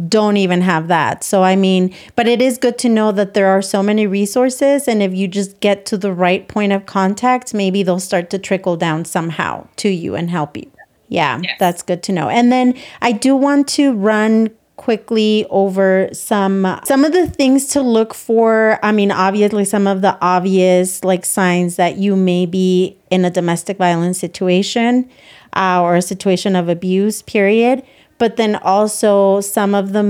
don't 0.08 0.36
even 0.36 0.62
have 0.62 0.88
that. 0.88 1.22
So, 1.24 1.42
I 1.42 1.56
mean, 1.56 1.94
but 2.16 2.26
it 2.26 2.40
is 2.40 2.58
good 2.58 2.78
to 2.78 2.88
know 2.88 3.12
that 3.12 3.34
there 3.34 3.48
are 3.48 3.62
so 3.62 3.82
many 3.82 4.06
resources. 4.06 4.88
And 4.88 5.02
if 5.02 5.14
you 5.14 5.28
just 5.28 5.60
get 5.60 5.84
to 5.86 5.98
the 5.98 6.12
right 6.12 6.46
point 6.48 6.72
of 6.72 6.86
contact, 6.86 7.52
maybe 7.52 7.82
they'll 7.82 8.00
start 8.00 8.30
to 8.30 8.38
trickle 8.38 8.76
down 8.76 9.04
somehow 9.04 9.66
to 9.76 9.88
you 9.88 10.14
and 10.14 10.30
help 10.30 10.56
you. 10.56 10.70
Yeah, 11.08 11.40
yes. 11.42 11.56
that's 11.58 11.82
good 11.82 12.02
to 12.04 12.12
know. 12.12 12.28
And 12.28 12.52
then 12.52 12.74
I 13.02 13.12
do 13.12 13.34
want 13.34 13.68
to 13.70 13.92
run 13.92 14.50
quickly 14.76 15.44
over 15.50 16.08
some 16.12 16.80
some 16.84 17.04
of 17.04 17.12
the 17.12 17.28
things 17.28 17.66
to 17.66 17.82
look 17.82 18.14
for. 18.14 18.78
I 18.82 18.92
mean, 18.92 19.10
obviously 19.10 19.66
some 19.66 19.86
of 19.86 20.00
the 20.00 20.16
obvious 20.22 21.04
like 21.04 21.26
signs 21.26 21.76
that 21.76 21.98
you 21.98 22.16
may 22.16 22.46
be 22.46 22.96
in 23.10 23.26
a 23.26 23.30
domestic 23.30 23.76
violence 23.76 24.18
situation 24.18 25.10
uh, 25.54 25.82
or 25.82 25.96
a 25.96 26.02
situation 26.02 26.56
of 26.56 26.70
abuse, 26.70 27.20
period. 27.20 27.82
But 28.20 28.36
then 28.36 28.54
also 28.54 29.40
some 29.40 29.74
of 29.74 29.92
the 29.92 30.04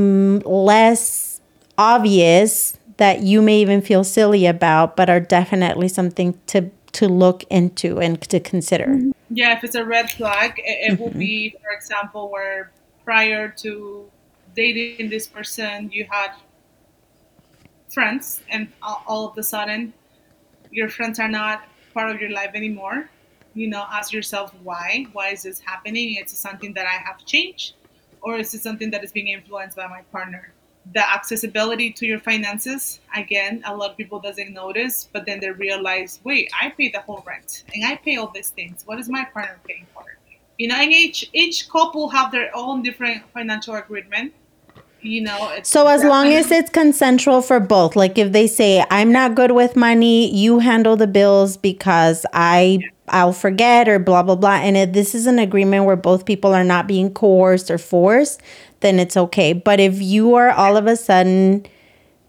less 0.45 1.41
obvious 1.79 2.77
that 2.99 3.23
you 3.23 3.41
may 3.41 3.61
even 3.61 3.81
feel 3.81 4.05
silly 4.05 4.45
about, 4.45 4.97
but 4.97 5.09
are 5.09 5.21
definitely 5.21 5.89
something 5.89 6.39
to 6.49 6.71
to 6.93 7.09
look 7.09 7.45
into 7.51 8.01
and 8.01 8.21
to 8.21 8.41
consider. 8.41 8.99
Yeah, 9.31 9.57
if 9.57 9.65
it's 9.65 9.77
a 9.77 9.85
red 9.85 10.11
flag, 10.11 10.59
it, 10.59 10.63
it 10.65 10.93
mm-hmm. 10.95 11.03
will 11.03 11.11
be, 11.11 11.55
for 11.63 11.71
example, 11.71 12.31
where 12.31 12.73
prior 13.05 13.49
to 13.59 14.11
dating 14.57 15.09
this 15.09 15.29
person, 15.29 15.91
you 15.93 16.07
had 16.11 16.33
friends, 17.89 18.43
and 18.51 18.69
all 18.83 19.29
of 19.29 19.39
a 19.39 19.43
sudden, 19.43 19.93
your 20.71 20.89
friends 20.89 21.19
are 21.19 21.29
not 21.29 21.65
part 21.95 22.11
of 22.11 22.21
your 22.21 22.31
life 22.31 22.51
anymore. 22.55 23.09
You 23.55 23.69
know, 23.69 23.85
ask 23.91 24.13
yourself 24.13 24.55
why. 24.63 25.07
Why 25.13 25.31
is 25.31 25.43
this 25.43 25.61
happening? 25.61 26.17
it's 26.17 26.37
something 26.37 26.73
that 26.75 26.87
I 26.87 26.99
have 27.07 27.25
changed, 27.25 27.75
or 28.23 28.37
is 28.37 28.53
it 28.55 28.63
something 28.63 28.91
that 28.91 29.03
is 29.05 29.13
being 29.13 29.29
influenced 29.29 29.77
by 29.77 29.87
my 29.87 30.03
partner? 30.13 30.53
the 30.93 31.13
accessibility 31.13 31.93
to 31.93 32.07
your 32.07 32.19
finances 32.19 33.01
again 33.15 33.63
a 33.67 33.77
lot 33.77 33.91
of 33.91 33.97
people 33.97 34.19
doesn't 34.19 34.53
notice 34.53 35.09
but 35.13 35.27
then 35.27 35.39
they 35.39 35.51
realize 35.51 36.21
wait 36.25 36.51
i 36.61 36.71
pay 36.71 36.89
the 36.89 37.01
whole 37.01 37.23
rent 37.27 37.65
and 37.75 37.85
i 37.85 37.97
pay 37.97 38.17
all 38.17 38.31
these 38.35 38.51
things 38.51 38.83
what 38.87 38.99
is 38.99 39.09
my 39.09 39.25
partner 39.33 39.59
paying 39.67 39.87
for 39.93 40.05
you 40.59 40.69
know 40.69 40.75
and 40.75 40.93
each 40.93 41.29
each 41.33 41.69
couple 41.69 42.09
have 42.09 42.33
their 42.33 42.51
own 42.55 42.83
different 42.83 43.23
financial 43.33 43.75
agreement 43.75 44.33
you 45.03 45.21
know 45.21 45.59
so 45.63 45.87
as 45.87 46.03
long 46.03 46.29
as 46.29 46.51
it's 46.51 46.71
consensual 46.71 47.41
for 47.41 47.61
both 47.61 47.95
like 47.95 48.19
if 48.19 48.33
they 48.33 48.47
say 48.47 48.85
i'm 48.91 49.13
not 49.13 49.35
good 49.35 49.53
with 49.53 49.77
money 49.77 50.35
you 50.35 50.59
handle 50.59 50.97
the 50.97 51.07
bills 51.07 51.57
because 51.57 52.27
i 52.33 52.79
yeah. 52.81 52.89
I'll 53.11 53.33
forget 53.33 53.89
or 53.89 53.99
blah 53.99 54.23
blah 54.23 54.35
blah 54.35 54.55
and 54.57 54.77
if 54.77 54.93
this 54.93 55.15
is 55.15 55.27
an 55.27 55.39
agreement 55.39 55.85
where 55.85 55.97
both 55.97 56.25
people 56.25 56.55
are 56.55 56.65
not 56.65 56.87
being 56.87 57.13
coerced 57.13 57.71
or 57.71 57.79
forced 57.79 58.41
then 58.81 58.99
it's 58.99 59.17
okay. 59.17 59.53
But 59.53 59.81
if 59.81 60.01
you 60.01 60.35
are 60.35 60.51
all 60.51 60.77
of 60.77 60.87
a 60.87 60.97
sudden 60.97 61.67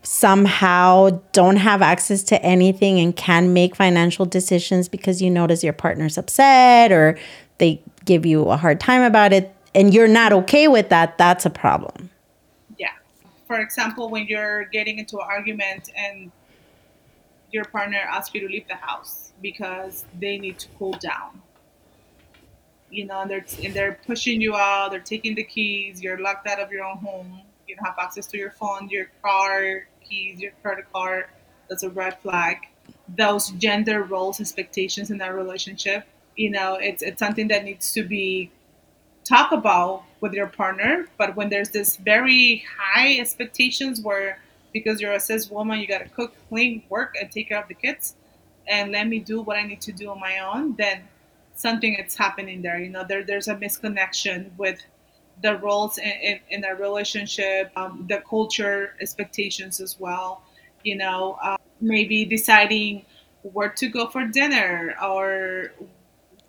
somehow 0.03 1.21
don't 1.31 1.57
have 1.57 1.81
access 1.81 2.23
to 2.23 2.41
anything 2.43 2.99
and 2.99 3.15
can 3.15 3.53
make 3.53 3.75
financial 3.75 4.25
decisions 4.25 4.89
because 4.89 5.21
you 5.21 5.29
notice 5.29 5.63
your 5.63 5.73
partner's 5.73 6.17
upset 6.17 6.91
or 6.91 7.17
they 7.59 7.81
give 8.05 8.25
you 8.25 8.49
a 8.49 8.57
hard 8.57 8.79
time 8.79 9.03
about 9.03 9.31
it 9.31 9.55
and 9.75 9.93
you're 9.93 10.07
not 10.07 10.33
okay 10.33 10.67
with 10.67 10.89
that, 10.89 11.17
that's 11.17 11.45
a 11.45 11.49
problem. 11.49 12.09
Yeah. 12.77 12.89
For 13.45 13.59
example, 13.59 14.09
when 14.09 14.25
you're 14.25 14.65
getting 14.65 14.97
into 14.97 15.17
an 15.17 15.27
argument 15.29 15.89
and 15.95 16.31
your 17.51 17.65
partner 17.65 17.99
asks 17.99 18.33
you 18.33 18.41
to 18.41 18.47
leave 18.47 18.67
the 18.67 18.75
house 18.75 19.30
because 19.41 20.05
they 20.19 20.37
need 20.37 20.59
to 20.59 20.67
cool 20.77 20.93
down 20.93 21.41
you 22.91 23.05
know, 23.05 23.21
and 23.21 23.31
they're 23.31 23.45
and 23.63 23.73
they're 23.73 23.97
pushing 24.05 24.41
you 24.41 24.55
out. 24.55 24.91
They're 24.91 24.99
taking 24.99 25.35
the 25.35 25.43
keys. 25.43 26.01
You're 26.01 26.19
locked 26.19 26.47
out 26.47 26.59
of 26.59 26.71
your 26.71 26.83
own 26.83 26.97
home. 26.97 27.41
You 27.67 27.75
don't 27.75 27.85
have 27.85 27.95
access 27.99 28.27
to 28.27 28.37
your 28.37 28.51
phone, 28.51 28.89
your 28.89 29.07
car 29.21 29.87
keys, 30.03 30.39
your 30.39 30.51
credit 30.61 30.85
card. 30.93 31.25
That's 31.69 31.83
a 31.83 31.89
red 31.89 32.19
flag. 32.19 32.57
Those 33.17 33.49
gender 33.51 34.03
roles, 34.03 34.41
expectations 34.41 35.09
in 35.09 35.17
that 35.19 35.33
relationship. 35.33 36.05
You 36.35 36.51
know, 36.51 36.75
it's 36.75 37.01
it's 37.01 37.19
something 37.19 37.47
that 37.47 37.63
needs 37.63 37.93
to 37.93 38.03
be 38.03 38.51
talked 39.23 39.53
about 39.53 40.03
with 40.19 40.33
your 40.33 40.47
partner. 40.47 41.07
But 41.17 41.35
when 41.35 41.49
there's 41.49 41.69
this 41.69 41.95
very 41.97 42.65
high 42.77 43.17
expectations 43.17 44.01
where 44.01 44.39
because 44.73 45.01
you're 45.01 45.13
a 45.13 45.19
cis 45.19 45.49
woman, 45.49 45.79
you 45.79 45.87
gotta 45.87 46.09
cook, 46.09 46.33
clean, 46.49 46.83
work, 46.89 47.15
and 47.19 47.31
take 47.31 47.49
care 47.49 47.61
of 47.61 47.67
the 47.67 47.73
kids, 47.73 48.15
and 48.71 48.91
let 48.93 49.07
me 49.07 49.19
do 49.19 49.41
what 49.43 49.57
I 49.57 49.63
need 49.63 49.81
to 49.83 49.93
do 49.93 50.09
on 50.11 50.19
my 50.19 50.39
own, 50.39 50.75
then 50.77 51.01
something 51.55 51.95
that's 51.99 52.17
happening 52.17 52.63
there. 52.63 52.79
You 52.79 52.89
know, 52.89 53.05
there 53.07 53.23
there's 53.23 53.49
a 53.49 53.55
misconnection 53.55 54.57
with 54.57 54.81
the 55.43 55.57
roles 55.57 55.97
in, 55.99 56.11
in, 56.11 56.39
in 56.49 56.65
a 56.65 56.75
relationship, 56.75 57.71
um, 57.75 58.05
the 58.09 58.23
culture 58.29 58.95
expectations 59.01 59.81
as 59.81 59.99
well. 59.99 60.43
You 60.83 60.97
know, 60.97 61.37
uh, 61.43 61.57
maybe 61.81 62.25
deciding 62.25 63.05
where 63.43 63.69
to 63.69 63.89
go 63.89 64.07
for 64.07 64.25
dinner 64.27 64.95
or 65.03 65.73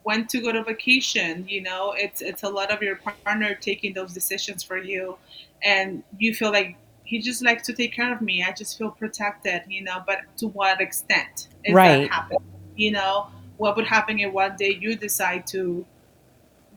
when 0.05 0.27
to 0.29 0.41
go 0.41 0.53
to 0.53 0.63
vacation. 0.65 1.47
You 1.49 1.63
know, 1.63 1.95
it's 1.97 2.23
it's 2.23 2.43
a 2.43 2.49
lot 2.49 2.71
of 2.71 2.83
your 2.83 2.97
partner 2.97 3.55
taking 3.55 3.95
those 3.95 4.13
decisions 4.13 4.63
for 4.63 4.77
you, 4.79 5.17
and 5.63 6.03
you 6.19 6.35
feel 6.35 6.53
like 6.53 6.77
he 7.05 7.21
just 7.21 7.43
likes 7.43 7.65
to 7.67 7.73
take 7.73 7.93
care 7.95 8.13
of 8.13 8.21
me. 8.21 8.43
I 8.43 8.53
just 8.53 8.79
feel 8.79 8.91
protected. 8.91 9.63
You 9.69 9.85
know, 9.85 10.03
but 10.07 10.19
to 10.39 10.49
what 10.49 10.81
extent 10.81 11.49
is 11.65 11.75
right. 11.75 12.03
that 12.03 12.11
happening? 12.11 12.43
You 12.77 12.93
know, 12.93 13.29
what 13.57 13.77
would 13.77 13.87
happen 13.87 14.19
if 14.19 14.33
one 14.33 14.57
day 14.57 14.79
you 14.81 14.97
decide 14.97 15.47
to 15.49 15.85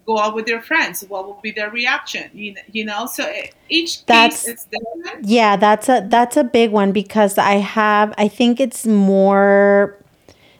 go 0.05 0.19
out 0.19 0.35
with 0.35 0.47
your 0.47 0.61
friends 0.61 1.03
what 1.07 1.25
will 1.25 1.39
be 1.41 1.51
their 1.51 1.71
reaction 1.71 2.29
you, 2.33 2.85
know 2.85 3.05
so 3.07 3.23
eh, 3.23 3.47
each 3.69 4.05
that's, 4.05 4.43
case 4.43 4.53
is 4.53 4.65
different 4.65 5.25
yeah 5.25 5.55
that's 5.55 5.89
a 5.89 6.05
that's 6.09 6.37
a 6.37 6.43
big 6.43 6.71
one 6.71 6.91
because 6.91 7.37
i 7.37 7.53
have 7.53 8.13
i 8.17 8.27
think 8.27 8.59
it's 8.59 8.85
more 8.85 9.97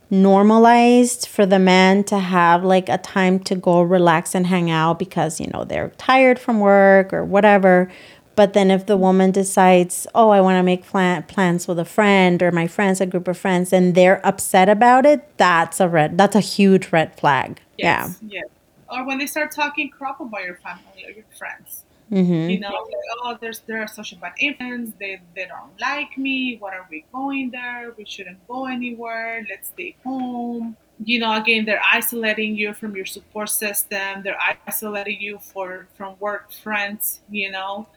normalized 0.10 1.28
for 1.28 1.46
the 1.46 1.60
men 1.60 2.04
to 2.04 2.20
have 2.20 2.64
like 2.64 2.90
a 2.90 2.98
time 2.98 3.40
to 3.40 3.56
go 3.56 3.82
relax 3.82 4.36
and 4.36 4.48
hang 4.48 4.70
out 4.70 4.98
because 5.00 5.40
you 5.40 5.48
know 5.54 5.64
they're 5.64 5.90
tired 5.98 6.40
from 6.40 6.60
work 6.60 7.12
or 7.14 7.24
whatever 7.24 7.92
but 8.36 8.54
then 8.54 8.70
if 8.70 8.86
the 8.86 8.98
woman 8.98 9.32
decides, 9.32 10.08
oh, 10.14 10.30
I 10.30 10.42
want 10.42 10.58
to 10.58 10.64
make 10.64 10.86
plan- 10.86 11.24
plans 11.24 11.68
with 11.68 11.80
a 11.80 11.86
friend 11.86 12.42
or 12.44 12.52
my 12.52 12.68
friends, 12.68 13.02
a 13.02 13.06
group 13.06 13.28
of 13.28 13.38
friends, 13.38 13.72
and 13.72 13.96
they're 13.96 14.26
upset 14.26 14.70
about 14.70 15.06
it, 15.06 15.38
that's 15.38 15.80
a 15.80 15.88
red. 15.88 16.18
That's 16.18 16.36
a 16.36 16.42
huge 16.42 16.92
red 16.92 17.18
flag. 17.20 17.62
Yes, 17.78 18.20
yeah. 18.22 18.42
Yes. 18.42 18.50
Or 18.90 19.06
when 19.06 19.18
they 19.18 19.26
start 19.26 19.52
talking 19.52 19.90
crap 19.90 20.20
about 20.20 20.44
your 20.44 20.56
family 20.58 21.06
or 21.06 21.12
your 21.12 21.26
friends. 21.38 21.86
Mm-hmm. 22.12 22.50
You 22.50 22.60
know, 22.60 22.70
like, 22.70 22.94
oh, 23.24 23.38
there's 23.42 23.60
there 23.60 23.82
are 23.82 23.88
social 23.88 24.20
bad 24.20 24.34
influence. 24.40 24.92
They 25.00 25.20
they 25.36 25.48
don't 25.48 25.80
like 25.80 26.18
me. 26.18 26.58
What 26.58 26.74
are 26.74 26.86
we 26.90 27.04
going 27.12 27.50
there? 27.50 27.94
We 27.98 28.06
shouldn't 28.06 28.48
go 28.48 28.68
anywhere. 28.68 29.44
Let's 29.50 29.70
stay 29.70 29.96
home. 30.04 30.78
You 31.04 31.20
know, 31.20 31.36
again, 31.36 31.66
they're 31.66 31.82
isolating 31.92 32.56
you 32.56 32.74
from 32.74 32.96
your 32.96 33.06
support 33.06 33.50
system. 33.50 34.22
They're 34.24 34.40
isolating 34.68 35.20
you 35.20 35.40
for 35.40 35.88
from 35.96 36.16
work 36.20 36.52
friends. 36.52 37.22
You 37.30 37.52
know, 37.52 37.88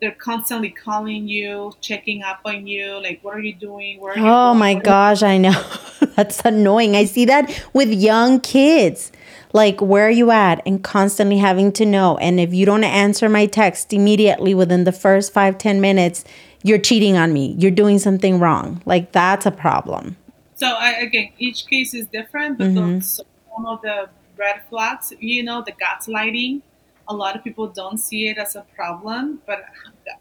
they're 0.00 0.12
constantly 0.12 0.70
calling 0.70 1.28
you, 1.28 1.72
checking 1.80 2.22
up 2.22 2.40
on 2.44 2.66
you, 2.66 3.00
like 3.02 3.20
what 3.22 3.36
are 3.36 3.40
you 3.40 3.54
doing? 3.54 4.00
Where 4.00 4.16
you 4.16 4.24
oh 4.24 4.54
my 4.54 4.74
gosh, 4.74 5.22
I 5.22 5.38
know. 5.38 5.64
That's 6.16 6.40
annoying. 6.40 6.96
I 6.96 7.04
see 7.04 7.24
that 7.26 7.64
with 7.72 7.92
young 7.92 8.40
kids. 8.40 9.12
Like, 9.52 9.80
where 9.80 10.06
are 10.06 10.10
you 10.10 10.30
at? 10.30 10.60
And 10.66 10.84
constantly 10.84 11.38
having 11.38 11.72
to 11.72 11.86
know. 11.86 12.18
And 12.18 12.38
if 12.38 12.52
you 12.52 12.66
don't 12.66 12.84
answer 12.84 13.28
my 13.28 13.46
text 13.46 13.92
immediately 13.92 14.54
within 14.54 14.84
the 14.84 14.92
first 14.92 15.32
five 15.32 15.58
ten 15.58 15.80
minutes, 15.80 16.24
you're 16.62 16.78
cheating 16.78 17.16
on 17.16 17.32
me. 17.32 17.54
You're 17.58 17.70
doing 17.70 17.98
something 17.98 18.38
wrong. 18.38 18.82
Like, 18.84 19.12
that's 19.12 19.46
a 19.46 19.50
problem. 19.50 20.16
So, 20.56 20.66
I, 20.66 20.90
again, 20.94 21.30
each 21.38 21.66
case 21.66 21.94
is 21.94 22.06
different, 22.08 22.58
but 22.58 22.68
mm-hmm. 22.68 22.94
those, 22.94 23.20
some 23.54 23.66
of 23.66 23.80
the 23.82 24.08
red 24.36 24.62
flags, 24.68 25.12
you 25.20 25.42
know, 25.42 25.62
the 25.62 25.72
gaslighting, 25.72 26.62
a 27.08 27.14
lot 27.14 27.34
of 27.34 27.42
people 27.42 27.66
don't 27.68 27.98
see 27.98 28.28
it 28.28 28.38
as 28.38 28.54
a 28.54 28.64
problem, 28.76 29.40
but 29.46 29.64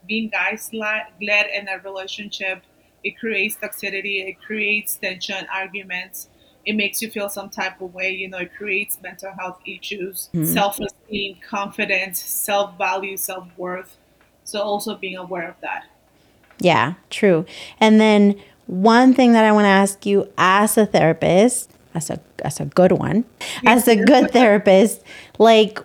being 0.07 0.29
gaslit 0.29 1.03
in 1.19 1.67
a 1.67 1.79
relationship, 1.83 2.63
it 3.03 3.17
creates 3.19 3.55
toxicity, 3.57 4.27
it 4.27 4.41
creates 4.41 4.95
tension, 4.95 5.45
arguments. 5.53 6.29
It 6.65 6.73
makes 6.75 7.01
you 7.01 7.09
feel 7.09 7.29
some 7.29 7.49
type 7.49 7.79
of 7.79 7.93
way. 7.93 8.11
You 8.11 8.29
know, 8.29 8.39
it 8.39 8.51
creates 8.57 8.97
mental 9.01 9.31
health 9.31 9.59
issues, 9.65 10.29
mm-hmm. 10.33 10.53
self-esteem, 10.53 11.38
confidence, 11.47 12.21
self-value, 12.21 13.17
self-worth. 13.17 13.95
So 14.43 14.61
also 14.61 14.95
being 14.95 15.17
aware 15.17 15.47
of 15.47 15.55
that. 15.61 15.85
Yeah, 16.59 16.95
true. 17.09 17.45
And 17.79 18.01
then 18.01 18.39
one 18.65 19.13
thing 19.13 19.33
that 19.33 19.45
I 19.45 19.51
want 19.51 19.65
to 19.65 19.69
ask 19.69 20.05
you 20.05 20.29
as 20.38 20.77
a 20.77 20.85
therapist, 20.85 21.71
as 21.93 22.09
a 22.09 22.19
as 22.43 22.59
a 22.59 22.65
good 22.65 22.91
one, 22.91 23.25
as 23.65 23.88
a 23.88 23.95
good 23.95 24.31
therapist, 24.31 25.01
like 25.39 25.79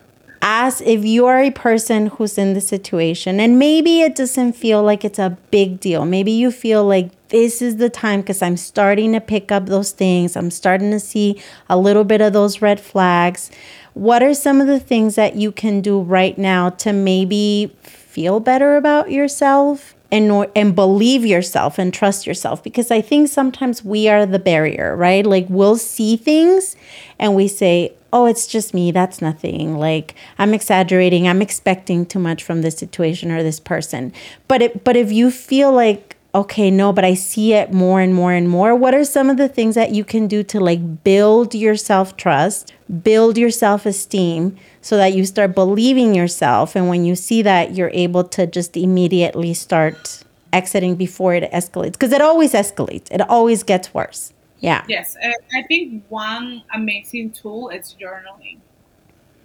as 0.45 0.81
if 0.81 1.05
you 1.05 1.25
are 1.27 1.39
a 1.39 1.53
person 1.53 2.07
who's 2.09 2.37
in 2.37 2.53
the 2.53 2.61
situation 2.61 3.39
and 3.39 3.61
maybe 3.61 4.01
it 4.01 4.17
doesn't 4.17 4.55
feel 4.55 4.83
like 4.83 5.05
it's 5.05 5.21
a 5.21 5.39
big 5.53 5.79
deal. 5.79 6.05
Maybe 6.05 6.33
you 6.33 6.51
feel 6.51 6.85
like 6.85 7.11
this 7.29 7.63
is 7.63 7.77
the 7.77 7.89
time 7.89 8.21
because 8.21 8.43
I'm 8.43 8.57
starting 8.57 9.13
to 9.13 9.21
pick 9.21 9.53
up 9.53 9.67
those 9.67 9.93
things. 9.93 10.37
I'm 10.37 10.51
starting 10.51 10.91
to 10.91 10.99
see 10.99 11.41
a 11.71 11.79
little 11.79 12.03
bit 12.03 12.21
of 12.21 12.33
those 12.33 12.61
red 12.61 12.81
flags. 12.81 13.53
What 13.95 14.21
are 14.21 14.35
some 14.35 14.61
of 14.61 14.67
the 14.67 14.81
things 14.81 15.15
that 15.15 15.37
you 15.37 15.53
can 15.53 15.81
do 15.81 16.01
right 16.01 16.37
now 16.37 16.71
to 16.71 16.93
maybe 16.93 17.75
feel 17.83 18.41
better 18.41 18.77
about 18.77 19.13
yourself 19.13 19.95
and 20.11 20.47
and 20.55 20.75
believe 20.75 21.25
yourself 21.25 21.79
and 21.79 21.95
trust 21.95 22.27
yourself 22.27 22.63
because 22.63 22.91
I 22.91 23.01
think 23.01 23.29
sometimes 23.29 23.85
we 23.85 24.09
are 24.09 24.27
the 24.27 24.39
barrier, 24.39 24.95
right? 24.97 25.25
Like 25.25 25.47
we'll 25.49 25.79
see 25.79 26.17
things 26.17 26.77
and 27.19 27.35
we 27.35 27.49
say, 27.49 27.95
oh, 28.13 28.27
it's 28.27 28.47
just 28.47 28.75
me. 28.75 28.91
That's 28.91 29.23
nothing. 29.23 29.77
Like 29.77 30.15
I'm 30.39 30.55
exaggerating. 30.55 31.27
I'm 31.27 31.43
expecting 31.43 32.07
too 32.07 32.19
much 32.19 32.45
from 32.45 32.63
this 32.63 32.77
situation 32.77 33.31
or 33.31 33.43
this 33.43 33.61
person. 33.61 34.13
But 34.49 34.63
it, 34.63 34.85
but 34.85 34.97
if 34.97 35.11
you 35.11 35.31
feel 35.31 35.73
like, 35.73 36.17
okay, 36.35 36.71
no, 36.71 36.93
but 36.93 37.05
I 37.05 37.15
see 37.15 37.55
it 37.55 37.73
more 37.73 38.01
and 38.01 38.15
more 38.15 38.33
and 38.33 38.49
more, 38.49 38.75
what 38.75 38.95
are 38.95 39.05
some 39.05 39.31
of 39.31 39.37
the 39.37 39.49
things 39.49 39.75
that 39.75 39.93
you 39.93 40.05
can 40.05 40.27
do 40.27 40.43
to 40.45 40.61
like 40.61 41.05
build 41.05 41.55
your 41.55 41.77
self 41.77 42.17
trust, 42.17 42.73
build 43.03 43.39
your 43.39 43.51
self 43.51 43.87
esteem 43.87 44.57
so 44.81 44.97
that 44.97 45.15
you 45.15 45.25
start 45.25 45.55
believing 45.55 46.15
yourself? 46.15 46.77
And 46.77 46.89
when 46.89 47.05
you 47.05 47.17
see 47.17 47.43
that, 47.43 47.75
you're 47.75 47.91
able 47.95 48.25
to 48.25 48.47
just 48.47 48.77
immediately 48.77 49.55
start 49.55 50.23
exiting 50.53 50.97
before 50.97 51.35
it 51.35 51.51
escalates 51.51 51.93
because 51.93 52.13
it 52.13 52.21
always 52.21 52.53
escalates, 52.53 53.11
it 53.11 53.23
always 53.31 53.63
gets 53.63 53.95
worse. 53.95 54.35
Yeah. 54.63 54.85
Yes. 54.89 55.17
I 55.55 55.63
think 55.63 56.05
one 56.09 56.63
amazing 56.73 57.33
tool 57.33 57.69
is 57.69 57.95
journaling. 58.01 58.59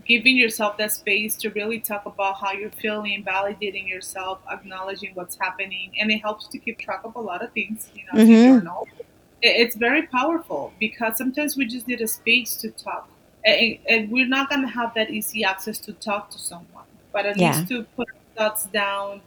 Giving 0.06 0.38
yourself 0.38 0.78
that 0.78 0.94
space 0.94 1.36
to 1.38 1.50
really 1.50 1.80
talk 1.80 2.06
about 2.06 2.40
how 2.40 2.54
you're 2.54 2.70
feeling, 2.70 3.26
validating 3.26 3.90
yourself, 3.90 4.40
acknowledging 4.50 5.12
what's 5.16 5.38
happening, 5.38 5.92
and 6.00 6.10
it 6.12 6.20
helps 6.20 6.48
to 6.48 6.60
keep 6.60 6.80
track 6.80 7.02
of 7.04 7.16
a 7.16 7.20
lot 7.20 7.44
of 7.44 7.52
things. 7.52 7.90
You 7.94 8.04
know, 8.06 8.20
mm-hmm. 8.24 8.60
journal. 8.60 8.88
It's 9.42 9.76
very 9.76 10.04
powerful 10.08 10.72
because 10.80 11.18
sometimes 11.18 11.58
we 11.58 11.66
just 11.66 11.88
need 11.88 12.00
a 12.00 12.08
space 12.08 12.56
to 12.58 12.72
talk, 12.72 13.10
and, 13.44 14.10
we're 14.10 14.28
not 14.28 14.50
going 14.50 14.62
to 14.62 14.68
have 14.68 14.94
that 14.94 15.10
easy 15.10 15.44
access 15.44 15.78
to 15.80 15.94
talk 15.94 16.30
to 16.30 16.40
someone, 16.40 16.86
but 17.12 17.26
at 17.26 17.38
yeah. 17.38 17.58
least 17.58 17.68
to 17.70 17.84
put 17.98 18.08
thoughts 18.38 18.68
down, 18.68 19.20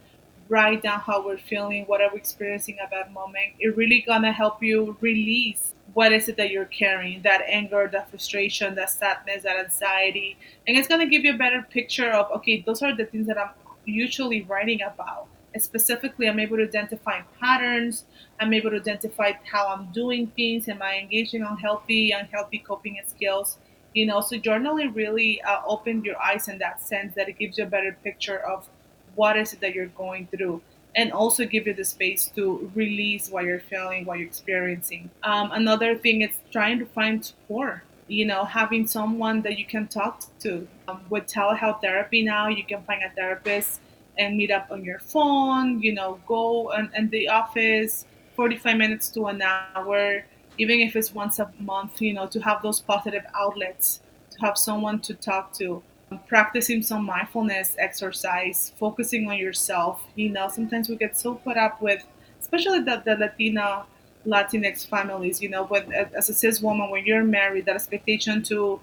write 0.49 0.81
down 0.81 0.99
how 0.99 1.23
we're 1.23 1.37
feeling, 1.37 1.83
what 1.85 2.01
are 2.01 2.09
we 2.11 2.17
experiencing 2.17 2.79
at 2.79 2.89
that 2.89 3.13
moment. 3.13 3.53
It 3.59 3.77
really 3.77 4.01
gonna 4.01 4.31
help 4.31 4.63
you 4.63 4.97
release 4.99 5.70
what 5.93 6.13
is 6.13 6.29
it 6.29 6.37
that 6.37 6.51
you're 6.51 6.65
carrying? 6.65 7.21
That 7.21 7.41
anger 7.47 7.89
that 7.91 8.09
frustration 8.09 8.75
that 8.75 8.89
sadness 8.89 9.43
that 9.43 9.57
anxiety. 9.57 10.37
And 10.67 10.77
it's 10.77 10.87
going 10.87 11.01
to 11.01 11.07
give 11.07 11.23
you 11.23 11.33
a 11.33 11.37
better 11.37 11.65
picture 11.69 12.11
of 12.11 12.31
okay 12.37 12.61
those 12.61 12.81
are 12.81 12.95
the 12.95 13.05
things 13.05 13.27
that 13.27 13.37
i'm 13.37 13.49
usually 13.85 14.43
writing 14.43 14.81
about. 14.81 15.27
Specifically 15.57 16.27
i'm 16.29 16.39
able 16.39 16.57
to 16.57 16.63
identify 16.63 17.21
patterns. 17.39 18.05
I'm 18.39 18.53
able 18.53 18.71
to 18.71 18.77
identify 18.77 19.33
how 19.51 19.67
i'm 19.67 19.91
doing 19.91 20.27
things. 20.35 20.67
Am 20.67 20.81
i 20.81 20.97
engaging 20.97 21.43
on 21.43 21.57
healthy 21.57 22.11
unhealthy 22.11 22.59
coping 22.59 22.99
skills? 23.05 23.57
You 23.93 24.05
know 24.05 24.21
so 24.21 24.37
journaling 24.37 24.95
really 24.95 25.41
uh, 25.41 25.61
opened 25.65 26.05
your 26.05 26.21
eyes 26.21 26.47
in 26.47 26.57
that 26.59 26.81
sense 26.81 27.15
that 27.15 27.27
it 27.27 27.37
gives 27.37 27.57
you 27.57 27.65
a 27.65 27.67
better 27.67 27.97
picture 28.03 28.39
of 28.39 28.67
what 29.15 29.37
is 29.37 29.53
it 29.53 29.59
that 29.59 29.75
you're 29.75 29.87
going 29.87 30.27
through 30.27 30.61
and 30.95 31.11
also 31.11 31.45
give 31.45 31.67
you 31.67 31.73
the 31.73 31.85
space 31.85 32.31
to 32.35 32.69
release 32.75 33.29
what 33.29 33.45
you're 33.45 33.59
feeling, 33.59 34.05
what 34.05 34.19
you're 34.19 34.27
experiencing. 34.27 35.09
Um, 35.23 35.51
another 35.51 35.95
thing 35.97 36.21
is 36.21 36.31
trying 36.51 36.79
to 36.79 36.85
find 36.85 37.23
support. 37.23 37.81
You 38.07 38.25
know, 38.25 38.43
having 38.43 38.87
someone 38.87 39.41
that 39.43 39.57
you 39.57 39.65
can 39.65 39.87
talk 39.87 40.23
to. 40.39 40.67
Um, 40.89 41.01
with 41.09 41.27
telehealth 41.27 41.81
therapy 41.81 42.23
now, 42.23 42.49
you 42.49 42.65
can 42.65 42.83
find 42.83 43.01
a 43.03 43.09
therapist 43.11 43.79
and 44.17 44.35
meet 44.35 44.51
up 44.51 44.67
on 44.69 44.83
your 44.83 44.99
phone. 44.99 45.81
You 45.81 45.93
know, 45.93 46.19
go 46.27 46.71
and 46.71 46.89
in 46.95 47.09
the 47.09 47.29
office, 47.29 48.05
45 48.35 48.75
minutes 48.77 49.07
to 49.09 49.27
an 49.27 49.41
hour, 49.41 50.25
even 50.57 50.81
if 50.81 50.97
it's 50.97 51.13
once 51.13 51.39
a 51.39 51.49
month. 51.59 52.01
You 52.01 52.13
know, 52.13 52.27
to 52.27 52.39
have 52.41 52.61
those 52.61 52.81
positive 52.81 53.23
outlets, 53.33 54.01
to 54.31 54.41
have 54.41 54.57
someone 54.57 54.99
to 55.01 55.13
talk 55.13 55.53
to 55.53 55.81
practicing 56.27 56.81
some 56.81 57.05
mindfulness 57.05 57.75
exercise, 57.77 58.73
focusing 58.77 59.29
on 59.29 59.37
yourself. 59.37 60.01
You 60.15 60.29
know, 60.29 60.47
sometimes 60.49 60.89
we 60.89 60.95
get 60.95 61.17
so 61.17 61.35
caught 61.35 61.57
up 61.57 61.81
with, 61.81 62.03
especially 62.39 62.79
the, 62.79 63.01
the 63.05 63.15
Latina, 63.15 63.85
Latinx 64.25 64.87
families, 64.87 65.41
you 65.41 65.49
know, 65.49 65.63
with, 65.63 65.91
as 65.91 66.29
a 66.29 66.33
cis 66.33 66.61
woman, 66.61 66.89
when 66.89 67.05
you're 67.05 67.23
married, 67.23 67.65
that 67.65 67.75
expectation 67.75 68.43
to 68.43 68.79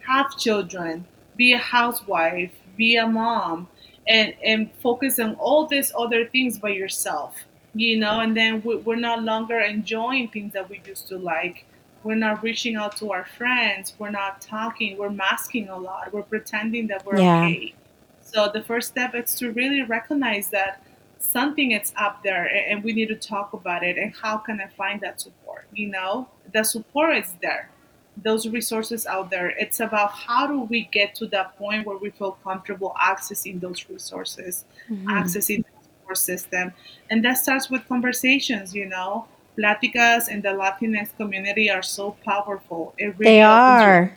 have 0.00 0.36
children, 0.38 1.04
be 1.36 1.52
a 1.52 1.58
housewife, 1.58 2.52
be 2.76 2.96
a 2.96 3.06
mom, 3.06 3.68
and, 4.06 4.34
and 4.44 4.70
focus 4.82 5.18
on 5.18 5.34
all 5.34 5.66
these 5.66 5.92
other 5.98 6.26
things 6.26 6.58
by 6.58 6.68
yourself, 6.68 7.34
you 7.74 7.98
know, 7.98 8.20
and 8.20 8.36
then 8.36 8.62
we're 8.62 8.96
no 8.96 9.16
longer 9.16 9.58
enjoying 9.58 10.28
things 10.28 10.52
that 10.52 10.68
we 10.70 10.80
used 10.86 11.08
to 11.08 11.18
like 11.18 11.66
we're 12.06 12.14
not 12.14 12.42
reaching 12.42 12.76
out 12.76 12.96
to 12.96 13.12
our 13.12 13.24
friends 13.24 13.94
we're 13.98 14.10
not 14.10 14.40
talking 14.40 14.96
we're 14.96 15.10
masking 15.10 15.68
a 15.68 15.78
lot 15.78 16.12
we're 16.12 16.22
pretending 16.22 16.86
that 16.86 17.04
we're 17.04 17.18
yeah. 17.18 17.42
okay. 17.42 17.74
So 18.20 18.50
the 18.52 18.62
first 18.62 18.88
step 18.88 19.14
is 19.14 19.34
to 19.36 19.52
really 19.52 19.82
recognize 19.82 20.48
that 20.48 20.82
something 21.18 21.72
is 21.72 21.92
up 21.96 22.22
there 22.22 22.44
and 22.46 22.82
we 22.82 22.92
need 22.92 23.08
to 23.08 23.14
talk 23.16 23.52
about 23.52 23.82
it 23.82 23.96
and 23.98 24.14
how 24.14 24.36
can 24.36 24.60
i 24.60 24.66
find 24.66 25.00
that 25.00 25.20
support 25.20 25.46
you 25.76 25.88
know? 25.88 26.28
The 26.52 26.64
support 26.64 27.16
is 27.16 27.34
there. 27.42 27.70
Those 28.22 28.48
resources 28.48 29.06
out 29.06 29.30
there. 29.30 29.50
It's 29.50 29.80
about 29.80 30.12
how 30.12 30.46
do 30.46 30.60
we 30.60 30.88
get 30.90 31.14
to 31.16 31.26
that 31.28 31.58
point 31.58 31.86
where 31.86 31.98
we 31.98 32.10
feel 32.10 32.32
comfortable 32.42 32.94
accessing 32.98 33.60
those 33.60 33.88
resources 33.90 34.64
mm-hmm. 34.90 35.08
accessing 35.08 35.64
the 35.64 35.70
support 35.82 36.18
system. 36.18 36.72
And 37.10 37.24
that 37.24 37.34
starts 37.34 37.68
with 37.70 37.86
conversations 37.88 38.74
you 38.74 38.86
know 38.86 39.26
Platicas 39.58 40.28
in 40.28 40.42
the 40.42 40.50
Latinx 40.50 41.16
community 41.16 41.70
are 41.70 41.82
so 41.82 42.16
powerful. 42.24 42.94
It 42.98 43.18
really 43.18 43.24
they 43.24 43.42
are. 43.42 44.16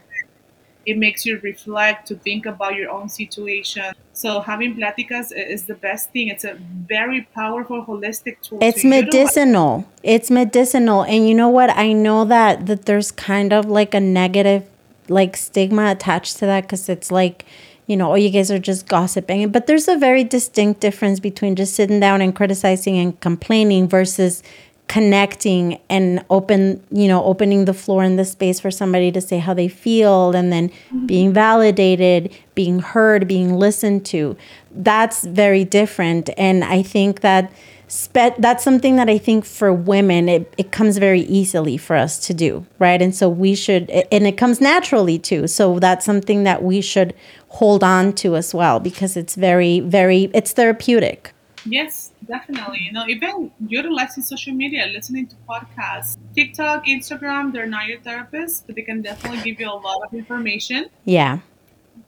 it 0.86 0.98
makes 0.98 1.26
you 1.26 1.40
reflect 1.40 2.08
to 2.08 2.16
think 2.16 2.46
about 2.46 2.76
your 2.76 2.90
own 2.90 3.10
situation. 3.10 3.94
So 4.14 4.42
having 4.42 4.76
Platicas 4.76 5.32
is 5.32 5.66
the 5.66 5.76
best 5.76 6.12
thing. 6.12 6.28
It's 6.28 6.44
a 6.44 6.56
very 6.88 7.28
powerful, 7.34 7.86
holistic 7.86 8.42
tool. 8.42 8.60
It's 8.62 8.82
to 8.82 8.88
medicinal. 8.88 9.78
Utilize. 9.78 10.00
It's 10.04 10.32
medicinal. 10.32 11.04
And 11.04 11.28
you 11.28 11.36
know 11.36 11.50
what? 11.50 11.70
I 11.70 11.94
know 11.94 12.26
that 12.26 12.66
that 12.66 12.86
there's 12.86 13.12
kind 13.12 13.54
of 13.54 13.66
like 13.66 13.94
a 13.94 14.00
negative 14.00 14.66
like 15.08 15.36
stigma 15.38 15.92
attached 15.92 16.38
to 16.38 16.46
that 16.46 16.62
because 16.62 16.88
it's 16.90 17.12
like 17.12 17.46
you 17.90 17.98
know, 17.98 18.12
oh, 18.12 18.16
you 18.16 18.30
guys 18.30 18.52
are 18.52 18.60
just 18.60 18.88
gossiping. 18.88 19.50
But 19.50 19.66
there's 19.66 19.88
a 19.88 19.98
very 19.98 20.24
distinct 20.24 20.80
difference 20.80 21.20
between 21.20 21.56
just 21.56 21.74
sitting 21.74 22.00
down 22.00 22.22
and 22.22 22.36
criticizing 22.36 23.00
and 23.00 23.20
complaining 23.20 23.88
versus 23.88 24.44
connecting 24.90 25.80
and 25.88 26.26
open 26.30 26.84
you 26.92 27.08
know 27.08 27.24
opening 27.24 27.66
the 27.66 27.74
floor 27.74 28.04
in 28.04 28.18
the 28.18 28.26
space 28.26 28.60
for 28.60 28.72
somebody 28.72 29.12
to 29.12 29.22
say 29.22 29.38
how 29.38 29.54
they 29.54 29.68
feel 29.68 30.36
and 30.36 30.52
then 30.52 30.68
mm-hmm. 30.68 31.06
being 31.06 31.32
validated 31.32 32.36
being 32.56 32.80
heard 32.80 33.28
being 33.28 33.54
listened 33.54 34.06
to. 34.06 34.36
That's 34.72 35.24
very 35.24 35.64
different. 35.64 36.30
And 36.38 36.64
i 36.64 36.82
think 36.82 37.22
that 37.22 37.52
spe- 37.88 38.38
that's 38.40 38.64
something 38.64 38.96
that 38.98 39.10
i 39.10 39.18
think 39.18 39.46
for 39.46 39.72
women 39.72 40.28
it, 40.28 40.54
it 40.58 40.72
comes 40.72 40.98
very 40.98 41.22
easily 41.22 41.78
for 41.78 41.96
us 41.96 42.20
to 42.28 42.34
do 42.34 42.66
right? 42.80 43.02
And 43.02 43.14
so 43.14 43.30
we 43.30 43.54
should 43.54 43.90
and 43.90 44.26
it 44.26 44.38
comes 44.38 44.60
naturally 44.60 45.20
too. 45.20 45.48
So 45.48 45.80
that's 45.80 46.06
something 46.06 46.44
that 46.46 46.64
we 46.64 46.82
should 46.82 47.14
hold 47.50 47.84
on 47.84 48.14
to 48.14 48.36
as 48.36 48.54
well 48.54 48.80
because 48.80 49.16
it's 49.16 49.36
very 49.36 49.82
very 49.82 50.32
it's 50.34 50.54
therapeutic. 50.54 51.32
Yes, 51.66 52.09
definitely. 52.28 52.80
You 52.80 52.92
know, 52.92 53.06
even 53.08 53.52
utilizing 53.68 54.24
social 54.24 54.54
media, 54.54 54.88
listening 54.88 55.28
to 55.28 55.36
podcasts, 55.48 56.18
TikTok, 56.36 56.86
Instagram, 56.86 57.52
they're 57.54 57.68
not 57.68 57.88
your 57.88 58.00
therapist, 58.02 58.66
but 58.66 58.76
they 58.76 58.82
can 58.82 59.02
definitely 59.02 59.42
give 59.42 59.60
you 59.60 59.70
a 59.70 59.74
lot 59.74 59.98
of 60.06 60.14
information. 60.14 60.90
Yeah. 61.06 61.40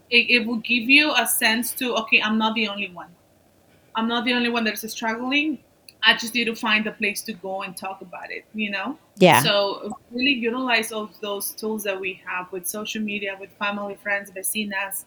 It, 0.09 0.29
it 0.29 0.47
will 0.47 0.57
give 0.57 0.89
you 0.89 1.13
a 1.15 1.25
sense 1.25 1.71
to, 1.73 1.95
okay, 1.95 2.21
I'm 2.21 2.37
not 2.37 2.55
the 2.55 2.67
only 2.67 2.91
one. 2.91 3.09
I'm 3.95 4.07
not 4.07 4.25
the 4.25 4.33
only 4.33 4.49
one 4.49 4.63
that's 4.63 4.89
struggling. 4.91 5.59
I 6.03 6.17
just 6.17 6.33
need 6.33 6.45
to 6.45 6.55
find 6.55 6.87
a 6.87 6.91
place 6.91 7.21
to 7.23 7.33
go 7.33 7.61
and 7.61 7.77
talk 7.77 8.01
about 8.01 8.31
it, 8.31 8.45
you 8.55 8.71
know? 8.71 8.97
Yeah. 9.17 9.41
So 9.41 9.95
really 10.11 10.33
utilize 10.33 10.91
all 10.91 11.11
those 11.21 11.51
tools 11.51 11.83
that 11.83 11.99
we 11.99 12.21
have 12.25 12.51
with 12.51 12.67
social 12.67 13.01
media, 13.01 13.37
with 13.39 13.51
family, 13.59 13.95
friends, 14.01 14.31
vecinas, 14.31 15.05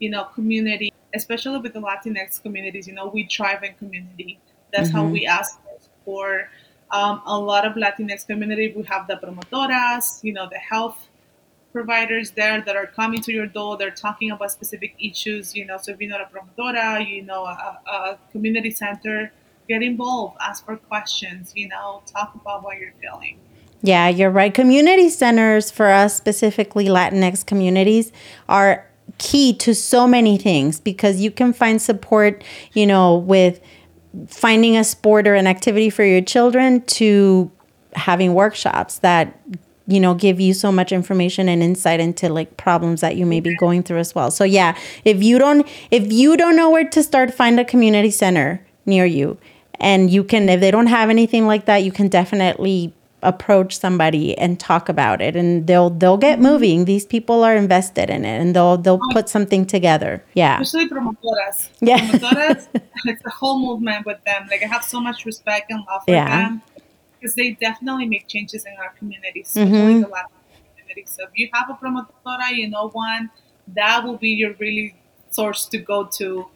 you 0.00 0.10
know, 0.10 0.24
community 0.24 0.91
especially 1.14 1.58
with 1.58 1.72
the 1.72 1.80
Latinx 1.80 2.42
communities, 2.42 2.86
you 2.86 2.94
know, 2.94 3.08
we 3.08 3.26
thrive 3.26 3.62
in 3.62 3.74
community. 3.74 4.40
That's 4.72 4.88
mm-hmm. 4.88 4.96
how 4.96 5.04
we 5.06 5.26
ask 5.26 5.58
for 6.04 6.48
um, 6.90 7.22
a 7.26 7.38
lot 7.38 7.66
of 7.66 7.74
Latinx 7.74 8.26
community. 8.26 8.72
We 8.74 8.82
have 8.84 9.06
the 9.06 9.16
promotoras, 9.16 10.22
you 10.22 10.32
know, 10.32 10.48
the 10.48 10.58
health 10.58 11.08
providers 11.72 12.32
there 12.32 12.60
that 12.60 12.76
are 12.76 12.86
coming 12.86 13.22
to 13.22 13.32
your 13.32 13.46
door. 13.46 13.76
They're 13.76 13.90
talking 13.90 14.30
about 14.30 14.50
specific 14.50 14.94
issues, 14.98 15.56
you 15.56 15.64
know. 15.64 15.78
So 15.78 15.92
if 15.92 16.00
you're 16.00 16.10
not 16.10 16.20
a 16.20 16.28
promotora, 16.32 17.06
you 17.08 17.22
know, 17.22 17.44
a, 17.44 17.80
a 17.86 18.18
community 18.30 18.70
center, 18.70 19.32
get 19.68 19.82
involved, 19.82 20.36
ask 20.40 20.64
for 20.64 20.76
questions, 20.76 21.52
you 21.54 21.68
know, 21.68 22.02
talk 22.06 22.34
about 22.34 22.62
what 22.62 22.78
you're 22.78 22.92
feeling. 23.00 23.38
Yeah, 23.82 24.08
you're 24.08 24.30
right. 24.30 24.54
Community 24.54 25.08
centers 25.08 25.70
for 25.70 25.86
us, 25.86 26.16
specifically 26.16 26.86
Latinx 26.86 27.44
communities, 27.44 28.12
are 28.48 28.86
key 29.18 29.52
to 29.54 29.74
so 29.74 30.06
many 30.06 30.36
things 30.36 30.80
because 30.80 31.20
you 31.20 31.30
can 31.30 31.52
find 31.52 31.80
support, 31.80 32.42
you 32.72 32.86
know, 32.86 33.16
with 33.16 33.60
finding 34.26 34.76
a 34.76 34.84
sport 34.84 35.26
or 35.26 35.34
an 35.34 35.46
activity 35.46 35.90
for 35.90 36.04
your 36.04 36.20
children 36.20 36.82
to 36.82 37.50
having 37.94 38.34
workshops 38.34 38.98
that 38.98 39.38
you 39.86 40.00
know 40.00 40.14
give 40.14 40.40
you 40.40 40.54
so 40.54 40.70
much 40.70 40.92
information 40.92 41.48
and 41.48 41.62
insight 41.62 42.00
into 42.00 42.32
like 42.32 42.56
problems 42.56 43.00
that 43.00 43.16
you 43.16 43.26
may 43.26 43.40
be 43.40 43.54
going 43.56 43.82
through 43.82 43.98
as 43.98 44.14
well. 44.14 44.30
So 44.30 44.44
yeah 44.44 44.76
if 45.04 45.22
you 45.22 45.38
don't 45.38 45.66
if 45.90 46.12
you 46.12 46.36
don't 46.36 46.56
know 46.56 46.70
where 46.70 46.88
to 46.88 47.02
start 47.02 47.34
find 47.34 47.58
a 47.58 47.64
community 47.64 48.10
center 48.10 48.64
near 48.86 49.04
you. 49.04 49.38
And 49.80 50.10
you 50.10 50.24
can 50.24 50.48
if 50.48 50.60
they 50.60 50.70
don't 50.70 50.86
have 50.86 51.10
anything 51.10 51.46
like 51.46 51.66
that 51.66 51.78
you 51.78 51.92
can 51.92 52.08
definitely 52.08 52.94
approach 53.22 53.78
somebody 53.78 54.36
and 54.38 54.58
talk 54.58 54.88
about 54.88 55.20
it 55.22 55.36
and 55.36 55.66
they'll 55.66 55.90
they'll 55.90 56.16
get 56.16 56.38
Mm-hmm. 56.38 56.48
moving 56.52 56.84
these 56.86 57.06
people 57.06 57.44
are 57.44 57.56
invested 57.56 58.10
in 58.10 58.24
it 58.24 58.40
and 58.40 58.56
they'll 58.56 58.76
they'll 58.76 59.00
put 59.12 59.28
something 59.28 59.64
together 59.66 60.24
yeah 60.34 60.60
Especially 60.60 60.88
promotoras. 60.88 61.68
Yeah. 61.80 61.98
Promotoras, 61.98 62.68
it's 63.04 63.24
a 63.24 63.30
whole 63.30 63.58
movement 63.60 64.06
with 64.06 64.18
them. 64.24 64.48
Like 64.50 64.62
I 64.62 64.66
have 64.66 64.82
so 64.84 65.00
much 65.00 65.24
respect 65.24 65.70
and 65.70 65.80
love 65.88 66.02
for 66.04 66.12
Yeah. 66.12 66.28
them 66.28 66.62
because 67.20 67.34
they 67.36 67.52
definitely 67.52 68.06
make 68.06 68.26
changes 68.28 68.64
in 68.64 68.72
our 68.82 68.92
communities 68.98 69.48
especially 69.48 69.94
Mhm. 69.94 70.02
the 70.02 70.08
Latin 70.08 70.30
community. 70.76 71.04
So 71.06 71.22
if 71.24 71.30
you 71.34 71.48
have 71.52 71.70
a 71.70 71.74
promotora, 71.74 72.48
you 72.60 72.68
know 72.68 72.88
one, 72.90 73.30
that 73.74 74.04
will 74.04 74.16
be 74.18 74.30
your 74.30 74.54
really 74.58 74.94
source 75.30 75.66
to 75.66 75.78
go 75.78 76.04
to 76.18 76.46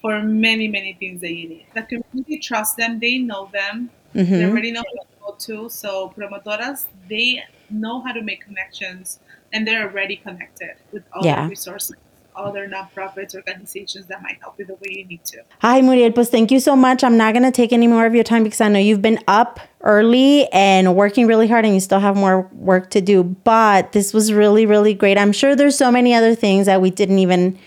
for 0.00 0.20
many, 0.22 0.66
many 0.68 0.92
things 1.00 1.20
that 1.20 1.32
you 1.32 1.48
need. 1.48 1.66
The 1.74 1.82
community 1.82 2.38
trusts 2.38 2.74
them, 2.76 2.98
they 3.00 3.18
know 3.18 3.50
them, 3.52 3.90
they 4.14 4.22
Mhm. 4.24 4.50
already 4.50 4.70
know 4.72 4.82
who 4.90 4.98
to 5.22 5.30
go 5.30 5.36
to. 5.38 5.70
So 5.70 6.12
promotoras, 6.16 6.86
they 7.08 7.42
know 7.70 8.00
how 8.00 8.12
to 8.12 8.22
make 8.22 8.44
connections 8.44 9.20
and 9.52 9.66
they're 9.66 9.88
already 9.88 10.16
connected 10.16 10.70
with 10.92 11.02
other 11.12 11.28
Yeah. 11.28 11.48
resources, 11.48 11.96
other 12.34 12.66
nonprofits, 12.66 13.34
organizations 13.34 14.06
that 14.06 14.22
might 14.22 14.38
help 14.40 14.54
you 14.58 14.64
the 14.64 14.74
way 14.74 14.90
you 14.90 15.04
need 15.04 15.24
to. 15.26 15.38
Hi, 15.60 15.80
Muriel. 15.80 16.10
Pues 16.12 16.30
thank 16.30 16.50
you 16.50 16.60
so 16.60 16.74
much. 16.74 17.04
I'm 17.04 17.16
not 17.16 17.34
going 17.34 17.44
to 17.44 17.50
take 17.50 17.72
any 17.72 17.86
more 17.86 18.06
of 18.06 18.14
your 18.14 18.24
time 18.24 18.44
because 18.44 18.60
I 18.60 18.68
know 18.68 18.78
you've 18.78 19.02
been 19.02 19.18
up 19.28 19.60
early 19.82 20.48
and 20.52 20.94
working 20.96 21.26
really 21.26 21.48
hard 21.48 21.64
and 21.64 21.74
you 21.74 21.80
still 21.80 22.00
have 22.00 22.16
more 22.16 22.48
work 22.52 22.90
to 22.90 23.00
do. 23.00 23.22
But 23.22 23.92
this 23.92 24.14
was 24.14 24.32
really, 24.32 24.64
really 24.64 24.94
great. 24.94 25.18
I'm 25.18 25.32
sure 25.32 25.54
there's 25.54 25.76
so 25.76 25.90
many 25.90 26.14
other 26.14 26.34
things 26.34 26.66
that 26.66 26.80
we 26.80 26.90
didn't 26.90 27.18
even 27.18 27.58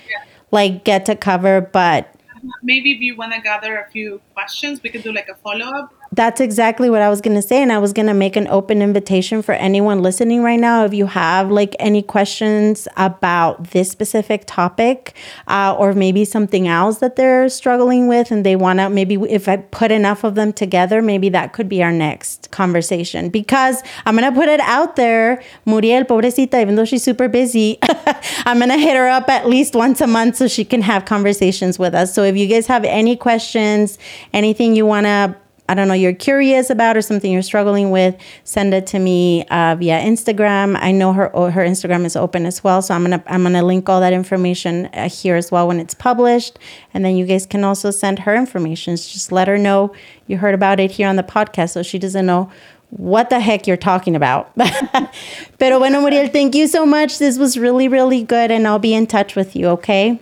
like 0.52 0.84
get 0.84 1.06
to 1.06 1.16
cover, 1.16 1.62
but 1.62 2.06
uh-huh. 2.06 2.52
Maybe 2.64 2.92
if 2.92 3.02
you 3.02 3.16
want 3.16 3.34
to 3.34 3.42
gather 3.42 3.78
a 3.78 3.90
few 3.90 4.22
questions, 4.36 4.84
we 4.84 4.90
could 4.90 5.02
do 5.02 5.14
like 5.14 5.30
a 5.30 5.36
follow 5.36 5.66
up. 5.66 5.94
That's 6.12 6.40
exactly 6.40 6.90
what 6.90 7.02
I 7.02 7.10
was 7.10 7.20
going 7.20 7.36
to 7.36 7.42
say. 7.42 7.62
And 7.62 7.72
I 7.72 7.80
was 7.80 7.92
going 7.92 8.08
to 8.08 8.14
make 8.14 8.36
an 8.36 8.48
open 8.48 8.82
invitation 8.82 9.42
for 9.42 9.54
anyone 9.54 10.02
listening 10.02 10.44
right 10.44 10.60
now. 10.60 10.86
If 10.86 10.94
you 10.94 11.08
have 11.08 11.50
like 11.52 11.76
any 11.80 12.02
questions 12.02 12.88
about 12.96 13.72
this 13.72 13.90
specific 13.90 14.44
topic 14.46 15.14
uh, 15.48 15.76
or 15.78 15.94
maybe 15.94 16.24
something 16.24 16.68
else 16.68 17.00
that 17.00 17.16
they're 17.16 17.50
struggling 17.50 18.08
with 18.08 18.32
and 18.32 18.46
they 18.46 18.56
want 18.56 18.80
to, 18.80 18.90
maybe 18.90 19.16
if 19.16 19.50
I 19.50 19.58
put 19.58 19.92
enough 19.92 20.24
of 20.24 20.36
them 20.36 20.54
together, 20.54 21.02
maybe 21.02 21.28
that 21.30 21.54
could 21.54 21.68
be 21.68 21.84
our 21.84 21.92
next 21.92 22.52
conversation. 22.52 23.30
Because 23.30 23.84
I'm 24.06 24.16
going 24.16 24.32
to 24.32 24.40
put 24.40 24.48
it 24.48 24.62
out 24.62 24.96
there, 24.96 25.42
Muriel, 25.66 26.04
pobrecita, 26.06 26.62
even 26.62 26.76
though 26.76 26.86
she's 26.86 27.04
super 27.04 27.28
busy, 27.28 27.78
I'm 28.46 28.60
going 28.60 28.70
to 28.70 28.78
hit 28.78 28.96
her 28.96 29.08
up 29.08 29.28
at 29.30 29.48
least 29.48 29.76
once 29.76 30.00
a 30.02 30.08
month 30.08 30.38
so 30.38 30.48
she 30.48 30.64
can 30.64 30.82
have 30.82 31.06
conversations 31.06 31.78
with 31.80 31.94
us. 31.94 32.14
So 32.14 32.24
if 32.24 32.38
you 32.38 32.48
guys 32.48 32.68
have 32.68 32.86
any 32.86 33.16
questions, 33.16 33.98
anything 34.36 34.76
you 34.76 34.86
want 34.86 35.06
to 35.06 35.36
I 35.68 35.74
don't 35.74 35.88
know, 35.88 35.96
you're 35.96 36.14
curious 36.14 36.70
about 36.70 36.96
or 36.96 37.02
something 37.02 37.32
you're 37.32 37.42
struggling 37.42 37.90
with, 37.90 38.16
send 38.44 38.74
it 38.74 38.86
to 38.88 39.00
me 39.00 39.46
uh, 39.50 39.76
via 39.76 40.00
Instagram. 40.00 40.78
I 40.80 40.92
know 40.92 41.12
her 41.14 41.36
oh, 41.36 41.50
her 41.50 41.66
Instagram 41.66 42.06
is 42.06 42.16
open 42.16 42.46
as 42.46 42.64
well, 42.64 42.84
so 42.84 42.94
I'm 42.94 43.02
gonna 43.02 43.24
I'm 43.26 43.42
gonna 43.42 43.64
link 43.64 43.90
all 43.90 44.00
that 44.00 44.14
information 44.14 44.86
uh, 44.94 45.10
here 45.10 45.36
as 45.36 45.52
well 45.52 45.68
when 45.68 45.80
it's 45.80 45.96
published, 45.96 46.60
and 46.94 47.04
then 47.04 47.16
you 47.16 47.26
guys 47.26 47.48
can 47.48 47.64
also 47.64 47.90
send 47.90 48.20
her 48.20 48.36
information. 48.36 48.96
Just 48.96 49.32
let 49.32 49.48
her 49.48 49.58
know 49.58 49.92
you 50.28 50.38
heard 50.38 50.54
about 50.54 50.80
it 50.80 50.92
here 50.92 51.08
on 51.08 51.16
the 51.16 51.24
podcast, 51.24 51.72
so 51.72 51.82
she 51.82 51.98
doesn't 51.98 52.28
know 52.28 52.52
what 52.92 53.32
the 53.32 53.40
heck 53.40 53.66
you're 53.66 53.76
talking 53.76 54.16
about. 54.16 54.56
Pero 55.58 55.80
bueno, 55.80 56.00
Muriel, 56.00 56.28
thank 56.28 56.54
you 56.54 56.68
so 56.68 56.86
much. 56.86 57.18
This 57.18 57.40
was 57.40 57.58
really 57.58 57.88
really 57.88 58.22
good, 58.22 58.52
and 58.52 58.68
I'll 58.68 58.78
be 58.78 58.94
in 58.94 59.08
touch 59.08 59.36
with 59.36 59.56
you. 59.56 59.70
Okay. 59.70 60.20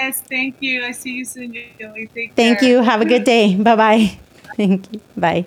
Yes, 0.00 0.22
thank 0.22 0.56
you. 0.60 0.84
I 0.84 0.92
see 0.92 1.12
you 1.12 1.24
soon, 1.24 1.54
Julie. 1.78 2.08
Take 2.14 2.34
Thank 2.34 2.60
care. 2.60 2.68
you. 2.68 2.82
Have 2.82 3.00
a 3.00 3.04
good 3.04 3.24
day. 3.24 3.54
Bye 3.56 3.76
bye. 3.76 4.18
Thank 4.56 4.92
you. 4.92 5.00
Bye. 5.16 5.46